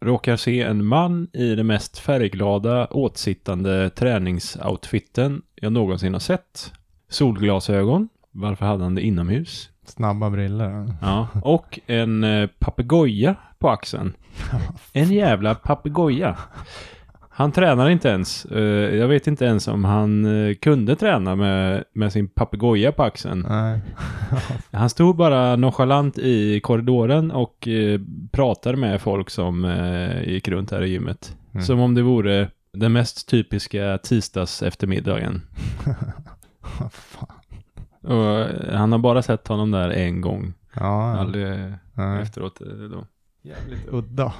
råkar 0.00 0.36
se 0.36 0.62
en 0.62 0.84
man 0.84 1.28
i 1.32 1.54
den 1.54 1.66
mest 1.66 1.98
färgglada 1.98 2.86
åtsittande 2.86 3.90
träningsoutfitten 3.90 5.42
jag 5.54 5.72
någonsin 5.72 6.12
har 6.12 6.20
sett. 6.20 6.72
Solglasögon. 7.08 8.08
Varför 8.30 8.66
hade 8.66 8.84
han 8.84 8.94
det 8.94 9.02
inomhus? 9.02 9.70
Snabba 9.84 10.30
briller. 10.30 10.94
Ja, 11.00 11.28
och 11.44 11.80
en 11.86 12.24
eh, 12.24 12.48
papegoja 12.58 13.34
på 13.58 13.70
axeln. 13.70 14.12
En 14.92 15.12
jävla 15.12 15.54
papegoja. 15.54 16.36
Han 17.38 17.52
tränar 17.52 17.88
inte 17.88 18.08
ens. 18.08 18.44
Eh, 18.44 18.96
jag 18.96 19.08
vet 19.08 19.26
inte 19.26 19.44
ens 19.44 19.68
om 19.68 19.84
han 19.84 20.24
eh, 20.48 20.54
kunde 20.54 20.96
träna 20.96 21.36
med, 21.36 21.84
med 21.92 22.12
sin 22.12 22.28
papegoja 22.28 22.92
på 22.92 23.02
axeln. 23.02 23.46
Nej. 23.48 23.80
Han 24.72 24.90
stod 24.90 25.16
bara 25.16 25.56
nonchalant 25.56 26.18
i 26.18 26.60
korridoren 26.60 27.30
och 27.30 27.68
eh, 27.68 28.00
pratade 28.30 28.76
med 28.76 29.00
folk 29.00 29.30
som 29.30 29.76
gick 30.26 30.48
runt 30.48 30.70
här 30.70 30.82
i 30.82 30.88
gymmet. 30.88 31.36
Mm. 31.52 31.64
Som 31.64 31.80
om 31.80 31.94
det 31.94 32.02
vore 32.02 32.48
den 32.72 32.92
mest 32.92 33.28
typiska 33.28 33.98
tisdags 34.02 34.62
eftermiddagen. 34.62 35.42
Och 38.02 38.46
han 38.72 38.92
har 38.92 38.98
bara 38.98 39.22
sett 39.22 39.48
honom 39.48 39.70
där 39.70 39.90
en 39.90 40.20
gång. 40.20 40.54
Ja, 40.74 40.80
ja. 41.14 41.18
Aldrig 41.20 41.74
Nej. 41.94 42.22
efteråt 42.22 42.60
då. 42.90 43.06
Jävligt 43.42 43.88
udda. 43.88 44.32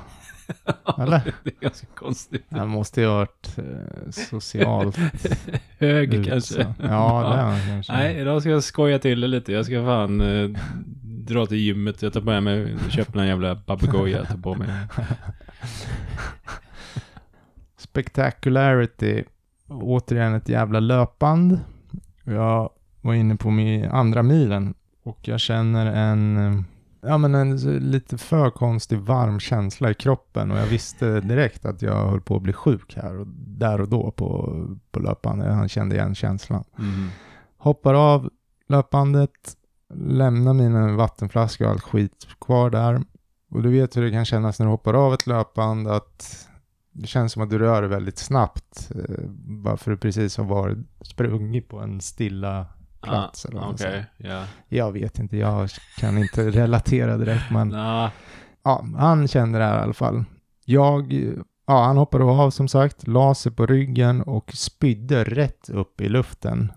Eller? 0.98 1.34
det 1.44 1.50
är 1.50 1.60
ganska 1.60 1.86
konstigt. 1.94 2.44
Han 2.50 2.68
måste 2.68 3.00
ju 3.00 3.06
ha 3.06 3.14
varit 3.14 3.58
eh, 3.58 4.10
socialt 4.10 4.96
Hög 5.78 6.14
utsatt. 6.14 6.32
kanske. 6.32 6.66
Ja, 6.82 7.20
det 7.20 7.40
är 7.40 7.42
han 7.42 7.60
kanske. 7.66 7.92
Nej, 7.92 8.16
idag 8.16 8.40
ska 8.40 8.50
jag 8.50 8.62
skoja 8.64 8.98
till 8.98 9.20
det 9.20 9.26
lite. 9.26 9.52
Jag 9.52 9.66
ska 9.66 9.84
fan 9.84 10.20
eh, 10.20 10.50
dra 11.02 11.46
till 11.46 11.56
gymmet. 11.58 12.02
Jag 12.02 12.12
tar 12.12 12.20
på 12.20 12.40
mig, 12.40 12.76
köper 12.88 13.18
en 13.20 13.26
jävla 13.26 13.56
papegoja. 13.56 14.24
tar 14.24 14.36
på 14.38 14.54
mig. 14.54 14.68
Spectacularity. 17.76 19.24
Återigen 19.68 20.34
ett 20.34 20.48
jävla 20.48 20.80
löpband. 20.80 21.60
Jag 22.24 22.70
var 23.00 23.14
inne 23.14 23.36
på 23.36 23.50
min 23.50 23.84
andra 23.84 24.22
milen 24.22 24.74
och 25.02 25.18
jag 25.22 25.40
känner 25.40 25.86
en, 25.86 26.36
eh, 26.36 26.62
ja 27.06 27.18
men 27.18 27.34
en 27.34 27.56
lite 27.90 28.18
för 28.18 28.50
konstig 28.50 28.98
varm 28.98 29.40
känsla 29.40 29.90
i 29.90 29.94
kroppen 29.94 30.50
och 30.50 30.58
jag 30.58 30.66
visste 30.66 31.20
direkt 31.20 31.64
att 31.64 31.82
jag 31.82 32.08
höll 32.08 32.20
på 32.20 32.36
att 32.36 32.42
bli 32.42 32.52
sjuk 32.52 32.96
här 32.96 33.18
och 33.18 33.26
där 33.36 33.80
och 33.80 33.88
då 33.88 34.10
på, 34.10 34.62
på 34.90 35.00
löpbandet. 35.00 35.54
Han 35.54 35.68
kände 35.68 35.94
igen 35.94 36.14
känslan. 36.14 36.64
Mm. 36.78 37.08
Hoppar 37.58 37.94
av 37.94 38.30
löpbandet, 38.68 39.56
lämnar 39.94 40.54
mina 40.54 40.96
vattenflaskor 40.96 41.64
och 41.64 41.70
allt 41.70 41.82
skit 41.82 42.26
kvar 42.40 42.70
där. 42.70 43.02
Och 43.50 43.62
du 43.62 43.70
vet 43.70 43.96
hur 43.96 44.02
det 44.02 44.10
kan 44.10 44.24
kännas 44.24 44.58
när 44.58 44.66
du 44.66 44.70
hoppar 44.70 44.94
av 44.94 45.14
ett 45.14 45.26
löpband 45.26 45.88
att 45.88 46.48
det 46.92 47.06
känns 47.06 47.32
som 47.32 47.42
att 47.42 47.50
du 47.50 47.58
rör 47.58 47.82
dig 47.82 47.90
väldigt 47.90 48.18
snabbt. 48.18 48.90
Eh, 48.94 49.24
bara 49.36 49.76
för 49.76 49.92
att 49.92 50.00
du 50.00 50.00
precis 50.00 50.36
har 50.36 50.44
varit 50.44 50.78
sprungit 51.02 51.68
på 51.68 51.78
en 51.78 52.00
stilla 52.00 52.66
plats. 53.08 53.44
eller 53.44 53.60
man 53.60 53.64
Okej, 53.74 53.78
säger. 53.78 54.06
ja. 54.16 54.44
Jag 54.68 54.92
vet 54.92 55.18
inte, 55.18 55.36
jag 55.36 55.68
kan 55.98 56.18
inte 56.18 56.50
relatera 56.50 57.16
direkt 57.16 57.50
men 57.50 57.68
Nå, 57.68 58.10
ja, 58.64 58.84
han 58.98 59.28
kände 59.28 59.58
det 59.58 59.64
här 59.64 59.78
i 59.78 59.82
alla 59.82 59.92
fall. 59.94 60.24
Jag, 60.64 61.12
ja 61.66 61.84
han 61.84 61.96
hoppade 61.96 62.24
av 62.24 62.50
som 62.50 62.68
sagt, 62.68 63.06
la 63.08 63.34
sig 63.34 63.52
på 63.52 63.66
ryggen 63.66 64.22
och 64.22 64.52
spydde 64.54 65.24
rätt 65.24 65.68
upp 65.70 66.00
i 66.00 66.08
luften. 66.08 66.72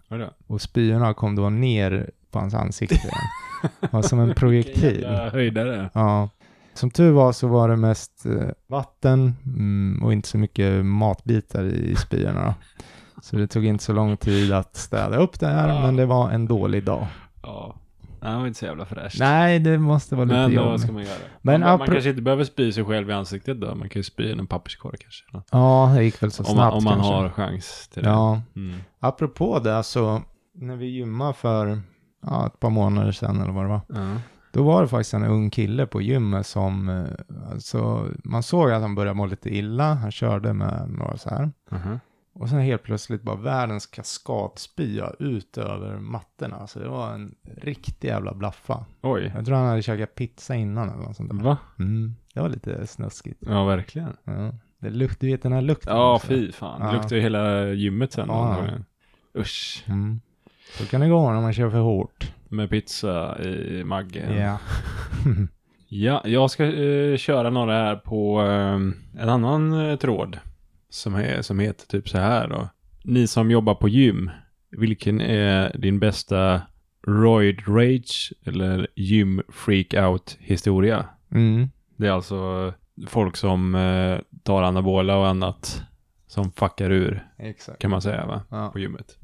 Och 0.47 0.61
spyorna 0.61 1.13
kom 1.13 1.35
då 1.35 1.49
ner 1.49 2.09
på 2.31 2.39
hans 2.39 2.53
ansikte 2.53 3.09
var 3.91 4.01
som 4.01 4.19
en 4.19 4.33
projektil. 4.35 5.05
höjdare. 5.31 5.89
Ja. 5.93 6.29
Som 6.73 6.91
tur 6.91 7.11
var 7.11 7.31
så 7.31 7.47
var 7.47 7.69
det 7.69 7.75
mest 7.75 8.25
eh, 8.25 8.49
vatten 8.67 9.35
mm, 9.45 10.03
och 10.03 10.13
inte 10.13 10.27
så 10.27 10.37
mycket 10.37 10.85
matbitar 10.85 11.63
i 11.63 11.95
spyorna. 11.95 12.55
Så 13.29 13.35
det 13.35 13.47
tog 13.47 13.65
inte 13.65 13.83
så 13.83 13.93
lång 13.93 14.17
tid 14.17 14.53
att 14.53 14.75
städa 14.75 15.17
upp 15.17 15.39
det 15.39 15.47
här, 15.47 15.67
Ja. 15.69 15.81
men 15.81 15.95
det 15.95 16.05
var 16.05 16.29
en 16.31 16.47
dålig 16.47 16.83
dag. 16.83 17.07
Ja. 17.43 17.75
Nej, 18.21 18.31
han 18.31 18.39
var 18.39 18.47
inte 18.47 18.59
så 18.59 18.65
jävla 18.65 18.85
fräscht. 18.85 19.19
Nej, 19.19 19.59
det 19.59 19.77
måste 19.77 20.15
vara 20.15 20.25
lite 20.25 20.35
Men 20.37 20.55
vad 20.55 20.65
jobbigt. 20.65 20.81
ska 20.81 20.91
man 20.91 21.03
göra? 21.03 21.17
Men 21.41 21.61
man, 21.61 21.79
man 21.79 21.87
kanske 21.87 22.09
inte 22.09 22.21
behöver 22.21 22.43
spy 22.43 22.71
sig 22.71 22.85
själv 22.85 23.09
i 23.09 23.13
ansiktet 23.13 23.61
då. 23.61 23.75
Man 23.75 23.89
kan 23.89 23.99
ju 23.99 24.03
spy 24.03 24.23
i 24.23 24.31
en 24.31 24.47
papperskorg 24.47 24.97
kanske. 24.97 25.25
Ja, 25.51 25.91
det 25.95 26.03
gick 26.03 26.23
väl 26.23 26.31
så 26.31 26.43
om 26.43 26.55
man, 26.55 26.63
snabbt 26.71 26.77
om 26.77 26.83
man 26.83 26.93
kanske. 26.93 27.13
har 27.13 27.29
chans 27.29 27.87
till 27.93 28.03
det. 28.03 28.09
Ja, 28.09 28.41
Mm. 28.55 28.75
apropå 28.99 29.59
det 29.59 29.83
så, 29.83 30.21
när 30.55 30.75
vi 30.75 30.85
gymmade 30.85 31.33
för 31.33 31.81
ja, 32.25 32.47
ett 32.47 32.59
par 32.59 32.69
månader 32.69 33.11
sedan 33.11 33.41
eller 33.41 33.51
vad 33.53 33.63
det 33.63 33.69
var. 33.69 33.81
Ja. 33.87 34.15
Då 34.53 34.63
var 34.63 34.81
det 34.81 34.87
faktiskt 34.87 35.13
en 35.13 35.23
ung 35.25 35.49
kille 35.49 35.85
på 35.85 36.01
gymmet 36.01 36.47
som, 36.47 36.89
eh, 36.89 37.51
alltså, 37.51 38.07
man 38.23 38.43
såg 38.43 38.71
att 38.71 38.81
han 38.81 38.95
började 38.95 39.17
må 39.17 39.25
lite 39.25 39.55
illa. 39.55 39.93
Han 39.93 40.11
körde 40.11 40.53
med 40.53 40.89
några 40.89 41.17
så 41.17 41.29
här. 41.29 41.51
Mhm. 41.71 41.99
Och 42.39 42.49
sen 42.49 42.59
helt 42.59 42.83
plötsligt 42.83 43.21
bara 43.21 43.35
världens 43.35 43.85
kaskadspya 43.87 45.11
ut 45.19 45.57
över 45.57 45.97
mattorna. 45.97 46.67
Så 46.67 46.79
det 46.79 46.87
var 46.89 47.13
en 47.13 47.35
riktig 47.61 48.07
jävla 48.07 48.33
blaffa. 48.33 48.85
Oj. 49.01 49.31
Jag 49.35 49.45
tror 49.45 49.55
han 49.57 49.67
hade 49.67 49.81
käkat 49.81 50.15
pizza 50.15 50.55
innan 50.55 50.89
eller 50.89 51.03
något 51.03 51.15
sånt 51.15 51.29
där. 51.31 51.43
Va? 51.43 51.57
Mm, 51.79 52.15
det 52.33 52.39
var 52.41 52.49
lite 52.49 52.87
snuskigt. 52.87 53.39
Ja, 53.45 53.65
verkligen. 53.65 54.13
Ja. 54.23 54.53
Det 54.79 54.89
lukt, 54.89 55.19
du 55.19 55.27
vet 55.27 55.41
den 55.41 55.51
här 55.53 55.61
lukten. 55.61 55.95
Ja, 55.95 56.15
också. 56.15 56.27
fy 56.27 56.51
fan. 56.51 56.81
Det 56.81 56.87
Ja. 56.87 56.93
luktar 56.93 57.15
ju 57.15 57.21
hela 57.21 57.67
gymmet 57.67 58.11
sen. 58.13 58.27
Ja. 58.27 58.65
Usch. 59.37 59.83
Mm. 59.87 60.21
Så 60.77 60.85
kan 60.85 61.01
det 61.01 61.07
gå 61.09 61.31
när 61.31 61.41
man 61.41 61.53
kör 61.53 61.69
för 61.69 61.79
hårt. 61.79 62.33
Med 62.49 62.69
pizza 62.69 63.43
i 63.43 63.83
maggen. 63.83 64.35
Ja. 64.37 64.57
Ja, 65.91 66.21
jag 66.25 66.51
ska 66.51 66.65
eh, 66.65 67.17
köra 67.17 67.49
några 67.49 67.73
här 67.73 67.95
på 67.95 68.41
eh, 68.41 69.21
en 69.23 69.29
annan 69.29 69.89
eh, 69.89 69.95
tråd. 69.95 70.39
Som, 70.89 71.15
är, 71.15 71.41
som 71.41 71.59
heter 71.59 71.87
typ 71.87 72.09
så 72.09 72.17
här 72.17 72.47
då. 72.47 72.69
Ni 73.03 73.27
som 73.27 73.51
jobbar 73.51 73.75
på 73.75 73.89
gym. 73.89 74.31
Vilken 74.71 75.21
är 75.21 75.77
din 75.77 75.99
bästa 75.99 76.61
roid 77.07 77.67
rage 77.67 78.33
eller 78.45 78.87
gym 78.95 79.41
freak 79.49 79.93
out 79.93 80.37
historia? 80.39 81.05
Mm. 81.31 81.69
Det 81.95 82.07
är 82.07 82.11
alltså 82.11 82.73
folk 83.07 83.37
som 83.37 83.75
eh, 83.75 84.19
tar 84.43 84.63
anabola 84.63 85.17
och 85.17 85.27
annat 85.27 85.83
som 86.27 86.51
fuckar 86.51 86.91
ur 86.91 87.27
Exakt. 87.37 87.79
kan 87.79 87.91
man 87.91 88.01
säga 88.01 88.25
va? 88.25 88.41
Ja. 88.49 88.69
På 88.69 88.79
gymmet. 88.79 89.17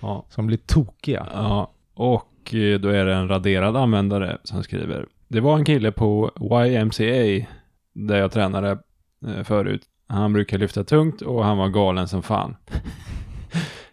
Ja. 0.00 0.26
Som 0.28 0.46
blir 0.46 0.56
tokiga. 0.56 1.26
Ja, 1.32 1.72
och 1.94 2.54
eh, 2.54 2.80
då 2.80 2.88
är 2.88 3.04
det 3.04 3.14
en 3.14 3.28
raderad 3.28 3.76
användare 3.76 4.38
som 4.44 4.62
skriver. 4.62 5.06
Det 5.28 5.40
var 5.40 5.58
en 5.58 5.64
kille 5.64 5.92
på 5.92 6.30
YMCA 6.66 7.46
där 7.92 8.18
jag 8.18 8.32
tränade 8.32 8.78
eh, 9.26 9.42
förut. 9.42 9.82
Han 10.08 10.32
brukar 10.32 10.58
lyfta 10.58 10.84
tungt 10.84 11.22
och 11.22 11.44
han 11.44 11.58
var 11.58 11.68
galen 11.68 12.08
som 12.08 12.22
fan. 12.22 12.56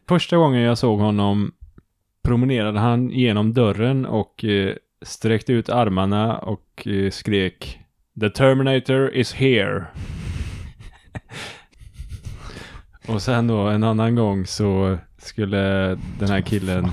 Första 0.08 0.38
gången 0.38 0.62
jag 0.62 0.78
såg 0.78 1.00
honom 1.00 1.52
promenerade 2.24 2.80
han 2.80 3.10
genom 3.10 3.54
dörren 3.54 4.06
och 4.06 4.44
eh, 4.44 4.76
sträckte 5.02 5.54
ut 5.54 5.70
armarna 5.70 6.38
och 6.38 6.88
eh, 6.88 7.10
skrek 7.12 7.80
The 8.20 8.30
Terminator 8.30 9.14
is 9.14 9.34
here. 9.34 9.86
och 13.08 13.22
sen 13.22 13.48
då 13.48 13.68
en 13.68 13.84
annan 13.84 14.16
gång 14.16 14.46
så 14.46 14.98
skulle 15.18 15.58
den 16.20 16.30
här 16.30 16.42
killen 16.42 16.92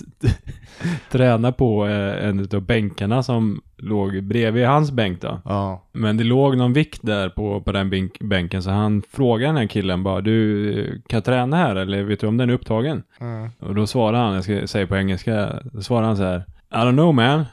träna 1.10 1.52
på 1.52 1.86
eh, 1.86 2.28
en 2.28 2.48
av 2.52 2.60
bänkarna 2.60 3.22
som 3.22 3.60
låg 3.78 4.22
bredvid 4.22 4.66
hans 4.66 4.92
bänk 4.92 5.20
då. 5.20 5.40
Ja. 5.44 5.82
Men 5.92 6.16
det 6.16 6.24
låg 6.24 6.56
någon 6.56 6.72
vikt 6.72 7.00
där 7.02 7.28
på, 7.28 7.60
på 7.60 7.72
den 7.72 7.90
bänk, 7.90 8.20
bänken 8.20 8.62
så 8.62 8.70
han 8.70 9.02
frågade 9.10 9.48
den 9.48 9.56
här 9.56 9.66
killen 9.66 10.02
bara 10.02 10.20
du 10.20 11.02
kan 11.06 11.16
jag 11.16 11.24
träna 11.24 11.56
här 11.56 11.76
eller 11.76 12.02
vet 12.02 12.20
du 12.20 12.26
om 12.26 12.36
den 12.36 12.50
är 12.50 12.54
upptagen? 12.54 13.02
Mm. 13.20 13.50
Och 13.58 13.74
då 13.74 13.86
svarade 13.86 14.18
han, 14.18 14.34
jag 14.34 14.44
ska 14.44 14.66
säga 14.66 14.86
på 14.86 14.96
engelska, 14.96 15.62
då 15.72 15.80
svarade 15.80 16.06
han 16.06 16.16
så 16.16 16.24
här 16.24 16.44
I 16.70 16.74
don't 16.74 16.92
know 16.92 17.14
man, 17.14 17.44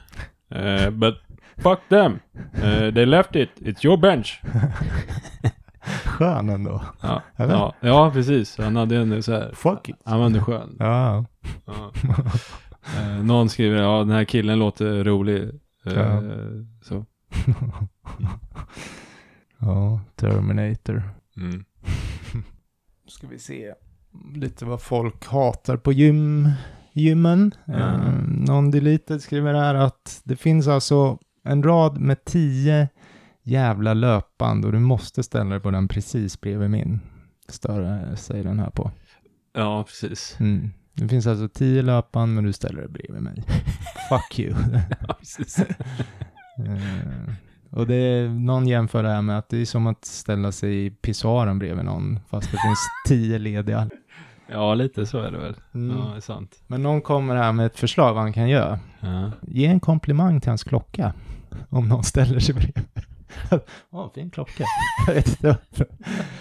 Eh, 0.50 0.90
but 0.90 1.14
fuck 1.56 1.78
them, 1.88 2.18
Eh, 2.62 2.94
they 2.94 3.06
left 3.06 3.36
it, 3.36 3.50
it's 3.56 3.86
your 3.86 3.96
bench. 3.96 4.40
Skön 6.04 6.48
ändå. 6.48 6.82
Ja, 7.02 7.22
ja, 7.36 7.74
ja 7.80 8.10
precis. 8.10 8.58
Han 8.58 8.76
hade 8.76 8.96
en 8.96 9.22
så 9.22 9.32
här. 9.32 9.50
Fuck 9.54 9.88
it. 9.88 9.96
Han 10.04 10.18
var 10.18 10.26
ändå 10.26 10.40
skön. 10.40 10.76
Ja. 10.78 11.24
Ja. 11.66 11.92
Eh, 12.96 13.24
någon 13.24 13.48
skriver, 13.48 13.82
ja 13.82 13.98
den 13.98 14.10
här 14.10 14.24
killen 14.24 14.58
låter 14.58 15.04
rolig. 15.04 15.50
Eh, 15.86 15.94
Ja. 15.94 16.22
Så. 16.82 17.04
ja, 19.58 20.00
Terminator. 20.16 21.02
Mm. 21.36 21.64
Ska 23.08 23.26
vi 23.26 23.38
se 23.38 23.74
lite 24.34 24.64
vad 24.64 24.82
folk 24.82 25.26
hatar 25.26 25.76
på 25.76 25.92
gym, 25.92 26.50
gymmen. 26.92 27.54
Ja. 27.64 27.74
Eh, 27.74 28.12
någon 28.28 28.70
deleted 28.70 29.22
skriver 29.22 29.54
här 29.54 29.74
att 29.74 30.20
det 30.24 30.36
finns 30.36 30.68
alltså 30.68 31.18
en 31.44 31.62
rad 31.62 32.00
med 32.00 32.24
tio 32.24 32.88
jävla 33.42 33.94
löpband 33.94 34.64
och 34.64 34.72
du 34.72 34.78
måste 34.78 35.22
ställa 35.22 35.50
dig 35.50 35.60
på 35.60 35.70
den 35.70 35.88
precis 35.88 36.40
bredvid 36.40 36.70
min. 36.70 37.00
Stör 37.48 38.14
sig 38.14 38.42
den 38.42 38.58
här 38.58 38.70
på. 38.70 38.90
Ja, 39.52 39.84
precis. 39.84 40.36
Mm. 40.40 40.70
Det 40.96 41.08
finns 41.08 41.26
alltså 41.26 41.48
tio 41.48 41.82
löpband 41.82 42.34
men 42.34 42.44
du 42.44 42.52
ställer 42.52 42.80
dig 42.80 42.88
bredvid 42.88 43.22
mig. 43.22 43.42
Fuck 44.08 44.38
you. 44.38 44.54
Ja. 45.08 45.16
Eh, 46.58 47.34
och 47.70 47.86
det 47.86 47.94
är, 47.94 48.28
någon 48.28 48.66
jämför 48.66 49.02
det 49.02 49.08
här 49.08 49.22
med 49.22 49.38
att 49.38 49.48
det 49.48 49.60
är 49.60 49.64
som 49.64 49.86
att 49.86 50.04
ställa 50.04 50.52
sig 50.52 50.86
i 50.86 50.90
pissoaren 50.90 51.58
bredvid 51.58 51.84
någon 51.84 52.20
fast 52.30 52.50
det 52.52 52.58
finns 52.58 52.78
tio 53.08 53.38
lediga. 53.38 53.88
Ja, 54.46 54.74
lite 54.74 55.06
så 55.06 55.18
är 55.18 55.30
det 55.30 55.38
väl. 55.38 55.54
Mm. 55.74 55.96
Ja, 55.96 56.10
det 56.10 56.16
är 56.16 56.20
sant. 56.20 56.62
Men 56.66 56.82
någon 56.82 57.00
kommer 57.00 57.36
här 57.36 57.52
med 57.52 57.66
ett 57.66 57.78
förslag 57.78 58.14
vad 58.14 58.22
han 58.22 58.32
kan 58.32 58.48
göra. 58.48 58.78
Ja. 59.00 59.30
Ge 59.42 59.66
en 59.66 59.80
komplimang 59.80 60.40
till 60.40 60.50
hans 60.50 60.64
klocka. 60.64 61.12
Om 61.68 61.88
någon 61.88 62.04
ställer 62.04 62.40
sig 62.40 62.54
bredvid. 62.54 62.84
Åh, 63.90 64.10
fin 64.14 64.30
klocka. 64.30 64.64
Jag 65.06 65.14
vet 65.14 65.28
inte 65.28 65.46
varför. 65.46 65.86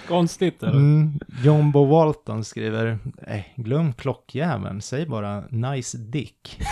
Konstigt 0.07 0.63
eller? 0.63 0.73
Mm, 0.73 1.19
John 1.43 1.71
Bo 1.71 1.85
Walton 1.85 2.43
skriver, 2.43 2.99
nej, 3.27 3.53
glöm 3.55 3.93
klockjäveln, 3.93 4.81
säg 4.81 5.05
bara 5.05 5.43
nice 5.49 5.97
dick. 5.97 6.59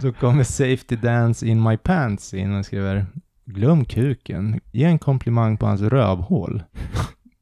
Så 0.00 0.12
kommer 0.12 0.44
Safety 0.44 0.96
Dance 0.96 1.46
in 1.46 1.62
my 1.62 1.76
pants 1.76 2.34
in 2.34 2.58
och 2.58 2.66
skriver, 2.66 3.06
glöm 3.44 3.84
kuken, 3.84 4.60
ge 4.72 4.84
en 4.84 4.98
komplimang 4.98 5.56
på 5.56 5.66
hans 5.66 5.80
rövhål. 5.80 6.62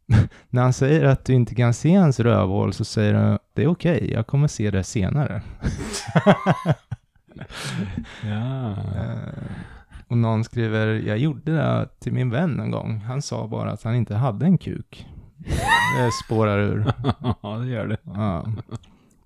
När 0.49 0.63
han 0.63 0.73
säger 0.73 1.05
att 1.05 1.25
du 1.25 1.33
inte 1.33 1.55
kan 1.55 1.75
se 1.75 1.95
hans 1.95 2.21
rövhål 2.21 2.73
så 2.73 2.85
säger 2.85 3.15
du, 3.15 3.39
det 3.55 3.63
är 3.63 3.67
okej, 3.67 4.11
jag 4.13 4.27
kommer 4.27 4.49
se 4.49 4.71
det 4.71 4.85
senare. 4.85 5.43
Ja. 8.25 8.71
Eh, 8.71 9.43
och 10.09 10.17
någon 10.17 10.45
skriver, 10.45 10.87
jag 10.87 11.19
gjorde 11.19 11.53
det 11.53 11.89
till 12.01 12.13
min 12.13 12.31
vän 12.31 12.61
en 12.61 12.71
gång. 12.71 12.99
Han 12.99 13.23
sa 13.23 13.47
bara 13.47 13.71
att 13.73 13.83
han 13.83 13.95
inte 13.95 14.15
hade 14.15 14.47
en 14.47 14.59
kuk. 14.59 15.07
Det 15.99 16.11
spårar 16.25 16.59
ur. 16.59 16.93
ja, 17.43 17.59
det 17.59 17.67
gör 17.67 17.87
det. 17.87 17.97
Ja. 18.05 18.47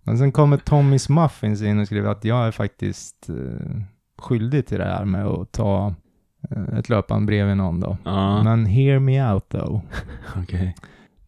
Men 0.02 0.18
sen 0.18 0.32
kommer 0.32 0.56
Tommys 0.56 1.08
Muffins 1.08 1.62
in 1.62 1.80
och 1.80 1.86
skriver 1.86 2.10
att 2.10 2.24
jag 2.24 2.46
är 2.46 2.50
faktiskt 2.50 3.28
eh, 3.28 3.80
skyldig 4.18 4.66
till 4.66 4.78
det 4.78 4.84
här 4.84 5.04
med 5.04 5.26
att 5.26 5.52
ta 5.52 5.94
eh, 6.50 6.78
ett 6.78 6.88
löpband 6.88 7.26
bredvid 7.26 7.56
någon 7.56 7.80
då. 7.80 7.96
Ja, 8.04 8.42
Men 8.42 8.66
hear 8.66 8.98
me 8.98 9.32
out 9.32 9.48
though. 9.48 9.80
okej. 10.36 10.74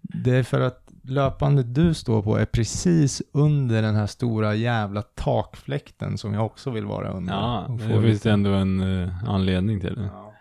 Det 0.03 0.37
är 0.37 0.43
för 0.43 0.61
att 0.61 0.86
löpandet 1.11 1.75
du 1.75 1.95
står 1.95 2.23
på 2.23 2.37
är 2.37 2.45
precis 2.45 3.23
under 3.33 3.83
den 3.83 3.95
här 3.95 4.07
stora 4.07 4.55
jävla 4.55 5.03
takfläkten 5.03 6.19
som 6.19 6.35
jag 6.35 6.47
också 6.47 6.71
vill 6.71 6.87
vara 6.87 7.09
under. 7.09 7.33
Ja, 7.33 7.79
det 7.79 8.03
finns 8.03 8.23
det 8.23 8.31
ändå 8.31 8.51
en 8.51 9.03
eh, 9.03 9.29
anledning 9.29 9.81
till 9.81 9.95
det. 9.95 10.11
Ja. 10.13 10.33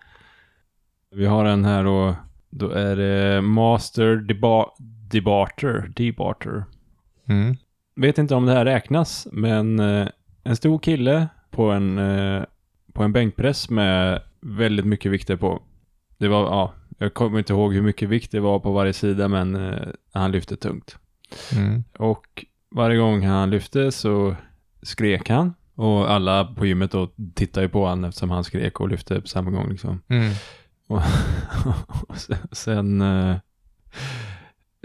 Vi 1.11 1.25
har 1.25 1.45
en 1.45 1.65
här 1.65 1.85
och 1.85 2.13
då 2.49 2.69
är 2.69 2.95
det 2.95 3.41
Master 3.41 4.15
Deba 4.15 4.65
Debater. 5.11 5.91
Debater. 5.95 6.65
Mm. 7.27 7.55
Vet 7.95 8.17
inte 8.17 8.35
om 8.35 8.45
det 8.45 8.53
här 8.53 8.65
räknas, 8.65 9.27
men 9.31 9.79
eh, 9.79 10.07
en 10.43 10.55
stor 10.55 10.79
kille 10.79 11.27
på 11.51 11.71
en, 11.71 11.97
eh, 11.97 12.43
på 12.93 13.03
en 13.03 13.13
bänkpress 13.13 13.69
med 13.69 14.21
väldigt 14.41 14.85
mycket 14.85 15.11
vikter 15.11 15.35
på. 15.35 15.61
Det 16.17 16.27
var, 16.27 16.41
ja, 16.41 16.73
jag 16.97 17.13
kommer 17.13 17.39
inte 17.39 17.53
ihåg 17.53 17.73
hur 17.73 17.81
mycket 17.81 18.09
vikt 18.09 18.31
det 18.31 18.39
var 18.39 18.59
på 18.59 18.71
varje 18.71 18.93
sida, 18.93 19.27
men 19.27 19.55
eh, 19.55 19.87
han 20.13 20.31
lyfte 20.31 20.55
tungt. 20.55 20.97
Mm. 21.55 21.83
Och 21.97 22.45
varje 22.71 22.97
gång 22.97 23.25
han 23.25 23.49
lyfte 23.49 23.91
så 23.91 24.35
skrek 24.81 25.29
han. 25.29 25.53
Och 25.75 26.11
alla 26.11 26.45
på 26.45 26.65
gymmet 26.65 26.91
då 26.91 27.09
tittade 27.33 27.65
ju 27.65 27.69
på 27.69 27.85
honom 27.85 28.03
eftersom 28.03 28.29
han 28.29 28.43
skrek 28.43 28.79
och 28.79 28.89
lyfte 28.89 29.21
på 29.21 29.27
samma 29.27 29.51
gång 29.51 29.69
liksom. 29.69 30.01
Mm. 30.07 30.33
Och, 30.87 31.01
och 32.07 32.17
sen, 32.57 33.01
eh, 33.01 33.35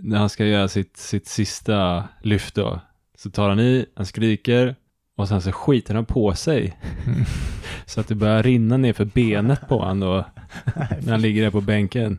när 0.03 0.19
han 0.19 0.29
ska 0.29 0.47
göra 0.47 0.69
sitt, 0.69 0.97
sitt 0.97 1.29
sista 1.29 2.09
lyft 2.23 2.55
då, 2.55 2.81
så 3.19 3.31
tar 3.31 3.49
han 3.49 3.61
i, 3.61 3.87
han 3.95 4.07
skriker 4.07 4.77
och 5.17 5.29
sen 5.29 5.43
så 5.43 5.53
skiter 5.53 5.95
han 5.95 6.05
på 6.05 6.35
sig. 6.35 6.79
Mm. 7.07 7.25
Så 7.87 8.01
att 8.01 8.09
det 8.09 8.15
börjar 8.15 8.43
rinna 8.43 8.77
ner 8.77 8.93
för 8.93 9.05
benet 9.05 9.69
på 9.69 9.79
honom 9.79 10.01
då, 10.01 10.25
när 11.03 11.11
han 11.11 11.23
ligger 11.23 11.43
där 11.43 11.51
på 11.51 11.61
bänken. 11.61 12.19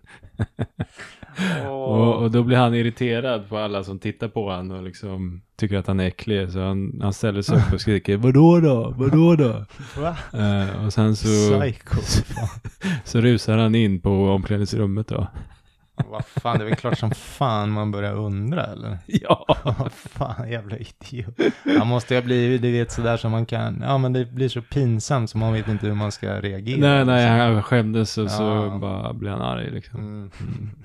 Och, 1.70 2.16
och 2.16 2.32
då 2.32 2.44
blir 2.44 2.58
han 2.58 2.76
irriterad 2.76 3.50
på 3.50 3.58
alla 3.58 3.84
som 3.84 4.00
tittar 4.00 4.28
på 4.28 4.50
honom 4.50 4.78
och 4.78 4.84
liksom 4.84 5.42
tycker 5.56 5.78
att 5.78 5.88
han 5.88 6.00
är 6.00 6.08
äcklig. 6.08 6.52
Så 6.52 6.60
han, 6.60 7.00
han 7.02 7.14
ställer 7.14 7.42
sig 7.42 7.58
upp 7.58 7.74
och 7.74 7.82
skriker 7.82 8.18
Vadå 8.18 8.60
då? 8.60 8.94
Vadå 8.98 9.36
då? 9.36 9.66
Va? 10.02 10.18
Eh, 10.34 10.86
och 10.86 10.94
sen 10.94 11.16
så, 11.16 11.60
Psycho. 11.60 11.98
Så 13.06 13.22
rusar 13.22 13.58
han 13.58 13.76
in 13.76 14.02
på 14.02 14.30
omklädningsrummet 14.30 15.08
då. 15.08 15.28
Vad 16.10 16.26
fan, 16.26 16.58
det 16.58 16.64
är 16.64 16.68
väl 16.70 16.76
klart 16.76 16.97
som 16.97 17.12
fan 17.12 17.72
man 17.72 17.91
börjar 17.91 18.14
undra 18.16 18.66
eller? 18.66 18.97
Ja. 19.06 19.45
Vad 19.80 19.91
fan, 19.91 20.52
jävla 20.52 20.78
idiot. 20.78 21.39
Han 21.80 21.88
måste 21.88 22.16
ha 22.16 22.22
blivit, 22.22 22.62
du 22.62 22.72
vet 22.72 22.91
sådär 22.91 23.18
som 23.18 23.32
man 23.32 23.45
kan, 23.45 23.82
ja 23.82 23.97
men 23.97 24.14
det 24.14 24.26
blir 24.26 24.49
så 24.49 24.62
pinsamt 24.62 25.30
så 25.30 25.38
man 25.38 25.54
vet 25.54 25.68
inte 25.68 25.88
hur 25.88 25.93
man 25.95 26.12
ska 26.12 26.41
reagera. 26.41 26.80
Nej, 26.80 27.06
nej, 27.06 27.28
han 27.54 27.64
skämdes 27.64 28.18
och 28.18 28.32
så 28.32 28.43
Ja. 28.43 28.78
bara 28.82 29.14
blev 29.14 29.32
han 29.34 29.41
arg 29.41 29.72
liksom. 29.72 29.99
Mm. 29.99 30.32
Mm. 30.39 30.70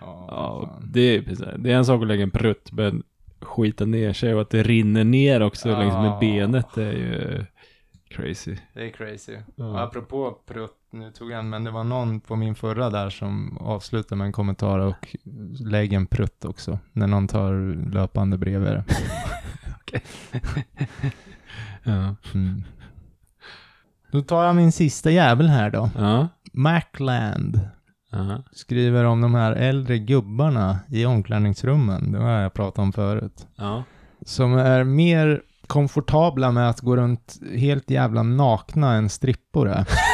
Ja, 0.00 0.26
Ja, 0.28 0.78
det 0.84 1.00
är, 1.16 1.56
det 1.58 1.72
är 1.72 1.76
en 1.76 1.84
sak 1.84 2.02
att 2.02 2.08
lägga 2.08 2.22
en 2.22 2.30
prutt, 2.30 2.72
men 2.72 3.02
skita 3.40 3.84
ner 3.84 4.12
sig 4.12 4.34
och 4.34 4.40
att 4.40 4.50
det 4.50 4.62
rinner 4.62 5.04
ner 5.04 5.40
också 5.42 5.68
Ja. 5.68 5.78
längs 5.78 5.94
med 5.94 6.18
benet 6.20 6.66
det 6.74 6.84
är 6.84 6.92
ju 6.92 7.44
crazy. 8.08 8.56
Det 8.74 8.82
är 8.86 8.90
crazy. 8.90 9.36
Och 9.56 9.80
apropå 9.82 10.38
prutt, 10.46 10.76
nu 10.92 11.10
tog 11.10 11.30
jag 11.30 11.38
en, 11.38 11.48
men 11.50 11.64
det 11.64 11.70
var 11.70 11.84
någon 11.84 12.20
på 12.20 12.36
min 12.36 12.54
förra 12.54 12.90
där 12.90 13.10
som 13.10 13.56
avslutade 13.60 14.16
med 14.16 14.24
en 14.24 14.32
kommentar 14.32 14.78
och 14.78 15.16
lägg 15.60 15.92
en 15.92 16.06
prutt 16.06 16.44
också. 16.44 16.78
När 16.92 17.06
någon 17.06 17.28
tar 17.28 17.74
löpande 17.92 18.38
bredvid 18.38 18.72
det. 18.72 18.84
Ja. 21.82 22.16
Mm. 22.34 22.64
Då 24.12 24.22
tar 24.22 24.44
jag 24.44 24.56
min 24.56 24.72
sista 24.72 25.10
jävel 25.10 25.48
här 25.48 25.70
då. 25.70 25.90
Ja. 25.96 26.28
Macland 26.52 27.60
Ja. 28.12 28.42
skriver 28.52 29.04
om 29.04 29.20
de 29.20 29.34
här 29.34 29.52
äldre 29.52 29.98
gubbarna 29.98 30.78
i 30.88 31.06
omklädningsrummen. 31.06 32.12
Det 32.12 32.18
har 32.18 32.30
jag 32.30 32.54
pratat 32.54 32.78
om 32.78 32.92
förut. 32.92 33.46
Ja. 33.56 33.84
Som 34.26 34.54
är 34.54 34.84
mer 34.84 35.42
komfortabla 35.66 36.52
med 36.52 36.70
att 36.70 36.80
gå 36.80 36.96
runt 36.96 37.38
helt 37.56 37.90
jävla 37.90 38.22
nakna 38.22 38.92
än 38.94 39.08
strippor 39.08 39.68
är. 39.68 39.86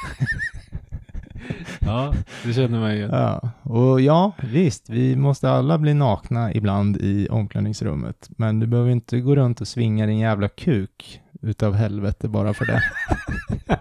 Ja, 1.80 2.14
det 2.44 2.52
känner 2.52 2.80
man 2.80 2.90
igen. 2.90 3.10
Ja, 3.12 3.50
och 3.62 4.00
ja, 4.00 4.32
visst, 4.42 4.90
vi 4.90 5.16
måste 5.16 5.50
alla 5.50 5.78
bli 5.78 5.94
nakna 5.94 6.54
ibland 6.54 6.96
i 6.96 7.28
omklädningsrummet. 7.28 8.30
Men 8.36 8.60
du 8.60 8.66
behöver 8.66 8.90
inte 8.90 9.20
gå 9.20 9.36
runt 9.36 9.60
och 9.60 9.68
svinga 9.68 10.06
din 10.06 10.18
jävla 10.18 10.48
kuk 10.48 11.20
utav 11.42 11.74
helvete 11.74 12.28
bara 12.28 12.54
för 12.54 12.66
det. 12.66 12.82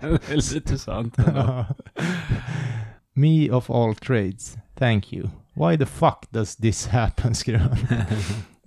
det 0.02 0.32
är 0.32 0.54
lite 0.54 0.78
sant. 0.78 1.16
Me 3.14 3.52
of 3.52 3.70
all 3.70 3.96
trades, 3.96 4.58
thank 4.76 5.14
you. 5.14 5.30
Why 5.54 5.78
the 5.78 5.86
fuck 5.86 6.26
does 6.30 6.56
this 6.56 6.88
happen, 6.88 7.34
han. 7.48 7.78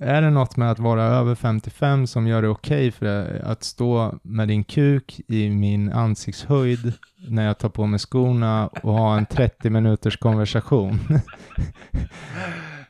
Är 0.02 0.22
det 0.22 0.30
något 0.30 0.56
med 0.56 0.70
att 0.70 0.78
vara 0.78 1.02
över 1.02 1.34
55 1.34 2.06
som 2.06 2.26
gör 2.26 2.42
det 2.42 2.48
okej 2.48 2.90
för 2.90 3.06
dig 3.06 3.40
att 3.44 3.62
stå 3.64 4.18
med 4.22 4.48
din 4.48 4.64
kuk 4.64 5.20
i 5.28 5.50
min 5.50 5.92
ansiktshöjd 5.92 6.92
när 7.28 7.46
jag 7.46 7.58
tar 7.58 7.68
på 7.68 7.86
mig 7.86 7.98
skorna 7.98 8.66
och 8.66 8.92
ha 8.92 9.18
en 9.18 9.26
30 9.26 9.70
minuters 9.70 10.16
konversation? 10.16 10.98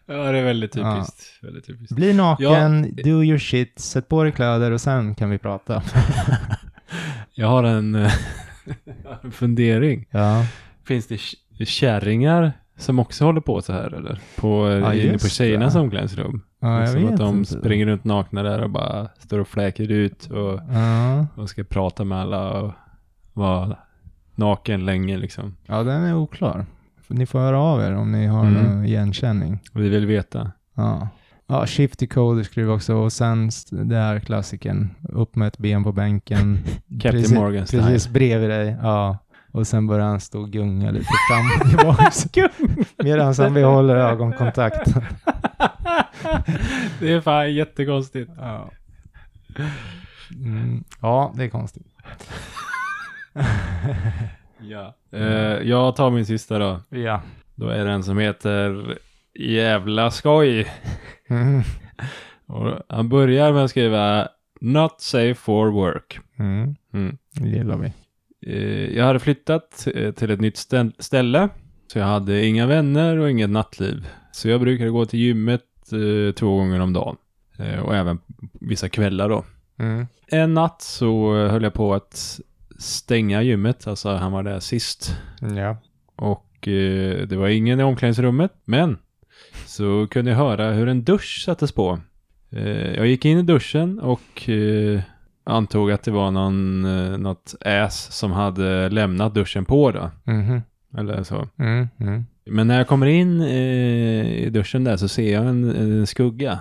Ja, 0.07 0.15
det 0.33 0.39
är 0.39 0.45
väldigt 0.45 0.73
typiskt. 0.73 1.23
Väldigt 1.43 1.67
typiskt. 1.67 1.97
Bli 1.97 2.13
naken, 2.13 2.93
Ja. 2.97 3.03
do 3.05 3.23
your 3.25 3.39
shit, 3.39 3.79
sätt 3.79 4.09
på 4.09 4.23
dig 4.23 4.33
kläder 4.33 4.71
och 4.71 4.81
sen 4.81 5.15
kan 5.15 5.31
vi 5.31 5.39
prata. 5.39 5.83
Jag 7.35 7.49
har 7.49 7.65
en, 7.65 7.95
eh, 7.95 8.13
en 9.23 9.33
fundering. 9.33 10.07
Ja, 10.11 10.47
Finns 10.85 11.07
det 11.07 11.67
kärringar 11.67 12.53
som 12.77 12.99
också 12.99 13.25
håller 13.25 13.41
på 13.41 13.63
så 13.63 13.73
här 13.73 13.95
eller? 13.95 14.21
På, 14.37 14.71
Ja, 14.71 14.95
inne 14.95 15.13
på 15.19 15.29
tjejernas 15.29 15.75
omklädningsrum. 15.75 16.43
ja 16.61 16.81
jag 16.81 16.95
liksom 16.95 17.13
att 17.15 17.17
de 17.21 17.39
inte. 17.39 17.51
springer 17.61 17.87
runt 17.87 18.05
nakna 18.05 18.43
där 18.43 18.63
och 18.63 18.71
bara 18.71 19.09
står 19.19 19.39
och 19.39 19.49
fläker 19.49 19.91
ut 19.91 20.27
och, 20.27 20.61
Ja, 20.73 21.27
och 21.37 21.49
ska 21.51 21.65
prata 21.65 22.05
med 22.05 22.19
alla 22.19 22.51
och 22.61 22.73
vara 23.33 23.77
naken 24.35 24.85
länge 24.85 25.17
liksom. 25.19 25.57
Ja, 25.67 25.83
den 25.83 26.03
är 26.03 26.15
oklar. 26.17 26.67
Ni 27.09 27.27
får 27.27 27.39
höra 27.39 27.61
av 27.61 27.81
er 27.81 27.93
om 27.95 28.13
ni 28.13 28.27
har 28.27 28.47
Mm. 28.47 28.63
någon 28.65 28.85
igenkänning. 28.85 29.59
Vi 29.73 29.89
vill 29.89 30.07
veta. 30.07 30.51
Ja. 30.75 31.09
Ja, 31.47 31.67
Shifty 31.67 32.07
Coder 32.07 32.43
skriver 32.43 32.73
också 32.75 32.95
och 32.95 33.13
sen 33.13 33.51
det 33.71 33.97
här 33.97 34.21
klassiken. 34.21 34.91
Upp 35.09 35.37
med 35.37 35.49
ett 35.49 35.59
ben 35.59 35.85
på 35.85 35.93
bänken. 35.93 36.59
Captain 37.01 37.13
Precis- 37.23 37.35
Morgan 37.35 37.67
style. 37.67 37.83
Precis 37.83 38.09
bredvid 38.09 38.51
dig. 38.51 38.77
Ja. 38.83 39.19
Och 39.53 39.67
sen 39.67 39.87
börjar 39.87 40.07
han 40.07 40.21
stå 40.21 40.41
och 40.41 40.51
gunga 40.51 40.91
lite 40.91 41.07
fram 41.31 41.61
och 41.61 41.69
tillbaka. 41.69 42.51
Medan 43.05 43.35
han 43.39 43.55
behåller 43.55 43.97
ögonkontakt. 43.97 44.87
det 47.01 47.13
är 47.13 47.21
fan 47.21 47.55
jättekonstigt. 47.55 48.31
Ja. 48.37 48.71
Mm, 50.35 50.85
ja, 51.01 51.33
det 51.37 51.45
är 51.45 51.49
konstigt. 51.49 51.87
Ja. 54.65 54.95
Eh, 55.13 55.69
jag 55.69 55.97
tar 55.97 56.11
min 56.11 56.27
sista 56.27 56.59
då. 56.59 56.81
Ja. 56.89 57.23
Då 57.55 57.69
är 57.69 57.85
det 57.85 57.91
en 57.91 58.03
som 58.05 58.19
heter 58.19 58.99
Jävla 59.35 60.11
skoj. 60.11 60.73
Mm. 61.29 61.63
Han 62.89 63.09
börjar 63.09 63.53
med 63.53 63.65
att 63.65 63.71
skriva 63.71 64.29
Not 64.61 65.01
safe 65.01 65.35
for 65.35 65.71
work. 65.71 66.19
Mm. 66.39 66.77
Mm. 66.93 67.19
Det 67.31 67.49
gillar 67.49 67.77
vi. 67.77 67.93
Eh, 68.47 68.97
jag 68.97 69.05
hade 69.05 69.19
flyttat 69.19 69.87
eh, 69.95 70.13
till 70.13 70.31
ett 70.31 70.41
nytt 70.41 70.55
stä- 70.57 70.93
ställe. 70.99 71.49
Så 71.93 71.99
jag 71.99 72.07
hade 72.07 72.47
inga 72.47 72.67
vänner 72.67 73.17
och 73.17 73.31
inget 73.31 73.51
nattliv. 73.51 74.07
Så 74.33 74.49
jag 74.49 74.61
brukade 74.61 74.91
gå 74.91 75.05
till 75.07 75.21
gymmet 75.21 75.63
eh, 75.93 76.35
två 76.35 76.57
gånger 76.57 76.81
om 76.81 76.93
dagen. 76.93 77.17
Och 77.83 77.97
även 77.97 78.19
vissa 78.53 78.89
kvällar 78.89 79.29
då. 79.29 79.45
Mm. 79.79 80.07
En 80.27 80.55
natt 80.55 80.83
så 80.83 81.35
höll 81.47 81.63
jag 81.63 81.75
på 81.75 81.95
att 81.95 82.41
stänga 82.79 83.43
gymmet. 83.43 83.87
Alltså 83.87 84.09
han 84.09 84.33
var 84.33 84.43
där 84.43 84.61
sist. 84.61 85.17
Ja. 85.57 85.77
Och 86.17 86.49
det 86.63 87.37
var 87.37 87.49
ingen 87.49 87.81
i 87.81 87.83
omklädningsrummet. 87.83 88.53
Men 88.65 88.99
så 89.67 90.07
kunde 90.11 90.31
jag 90.31 90.39
höra 90.39 90.73
hur 90.73 90.89
en 90.89 91.05
dusch 91.05 91.43
sattes 91.45 91.73
på. 91.73 92.01
Jag 92.97 93.07
gick 93.07 93.25
in 93.25 93.39
i 93.39 93.43
duschen 93.43 94.01
och 94.01 94.49
antog 95.45 95.93
att 95.93 96.03
det 96.03 96.11
var 96.11 96.31
någon, 96.31 96.85
eh, 96.85 97.19
något 97.19 97.55
ass 97.65 98.13
som 98.13 98.33
hade 98.33 98.89
lämnat 98.89 99.35
duschen 99.35 99.65
på 99.65 99.91
då. 99.91 100.11
Mhm. 100.25 100.63
Eller 100.99 101.23
så. 101.23 101.49
Mm. 101.59 101.89
Mm. 102.01 102.25
Men 102.47 102.67
när 102.67 102.79
jag 102.79 102.89
kommer 102.89 103.07
in 103.07 103.41
eh, 103.41 104.45
i 104.45 104.51
duschen 104.51 104.85
där 104.85 104.97
så 104.97 105.09
ser 105.09 105.33
jag 105.33 105.47
en, 105.47 105.65
en 105.77 106.07
skugga. 106.07 106.61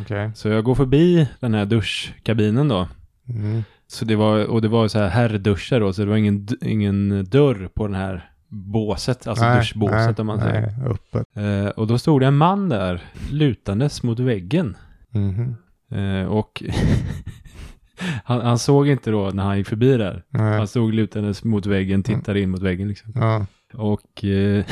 Okej. 0.00 0.30
Så 0.34 0.48
jag 0.48 0.64
går 0.64 0.74
förbi 0.74 1.28
den 1.40 1.54
här 1.54 1.66
duschkabinen 1.66 2.68
då. 2.68 2.88
Mm. 3.28 3.62
Så 3.86 4.04
det 4.04 4.16
var, 4.16 4.44
och 4.44 4.62
det 4.62 4.68
var 4.68 4.88
så 4.88 4.98
här 4.98 5.08
herrduschar 5.08 5.80
då, 5.80 5.92
så 5.92 6.02
det 6.02 6.08
var 6.08 6.16
ingen, 6.16 6.48
ingen 6.60 7.24
dörr 7.24 7.68
på 7.74 7.86
den 7.86 7.96
här 7.96 8.30
båset, 8.48 9.26
alltså 9.26 9.44
Nej, 9.44 9.58
duschbåset 9.58 10.06
nej, 10.06 10.14
om 10.18 10.26
man 10.26 10.40
säger. 10.40 10.60
Nej, 10.60 10.90
öppet. 10.90 11.26
Eh, 11.36 11.66
och 11.66 11.86
då 11.86 11.98
stod 11.98 12.20
det 12.20 12.26
en 12.26 12.36
man 12.36 12.68
där, 12.68 13.02
lutandes 13.30 14.02
mot 14.02 14.18
väggen. 14.18 14.76
Mhm. 15.10 15.56
Eh, 15.90 16.26
och 16.26 16.62
han, 18.24 18.40
han 18.40 18.58
såg 18.58 18.88
inte 18.88 19.10
då 19.10 19.30
när 19.30 19.42
han 19.42 19.58
gick 19.58 19.66
förbi 19.66 19.96
där. 19.96 20.22
Nej. 20.28 20.58
Han 20.58 20.68
stod 20.68 20.94
lutandes 20.94 21.44
mot 21.44 21.66
väggen, 21.66 22.02
tittade 22.02 22.40
in 22.40 22.50
mot 22.50 22.62
väggen 22.62 22.88
liksom. 22.88 23.12
Ja. 23.14 23.46
Och 23.74 24.24
eh, 24.24 24.64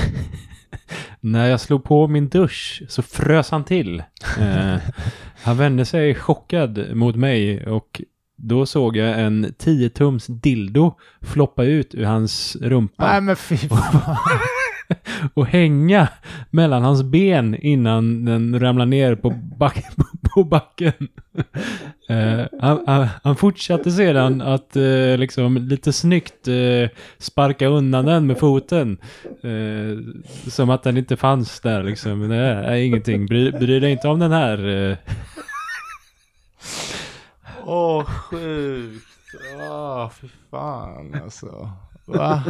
när 1.20 1.46
jag 1.46 1.60
slog 1.60 1.84
på 1.84 2.08
min 2.08 2.28
dusch 2.28 2.82
så 2.88 3.02
frös 3.02 3.50
han 3.50 3.64
till. 3.64 4.02
Eh, 4.38 4.76
han 5.42 5.56
vände 5.56 5.84
sig 5.84 6.14
chockad 6.14 6.96
mot 6.96 7.16
mig 7.16 7.66
och 7.66 8.02
då 8.36 8.66
såg 8.66 8.96
jag 8.96 9.20
en 9.20 9.46
10-tums 9.46 10.40
dildo 10.40 10.94
floppa 11.22 11.64
ut 11.64 11.94
ur 11.94 12.04
hans 12.04 12.56
rumpa 12.60 13.06
Nej 13.06 13.20
men 13.20 13.36
fy 13.36 13.56
fan. 13.56 14.16
och 15.34 15.46
hänga 15.46 16.08
mellan 16.50 16.82
hans 16.82 17.02
ben 17.02 17.54
innan 17.54 18.24
den 18.24 18.60
ramlar 18.60 18.86
ner 18.86 19.14
på, 19.14 19.30
back, 19.58 19.84
på 20.34 20.44
backen. 20.44 20.92
Uh, 22.10 22.46
han, 22.60 22.84
han, 22.86 23.08
han 23.22 23.36
fortsatte 23.36 23.90
sedan 23.90 24.40
att 24.40 24.76
uh, 24.76 25.18
liksom 25.18 25.56
lite 25.56 25.92
snyggt 25.92 26.48
uh, 26.48 26.88
sparka 27.18 27.66
undan 27.66 28.04
den 28.04 28.26
med 28.26 28.38
foten. 28.38 28.98
Som 30.46 30.70
att 30.70 30.82
den 30.82 30.96
inte 30.96 31.16
fanns 31.16 31.60
där 31.60 31.82
liksom. 31.82 32.28
Nej, 32.28 32.54
nej 32.54 32.86
ingenting. 32.86 33.26
Bry, 33.26 33.52
bry 33.52 33.80
dig 33.80 33.92
inte 33.92 34.08
om 34.08 34.18
den 34.18 34.32
här. 34.32 34.90
Eh. 34.90 34.96
Åh, 37.64 38.04
sjukt. 38.04 39.06
Åh, 39.58 40.10
fy 40.10 40.28
fan 40.50 41.14
alltså. 41.24 41.70
Va? 42.08 42.42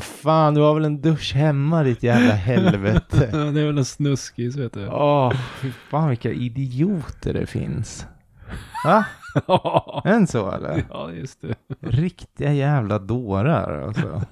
Fan, 0.00 0.54
du 0.54 0.60
har 0.60 0.74
väl 0.74 0.84
en 0.84 1.00
dusch 1.00 1.34
hemma 1.34 1.82
ditt 1.82 2.02
jävla 2.02 2.32
helvete. 2.34 3.28
det 3.54 3.60
är 3.60 3.66
väl 3.66 3.78
en 3.78 3.84
snuskis 3.84 4.56
vet 4.56 4.72
du. 4.72 4.88
Åh, 4.88 5.32
fy 5.60 5.70
fan 5.90 6.08
vilka 6.08 6.30
idioter 6.30 7.34
det 7.34 7.46
finns. 7.46 8.06
Va? 8.84 9.04
En 10.04 10.26
så 10.26 10.50
eller? 10.50 10.84
ja, 10.90 11.10
just 11.12 11.40
det. 11.42 11.54
Riktiga 11.80 12.52
jävla 12.52 12.98
dårar 12.98 13.82
alltså. 13.86 14.22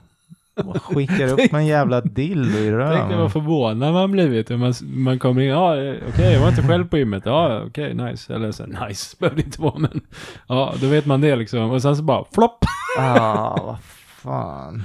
Man 0.64 0.80
skickar 0.80 1.28
upp 1.32 1.52
en 1.52 1.66
jävla 1.66 2.00
dildo 2.00 2.58
i 2.58 2.70
Tänk 2.70 2.70
dig 2.70 2.72
vad 2.72 3.10
röven. 3.10 3.30
förvånad 3.30 3.92
man 3.92 4.12
blivit. 4.12 4.50
Man, 4.50 4.74
man 4.82 5.18
kommer 5.18 5.42
in, 5.42 5.48
ja 5.48 5.76
eh, 5.76 5.94
okej, 6.08 6.32
jag 6.32 6.40
var 6.40 6.48
inte 6.48 6.62
själv 6.62 6.88
på 6.88 6.98
gymmet. 6.98 7.22
Ja 7.26 7.62
okej, 7.66 7.94
nice. 7.94 8.34
Eller 8.34 8.52
så 8.52 8.66
nice, 8.66 9.16
behöver 9.20 9.36
det 9.36 9.44
inte 9.44 9.62
vara 9.62 9.78
men. 9.78 10.00
Ja, 10.48 10.74
då 10.80 10.86
vet 10.86 11.06
man 11.06 11.20
det 11.20 11.36
liksom. 11.36 11.70
Och 11.70 11.82
sen 11.82 11.96
så 11.96 12.02
bara 12.02 12.24
flopp. 12.34 12.64
Ah, 12.98 13.76
fan. 14.22 14.82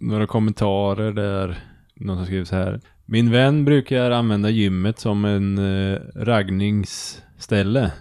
Några 0.00 0.26
kommentarer 0.26 1.12
där. 1.12 1.58
Någon 1.94 2.16
som 2.16 2.26
skriver 2.26 2.44
så 2.44 2.56
här. 2.56 2.80
Min 3.04 3.30
vän 3.30 3.64
brukar 3.64 4.10
använda 4.10 4.50
gymmet 4.50 4.98
som 4.98 5.24
en 5.24 5.58
eh, 5.58 5.98
raggningsställe. 6.14 7.92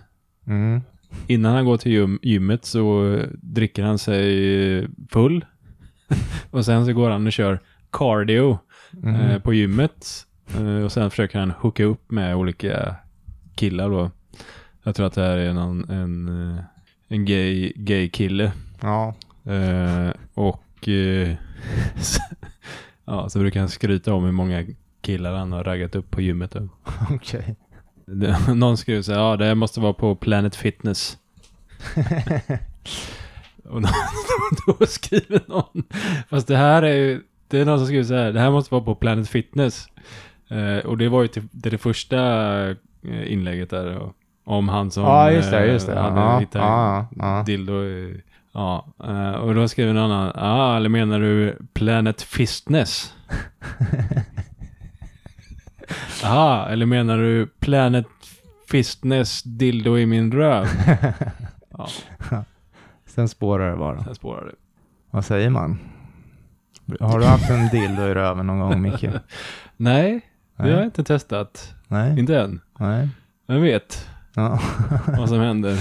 Mm. 0.48 0.82
Innan 1.28 1.54
han 1.56 1.66
går 1.66 1.78
till 1.78 1.91
gym, 1.91 2.20
gymmet 2.22 2.66
så 2.66 3.18
dricker 3.41 3.84
han 3.84 3.98
sig 4.00 4.88
full. 5.10 5.46
och 6.52 6.66
sen 6.66 6.86
så 6.86 6.94
går 6.94 7.10
han 7.10 7.28
och 7.28 7.34
kör 7.34 7.60
cardio 7.91 8.60
Mm. 9.04 9.16
eh, 9.16 9.39
på 9.39 9.54
gymmet. 9.54 10.26
Eh, 10.58 10.84
och 10.84 10.91
sen 10.91 11.10
försöker 11.10 11.39
han 11.39 11.52
hooka 11.52 11.84
upp 11.84 12.12
med 12.12 12.36
olika 12.36 12.96
killar 13.56 13.89
då. 13.89 14.12
Jag 14.84 14.96
tror 14.96 15.06
att 15.08 15.14
det 15.14 15.22
här 15.22 15.38
är 15.38 15.54
någon, 15.54 15.89
en, 15.89 16.28
eh, 16.58 16.64
en 17.08 17.26
gay, 17.26 17.74
gay 17.76 18.10
kille. 18.10 18.52
Ja. 18.82 19.16
Eh, 19.46 20.10
och 20.34 20.88
eh, 20.88 21.36
ja, 23.06 23.30
så 23.30 23.39
brukar 23.39 23.60
han 23.60 23.70
skryta 23.70 24.14
om 24.14 24.24
hur 24.24 24.32
många 24.32 24.66
killar 25.02 25.34
han 25.34 25.52
har 25.52 25.64
raggat 25.64 25.96
upp 25.96 26.12
på 26.12 26.22
gymmet. 26.22 26.52
Då. 26.52 26.70
Okej. 27.12 27.56
Det, 28.06 28.38
någon 28.56 28.78
skriver 28.78 29.02
så 29.02 29.12
här, 29.14 29.20
ja 29.20 29.38
det 29.38 29.46
här 29.46 29.56
måste 29.56 29.80
vara 29.80 29.94
på 29.94 30.16
Planet 30.16 30.56
Fitness. 30.56 31.18
och 33.70 33.82
då, 34.80 34.86
skriver 34.86 35.41
någon, 35.48 35.84
fast 36.30 36.48
det 36.48 36.58
här 36.58 36.84
är 36.84 36.96
ju, 36.96 37.22
det 37.48 37.60
är 37.60 37.66
någon 37.66 37.78
som 37.78 37.88
skriver 37.88 38.04
så 38.04 38.14
här, 38.16 38.32
det 38.32 38.39
här 38.39 38.52
måste 38.52 38.74
vara 38.74 38.84
på 38.84 38.96
Planet 38.96 39.30
Fitness. 39.30 39.86
Eh, 40.50 40.78
och 40.86 40.98
det 40.98 41.10
var 41.10 41.22
ju 41.22 41.28
till, 41.28 41.44
det, 41.52 41.70
det 41.70 41.78
första 41.78 42.18
eh, 42.70 42.76
inlägget 43.34 43.70
där. 43.70 43.94
då, 43.96 44.14
Om 44.46 44.70
han 44.70 44.91
som 44.91 45.04
Ja, 45.04 45.32
just 45.32 45.52
det, 45.52 45.66
just 45.68 45.88
det. 45.88 46.00
hade 46.00 46.20
Ja, 46.22 46.39
hittat 46.39 46.62
ja, 46.62 47.08
ja. 47.18 47.44
dildo. 47.46 47.84
i- 47.84 48.22
Ja, 48.54 48.88
eh, 49.04 49.32
och 49.32 49.56
då 49.56 49.68
skriver 49.68 49.93
någon 49.93 50.12
annan, 50.12 50.32
ja, 50.36 50.78
eller 50.78 50.89
menar 50.89 51.20
du 51.20 51.58
Planet 51.74 52.22
Fitness? 52.22 53.14
Jaha, 56.24 56.70
eller 56.70 56.86
menar 56.86 57.18
du 57.18 57.47
Planet 57.60 58.06
Fitness 58.72 59.43
dildo 59.43 59.97
i 59.97 60.06
min 60.06 60.32
röv? 60.32 60.68
Ja, 61.78 61.88
Sen 63.06 63.30
spårar 63.30 63.72
det 63.72 63.78
bara. 63.78 64.04
jag 64.08 64.16
spårar 64.16 64.45
det. 64.45 64.56
Vad 65.12 65.26
säger 65.26 65.49
man? 65.49 65.80
Har 66.99 67.20
du 67.20 67.26
haft 67.26 67.49
en 67.49 67.68
dildo 67.68 68.01
i 68.01 68.14
röven 68.14 68.47
någon 68.47 68.60
gång, 68.60 68.82
Micke? 68.82 69.06
Nej, 69.78 70.22
det 70.58 70.64
har 70.64 70.70
jag 70.70 70.84
inte 70.86 71.04
testat. 71.04 71.74
Nej. 71.88 72.20
Inte 72.20 72.39
än. 72.39 72.62
Nej. 72.80 73.10
Vem 73.47 73.62
vet 73.62 74.08
Ja. 74.36 74.60
vad 75.18 75.30
som 75.30 75.39
händer. 75.39 75.78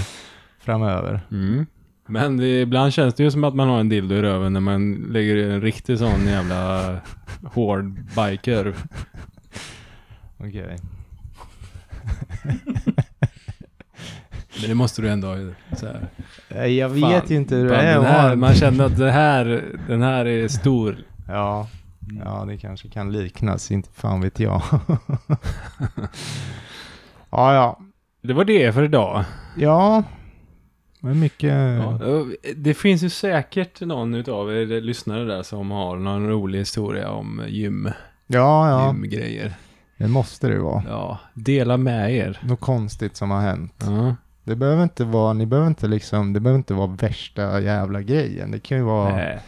Framöver. 0.59 1.21
Mm. 1.31 1.65
Men 2.13 2.37
det, 2.37 2.61
ibland 2.61 2.93
känns 2.93 3.15
det 3.15 3.23
ju 3.23 3.31
som 3.31 3.43
att 3.43 3.55
man 3.55 3.69
har 3.69 3.79
en 3.79 3.89
dildo 3.89 4.15
i 4.15 4.21
röven 4.21 4.53
när 4.53 4.59
man 4.59 4.93
lägger 4.93 5.49
en 5.49 5.61
riktig 5.61 5.99
sån 5.99 6.25
jävla 6.27 6.95
hård 7.43 7.99
biker. 8.15 8.75
Okej. 10.37 10.77
Men 14.59 14.69
det 14.69 14.75
måste 14.75 15.01
du 15.01 15.09
ändå 15.09 15.27
ha 15.27 15.37
så 15.77 15.85
här. 15.85 16.07
Eh, 16.49 16.65
Jag 16.65 16.89
vet 16.89 17.01
Fan, 17.27 17.33
inte 17.33 17.55
hur 17.55 17.69
det 17.69 17.75
är 17.75 18.01
här, 18.01 18.35
Man 18.35 18.53
kände 18.53 18.85
att 18.85 18.97
det 18.97 19.11
här, 19.11 19.63
den 19.87 20.01
här 20.01 20.25
är 20.25 20.47
stor. 20.47 20.97
Ja. 21.27 21.67
ja, 22.25 22.45
det 22.47 22.57
kanske 22.57 22.89
kan 22.89 23.11
liknas. 23.11 23.71
Inte 23.71 23.89
fan 23.93 24.21
vet 24.21 24.39
jag. 24.39 24.61
ja, 27.29 27.53
ja. 27.53 27.79
Det 28.21 28.33
var 28.33 28.45
det 28.45 28.73
för 28.73 28.83
idag. 28.83 29.23
Ja. 29.57 30.03
Men 31.05 31.19
mycket... 31.19 31.53
Ja, 31.53 32.25
det 32.55 32.73
finns 32.73 33.03
ju 33.03 33.09
säkert 33.09 33.81
någon 33.81 34.15
utav 34.15 34.53
er 34.53 34.81
lyssnare 34.81 35.23
där 35.23 35.43
som 35.43 35.71
har 35.71 35.95
någon 35.97 36.27
rolig 36.29 36.59
historia 36.59 37.09
om 37.11 37.41
gym, 37.47 37.89
Ja, 38.27 38.69
ja. 38.69 38.87
gymgrejer. 38.87 39.53
Det 39.97 40.07
måste 40.07 40.47
det 40.47 40.59
vara. 40.59 40.83
Ja, 40.87 41.19
dela 41.33 41.77
med 41.77 42.15
er. 42.15 42.39
Något 42.43 42.59
konstigt 42.59 43.15
som 43.15 43.31
har 43.31 43.41
hänt. 43.41 43.73
Ja. 43.79 44.15
Det 44.43 44.55
behöver 44.55 44.83
inte 44.83 45.03
vara, 45.05 45.33
ni 45.33 45.45
behöver 45.45 45.67
inte 45.67 45.87
liksom, 45.87 46.33
det 46.33 46.39
behöver 46.39 46.57
inte 46.57 46.73
vara 46.73 46.87
värsta 46.87 47.61
jävla 47.61 48.01
grejen. 48.01 48.51
Det 48.51 48.59
kan 48.59 48.77
ju 48.77 48.83
vara, 48.83 49.15
Nej. 49.15 49.39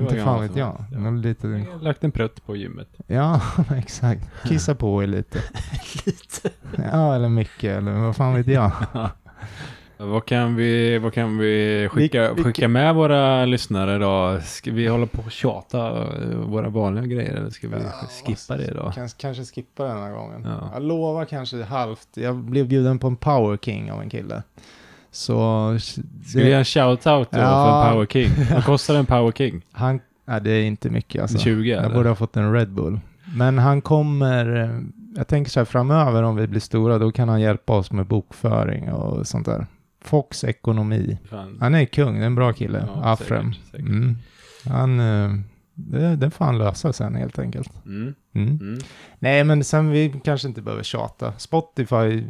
Inte 0.00 0.24
fan 0.24 0.40
vet 0.40 0.56
jag. 0.56 0.68
Ja. 0.68 0.84
Jag 0.92 1.00
har 1.00 1.82
lagt 1.82 2.04
en 2.04 2.12
prutt 2.12 2.46
på 2.46 2.56
gymmet. 2.56 2.88
ja 3.06 3.40
exakt. 3.76 4.22
Kissa 4.44 4.74
på 4.74 5.02
er 5.02 5.06
lite. 5.06 5.38
Lite. 6.06 6.50
Ja, 6.92 7.14
eller 7.14 7.28
mycket, 7.28 7.78
eller 7.78 7.92
vad 7.92 8.16
fan 8.16 8.34
vet 8.34 8.46
jag. 8.46 8.72
Vad 10.00 10.24
kan 10.26 10.56
vi, 10.56 10.98
vad 10.98 11.12
kan 11.12 11.38
vi 11.38 11.88
skicka, 11.92 12.28
Vi- 12.28 12.34
vi- 12.36 12.42
skicka 12.42 12.68
med 12.68 12.94
våra 12.94 13.44
lyssnare 13.44 13.98
då? 13.98 14.40
Ska 14.44 14.72
vi 14.72 14.86
hålla 14.86 15.06
på 15.06 15.22
och 15.22 15.30
tjata 15.32 15.88
eh, 15.88 16.36
våra 16.36 16.68
vanliga 16.68 17.06
grejer 17.06 17.34
eller 17.34 17.50
ska 17.50 17.68
vi 17.68 17.74
skippa 18.26 18.56
det 18.56 18.74
då? 18.74 18.92
Kanske, 18.94 19.20
kanske 19.20 19.44
skippa 19.44 19.84
den 19.84 19.98
här 20.02 20.12
gången. 20.12 20.42
Ja. 20.44 20.70
Jag 20.74 20.82
lovar 20.82 21.24
kanske 21.24 21.62
halvt. 21.62 22.08
Jag 22.14 22.36
blev 22.36 22.68
bjuden 22.68 22.98
på 22.98 23.06
en 23.06 23.16
Power 23.16 23.56
King 23.56 23.92
av 23.92 24.02
en 24.02 24.10
kille. 24.10 24.42
Så... 25.10 25.76
Ska 26.26 26.38
vi 26.38 26.48
göra 26.48 26.58
en 26.58 26.64
shout-out 26.64 27.26
då 27.30 27.38
Ja. 27.38 27.82
för 27.82 27.88
en 27.88 27.92
Power 27.92 28.06
King? 28.06 28.30
Vad 28.54 28.64
kostar 28.64 28.94
en 28.94 29.06
Power 29.06 29.32
King? 29.32 29.62
Han, 29.72 30.00
nej, 30.24 30.40
det 30.40 30.50
är 30.50 30.62
inte 30.64 30.90
mycket 30.90 31.22
alltså. 31.22 31.38
20 31.38 31.70
Jag 31.70 31.84
eller? 31.84 31.94
borde 31.94 32.08
ha 32.08 32.16
fått 32.16 32.36
en 32.36 32.52
Red 32.52 32.68
Bull. 32.72 33.00
Men 33.36 33.58
han 33.58 33.80
kommer, 33.80 34.56
eh, 34.64 34.80
jag 35.16 35.26
tänker 35.28 35.50
så 35.50 35.60
här 35.60 35.64
framöver 35.64 36.22
om 36.22 36.36
vi 36.36 36.46
blir 36.46 36.60
stora, 36.60 36.98
då 36.98 37.12
kan 37.12 37.28
han 37.28 37.40
hjälpa 37.40 37.72
oss 37.72 37.92
med 37.92 38.06
bokföring 38.06 38.92
och 38.92 39.26
sånt 39.26 39.46
där. 39.46 39.66
Fox 40.08 40.44
ekonomi. 40.44 41.18
Fan. 41.30 41.56
Han 41.60 41.74
är 41.74 41.84
kung, 41.84 42.14
det 42.14 42.22
är 42.22 42.26
en 42.26 42.34
bra 42.34 42.52
kille. 42.52 42.84
Ja, 42.86 43.04
Afrem. 43.04 43.52
säkert, 43.52 43.70
säkert. 43.70 43.88
Mm. 43.88 44.16
Han, 44.66 45.00
eh, 45.00 45.34
det, 45.74 46.16
det 46.16 46.30
får 46.30 46.44
han 46.44 46.58
lösa 46.58 46.92
sen 46.92 47.14
helt 47.14 47.38
enkelt. 47.38 47.86
Mm. 47.86 48.14
Mm. 48.34 48.48
Mm. 48.60 48.78
Nej, 49.18 49.44
men 49.44 49.64
sen 49.64 49.90
vi 49.90 50.14
kanske 50.24 50.48
inte 50.48 50.62
behöver 50.62 50.82
tjata. 50.82 51.32
Spotify 51.38 52.22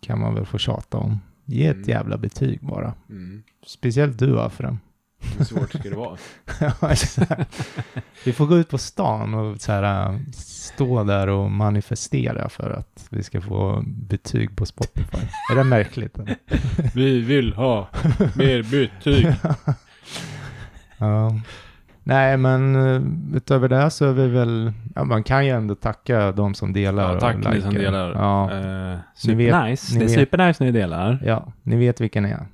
kan 0.00 0.20
man 0.20 0.34
väl 0.34 0.46
få 0.46 0.58
tjata 0.58 0.98
om. 0.98 1.18
Ge 1.44 1.66
ett 1.66 1.76
Mm. 1.76 1.88
jävla 1.88 2.18
betyg 2.18 2.58
bara. 2.62 2.94
Mm. 3.10 3.42
Speciellt 3.66 4.18
du 4.18 4.40
Afrem. 4.40 4.78
Hur 5.38 5.44
svårt 5.44 5.68
ska 5.70 5.88
det 5.88 5.96
vara? 5.96 6.16
Vi 8.24 8.32
får 8.32 8.46
gå 8.46 8.56
ut 8.56 8.68
på 8.68 8.78
stan 8.78 9.34
och 9.34 9.60
så 9.60 9.72
här, 9.72 10.08
äh, 10.12 10.18
stå 10.34 11.04
där 11.04 11.26
och 11.28 11.50
manifestera 11.50 12.48
för 12.48 12.70
att 12.70 13.06
vi 13.10 13.22
ska 13.22 13.40
få 13.40 13.82
betyg 13.86 14.56
på 14.56 14.66
Spotify. 14.66 15.18
Är 15.52 15.56
det 15.56 15.64
märkligt? 15.64 16.18
Vi 16.94 17.20
vill 17.20 17.52
ha 17.54 17.88
mer 18.36 18.62
betyg. 18.70 19.26
Ja. 20.98 21.34
Nej, 22.06 22.36
men 22.36 22.76
eh, 22.76 23.02
utöver 23.36 23.68
det 23.68 23.90
så 23.90 24.04
är 24.04 24.12
vi 24.12 24.28
väl, 24.28 24.72
ja, 24.94 25.04
man 25.04 25.22
kan 25.24 25.46
ju 25.46 25.50
ändå 25.52 25.74
tacka 25.74 26.32
de 26.32 26.54
som 26.54 26.72
delar 26.72 27.12
Ja, 27.14 27.20
tack 27.20 27.36
ni 27.54 27.60
som 27.60 27.74
delar. 27.74 28.12
Ja, 28.12 28.50
Eh, 28.52 28.98
supernice. 29.14 29.92
ni 29.92 29.98
Det 29.98 30.04
är 30.04 30.08
vet. 30.08 30.14
supernice 30.18 30.64
ni 30.64 30.70
delar. 30.72 31.22
ja, 31.26 31.52
ni 31.62 31.76
vet 31.76 32.00
vilka 32.00 32.20
ni 32.20 32.30
är. 32.30 32.46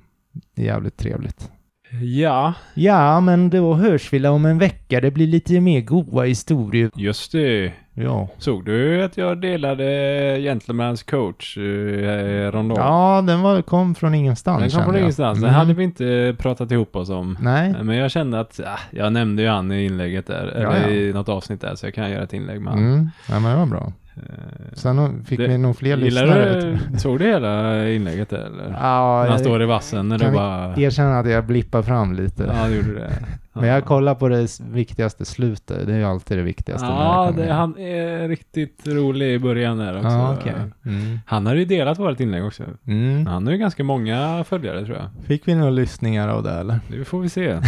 Det 0.55 0.61
är 0.61 0.65
jävligt 0.65 0.97
trevligt. 0.97 1.51
Ja, 2.01 2.53
Ja, 2.73 3.19
men 3.19 3.49
då 3.49 3.73
hörs 3.73 4.13
vi 4.13 4.27
om 4.27 4.45
en 4.45 4.57
vecka. 4.57 5.01
Det 5.01 5.11
blir 5.11 5.27
lite 5.27 5.59
mer 5.61 5.81
goa 5.81 6.23
historier. 6.23 6.89
just 6.95 7.31
det. 7.31 7.71
Ja. 7.93 8.27
Såg 8.37 8.65
du 8.65 9.03
att 9.03 9.17
jag 9.17 9.41
delade 9.41 9.83
Gentleman's 10.37 11.09
coach 11.09 11.57
eh, 11.57 12.51
rondell? 12.51 12.77
Ja, 12.79 13.23
den 13.27 13.41
var, 13.41 13.61
kom 13.61 13.95
från 13.95 14.13
ingenstans. 14.15 14.59
Den 14.61 14.69
kom 14.71 14.83
från 14.83 15.01
ingenstans. 15.01 15.39
Den 15.39 15.49
Mm. 15.49 15.55
hade 15.59 15.73
vi 15.73 15.83
inte 15.83 16.35
pratat 16.39 16.71
ihop 16.71 16.95
oss 16.95 17.09
om. 17.09 17.37
Nej. 17.41 17.75
Men 17.83 17.95
jag 17.97 18.11
kände 18.11 18.39
att, 18.39 18.59
ah, 18.65 18.79
jag 18.91 19.13
nämnde 19.13 19.41
ju 19.41 19.47
han 19.49 19.71
i 19.71 19.85
inlägget 19.85 20.27
där, 20.27 20.47
eller 20.47 20.63
Ja, 20.65 20.77
ja. 20.77 20.89
i 20.89 21.13
något 21.13 21.29
avsnitt 21.29 21.61
där, 21.61 21.75
så 21.75 21.85
jag 21.85 21.93
kan 21.93 22.11
göra 22.11 22.23
ett 22.23 22.33
inlägg 22.33 22.61
med 22.61 22.73
han. 22.73 22.83
Mm. 22.93 23.09
Ja, 23.29 23.39
men 23.39 23.51
det 23.51 23.57
var 23.57 23.65
bra. 23.65 23.93
Eh, 24.29 24.35
Sen 24.73 25.23
fick 25.25 25.39
Det- 25.39 25.47
vi 25.47 25.57
nog 25.57 25.77
fler 25.77 25.95
lyssnare. 25.97 26.61
du, 26.61 26.99
såg 26.99 27.19
du 27.19 27.25
hela 27.25 27.89
inlägget 27.89 28.29
där 28.29 28.37
eller? 28.45 28.63
Ja, 28.81 29.21
När 29.23 29.29
han 29.29 29.39
står 29.39 29.63
i 29.63 29.65
vassen, 29.65 30.09
när 30.09 30.19
kan 30.19 30.31
du 30.31 30.37
bara... 30.37 30.75
erkänner 30.75 31.19
att 31.19 31.29
jag 31.29 31.45
blippar 31.45 31.81
fram 31.81 32.13
lite. 32.13 32.43
Ja, 32.61 32.67
du 32.67 32.75
gjorde 32.75 32.93
det. 32.93 33.11
Men 33.53 33.69
jag 33.69 33.85
kollar 33.85 34.15
på 34.15 34.27
det 34.27 34.59
viktigaste 34.59 35.25
slutet. 35.25 35.87
Det 35.87 35.93
är 35.93 35.97
ju 35.97 36.03
alltid 36.03 36.37
det 36.37 36.43
viktigaste. 36.43 36.87
Ja, 36.87 37.33
det, 37.37 37.53
han 37.53 37.77
är 37.77 38.27
riktigt 38.27 38.87
rolig 38.87 39.33
i 39.33 39.39
början 39.39 39.77
där 39.77 39.97
också. 39.97 40.09
Ja, 40.09 40.37
okej. 40.39 40.53
Mm. 40.85 41.19
Han 41.25 41.45
har 41.45 41.55
ju 41.55 41.65
delat 41.65 41.99
vårt 41.99 42.19
inlägg 42.19 42.45
också. 42.45 42.63
Mm. 42.87 43.25
Han 43.25 43.45
har 43.45 43.53
ju 43.53 43.59
ganska 43.59 43.83
många 43.83 44.43
följare 44.43 44.85
tror 44.85 44.97
jag. 44.97 45.09
Fick 45.25 45.47
vi 45.47 45.55
några 45.55 45.71
lyssningar 45.71 46.27
av 46.27 46.43
det 46.43 46.51
eller? 46.51 46.79
Det 46.87 47.05
får 47.05 47.19
vi 47.19 47.29
se. 47.29 47.61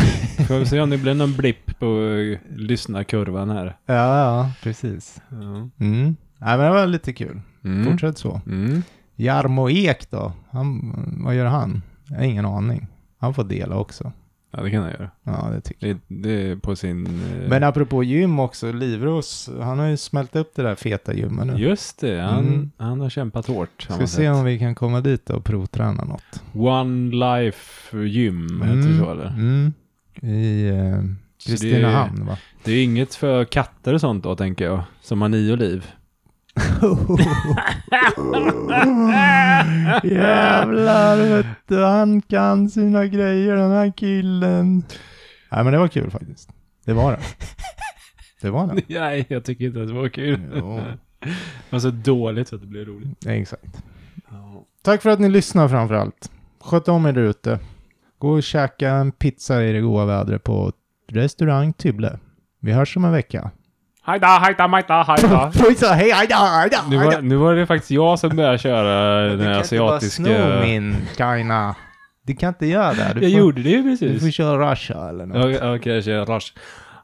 Får 0.48 0.60
vi 0.60 0.66
se 0.66 0.82
om 0.82 0.90
det 0.90 0.98
blir 0.98 1.14
någon 1.14 1.34
blipp 1.34 1.80
på 1.80 1.86
uh, 1.86 2.38
lyssnarkurvan 2.56 3.50
här. 3.50 3.78
Ja, 3.86 4.20
ja, 4.20 4.50
precis. 4.64 5.22
Ja. 5.30 5.86
Mm. 5.86 6.16
Nej, 6.38 6.58
men 6.58 6.60
det 6.60 6.70
var 6.70 6.88
lite 6.88 7.14
kul. 7.14 7.42
Mm. 7.64 7.92
Fortsätt 7.92 8.18
så. 8.18 8.42
Mm. 8.46 8.84
Jarmo 9.16 9.70
Ek 9.70 10.12
då? 10.12 10.32
Han, 10.50 10.94
vad 11.24 11.36
gör 11.36 11.46
han? 11.46 11.82
Jag 12.08 12.18
har 12.18 12.24
ingen 12.24 12.46
aning. 12.46 12.88
Han 13.20 13.34
får 13.34 13.44
dela 13.44 13.76
också. 13.78 14.12
Ja, 14.58 14.64
det 14.64 14.72
kan 14.72 14.82
jag 14.84 14.92
göra. 14.92 15.10
Ja, 15.24 15.50
det 15.54 15.62
tycker 15.62 15.88
jag. 15.88 15.96
Det, 16.08 16.16
det 16.30 16.52
är 16.52 16.56
på 16.56 16.76
sin... 16.76 17.06
eh, 17.06 17.50
Men 17.50 17.64
apropå 17.64 18.04
gym 18.04 18.40
också, 18.40 18.72
Livros, 18.72 19.50
han 19.62 19.80
har 19.80 19.88
ju 19.88 19.98
smält 19.98 20.36
upp 20.36 20.52
det 20.56 20.64
där 20.64 20.76
feta 20.76 21.14
gymmet 21.14 21.48
nu. 21.48 21.54
Just 21.58 22.00
det, 22.00 22.22
han, 22.22 22.40
Mm. 22.48 22.72
han 22.78 23.00
har 23.02 23.10
kämpat 23.10 23.48
hårt. 23.48 23.82
Ska 23.82 23.98
man 23.98 24.08
se 24.08 24.30
om 24.30 24.46
vi 24.46 24.60
kan 24.60 24.76
komma 24.76 25.02
dit 25.02 25.30
och 25.30 25.44
provträna 25.46 26.04
något. 26.04 26.44
One 26.54 27.16
Life 27.16 27.98
Gym, 27.98 28.62
heter 28.62 28.90
det 28.90 28.98
så 28.98 29.12
eller? 29.12 29.28
Mm. 29.28 29.74
I 30.22 30.68
eh, 30.70 31.04
Kristinehamn 31.46 32.26
va? 32.26 32.38
Det 32.64 32.72
är 32.72 32.84
inget 32.84 33.16
för 33.16 33.46
katter 33.46 33.94
och 33.94 34.02
sånt 34.02 34.24
då, 34.24 34.36
tänker 34.36 34.66
jag. 34.66 34.82
Som 35.02 35.22
har 35.22 35.30
nio 35.30 35.56
liv. 35.56 35.86
Jävlar 40.04 41.18
vet 41.18 41.46
du, 41.68 41.84
han 41.84 42.22
kan 42.22 42.70
sina 42.70 43.06
grejer 43.08 43.56
den 43.56 43.72
här 43.72 43.94
killen. 43.98 44.84
Nej 45.52 45.64
men 45.64 45.74
det 45.74 45.80
var 45.80 45.88
kul 45.88 46.12
faktiskt. 46.12 46.50
Det 46.86 46.94
var 46.94 47.12
det. 47.12 47.20
Det 48.42 48.50
var 48.50 48.68
det. 48.68 48.82
Nej, 49.00 49.26
jag 49.30 49.44
tycker 49.46 49.66
inte 49.66 49.82
att 49.82 49.88
det 49.88 49.94
var 49.94 50.10
kul. 50.10 50.40
Jo, 50.56 50.80
Det 51.20 51.30
var 51.70 51.80
så 51.80 51.90
dåligt 51.90 52.48
så 52.48 52.56
att 52.56 52.62
det 52.62 52.68
blev 52.68 52.86
roligt. 52.86 53.26
exakt. 53.28 53.84
Tack 54.82 55.02
för 55.02 55.10
att 55.10 55.20
ni 55.20 55.30
lyssnar 55.30 55.68
framför 55.68 55.96
allt. 55.96 56.32
Sköt 56.62 56.88
om 56.88 57.06
er 57.06 57.18
ute. 57.18 57.60
Gå 58.18 58.30
och 58.30 58.44
käka 58.44 58.90
en 58.90 59.12
pizza 59.12 59.64
i 59.64 59.72
det 59.74 59.82
goda 59.82 60.06
vädret 60.06 60.44
på 60.44 60.72
restaurang 61.12 61.74
Tybble. 61.74 62.20
Vi 62.60 62.72
hörs 62.72 62.98
om 62.98 63.06
en 63.06 63.12
vecka. 63.12 63.52
Hejda, 64.06 64.28
hejda, 64.28 64.68
majda, 64.68 65.04
hejda. 65.04 65.52
Pizza, 65.68 65.94
hej, 65.94 66.12
hej 66.12 66.28
då, 66.28 66.78
Nu 66.90 66.98
var, 66.98 67.22
nu 67.22 67.36
var 67.36 67.56
det 67.56 67.66
faktiskt 67.68 67.92
jag 67.92 68.20
som 68.20 68.36
började 68.36 68.58
köra 68.58 69.22
den 69.28 69.38
Du 69.38 69.44
här 69.46 69.54
kan 69.54 69.62
asiatiska... 69.62 70.22
inte 70.24 70.40
bara 70.40 70.58
sno 70.60 70.66
min 70.68 71.08
China. 71.18 71.76
Du 72.26 72.36
kan 72.36 72.50
inte 72.50 72.66
göra 72.66 72.94
det. 72.94 73.12
Du 73.14 73.22
Jag 73.22 73.32
får, 73.32 73.40
gjorde 73.40 73.62
det 73.62 73.70
ju 73.70 73.82
du 73.82 73.98
får 73.98 74.06
precis. 74.08 74.36
köra 74.36 74.72
Russia 74.72 75.10
eller 75.10 75.26
något. 75.26 75.38
Okej, 75.46 75.70
okay, 75.76 75.94
jag 75.94 76.04
kör 76.04 76.26
rush. 76.26 76.54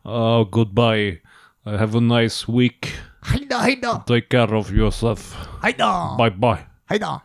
Oh, 0.04 0.50
goodbye. 0.50 1.18
Have 1.66 1.98
a 1.98 2.02
nice 2.02 2.52
week. 2.52 2.94
Hej 3.26 3.48
då, 3.50 3.58
hej 3.58 3.80
då, 3.84 3.94
Take 3.94 4.22
care 4.22 4.58
of 4.58 4.72
yourself. 4.72 5.38
hej 5.64 5.76
då, 5.78 6.16
Bye 6.24 6.32
bye. 6.32 6.58
hej 6.90 7.00
då. 7.00 7.22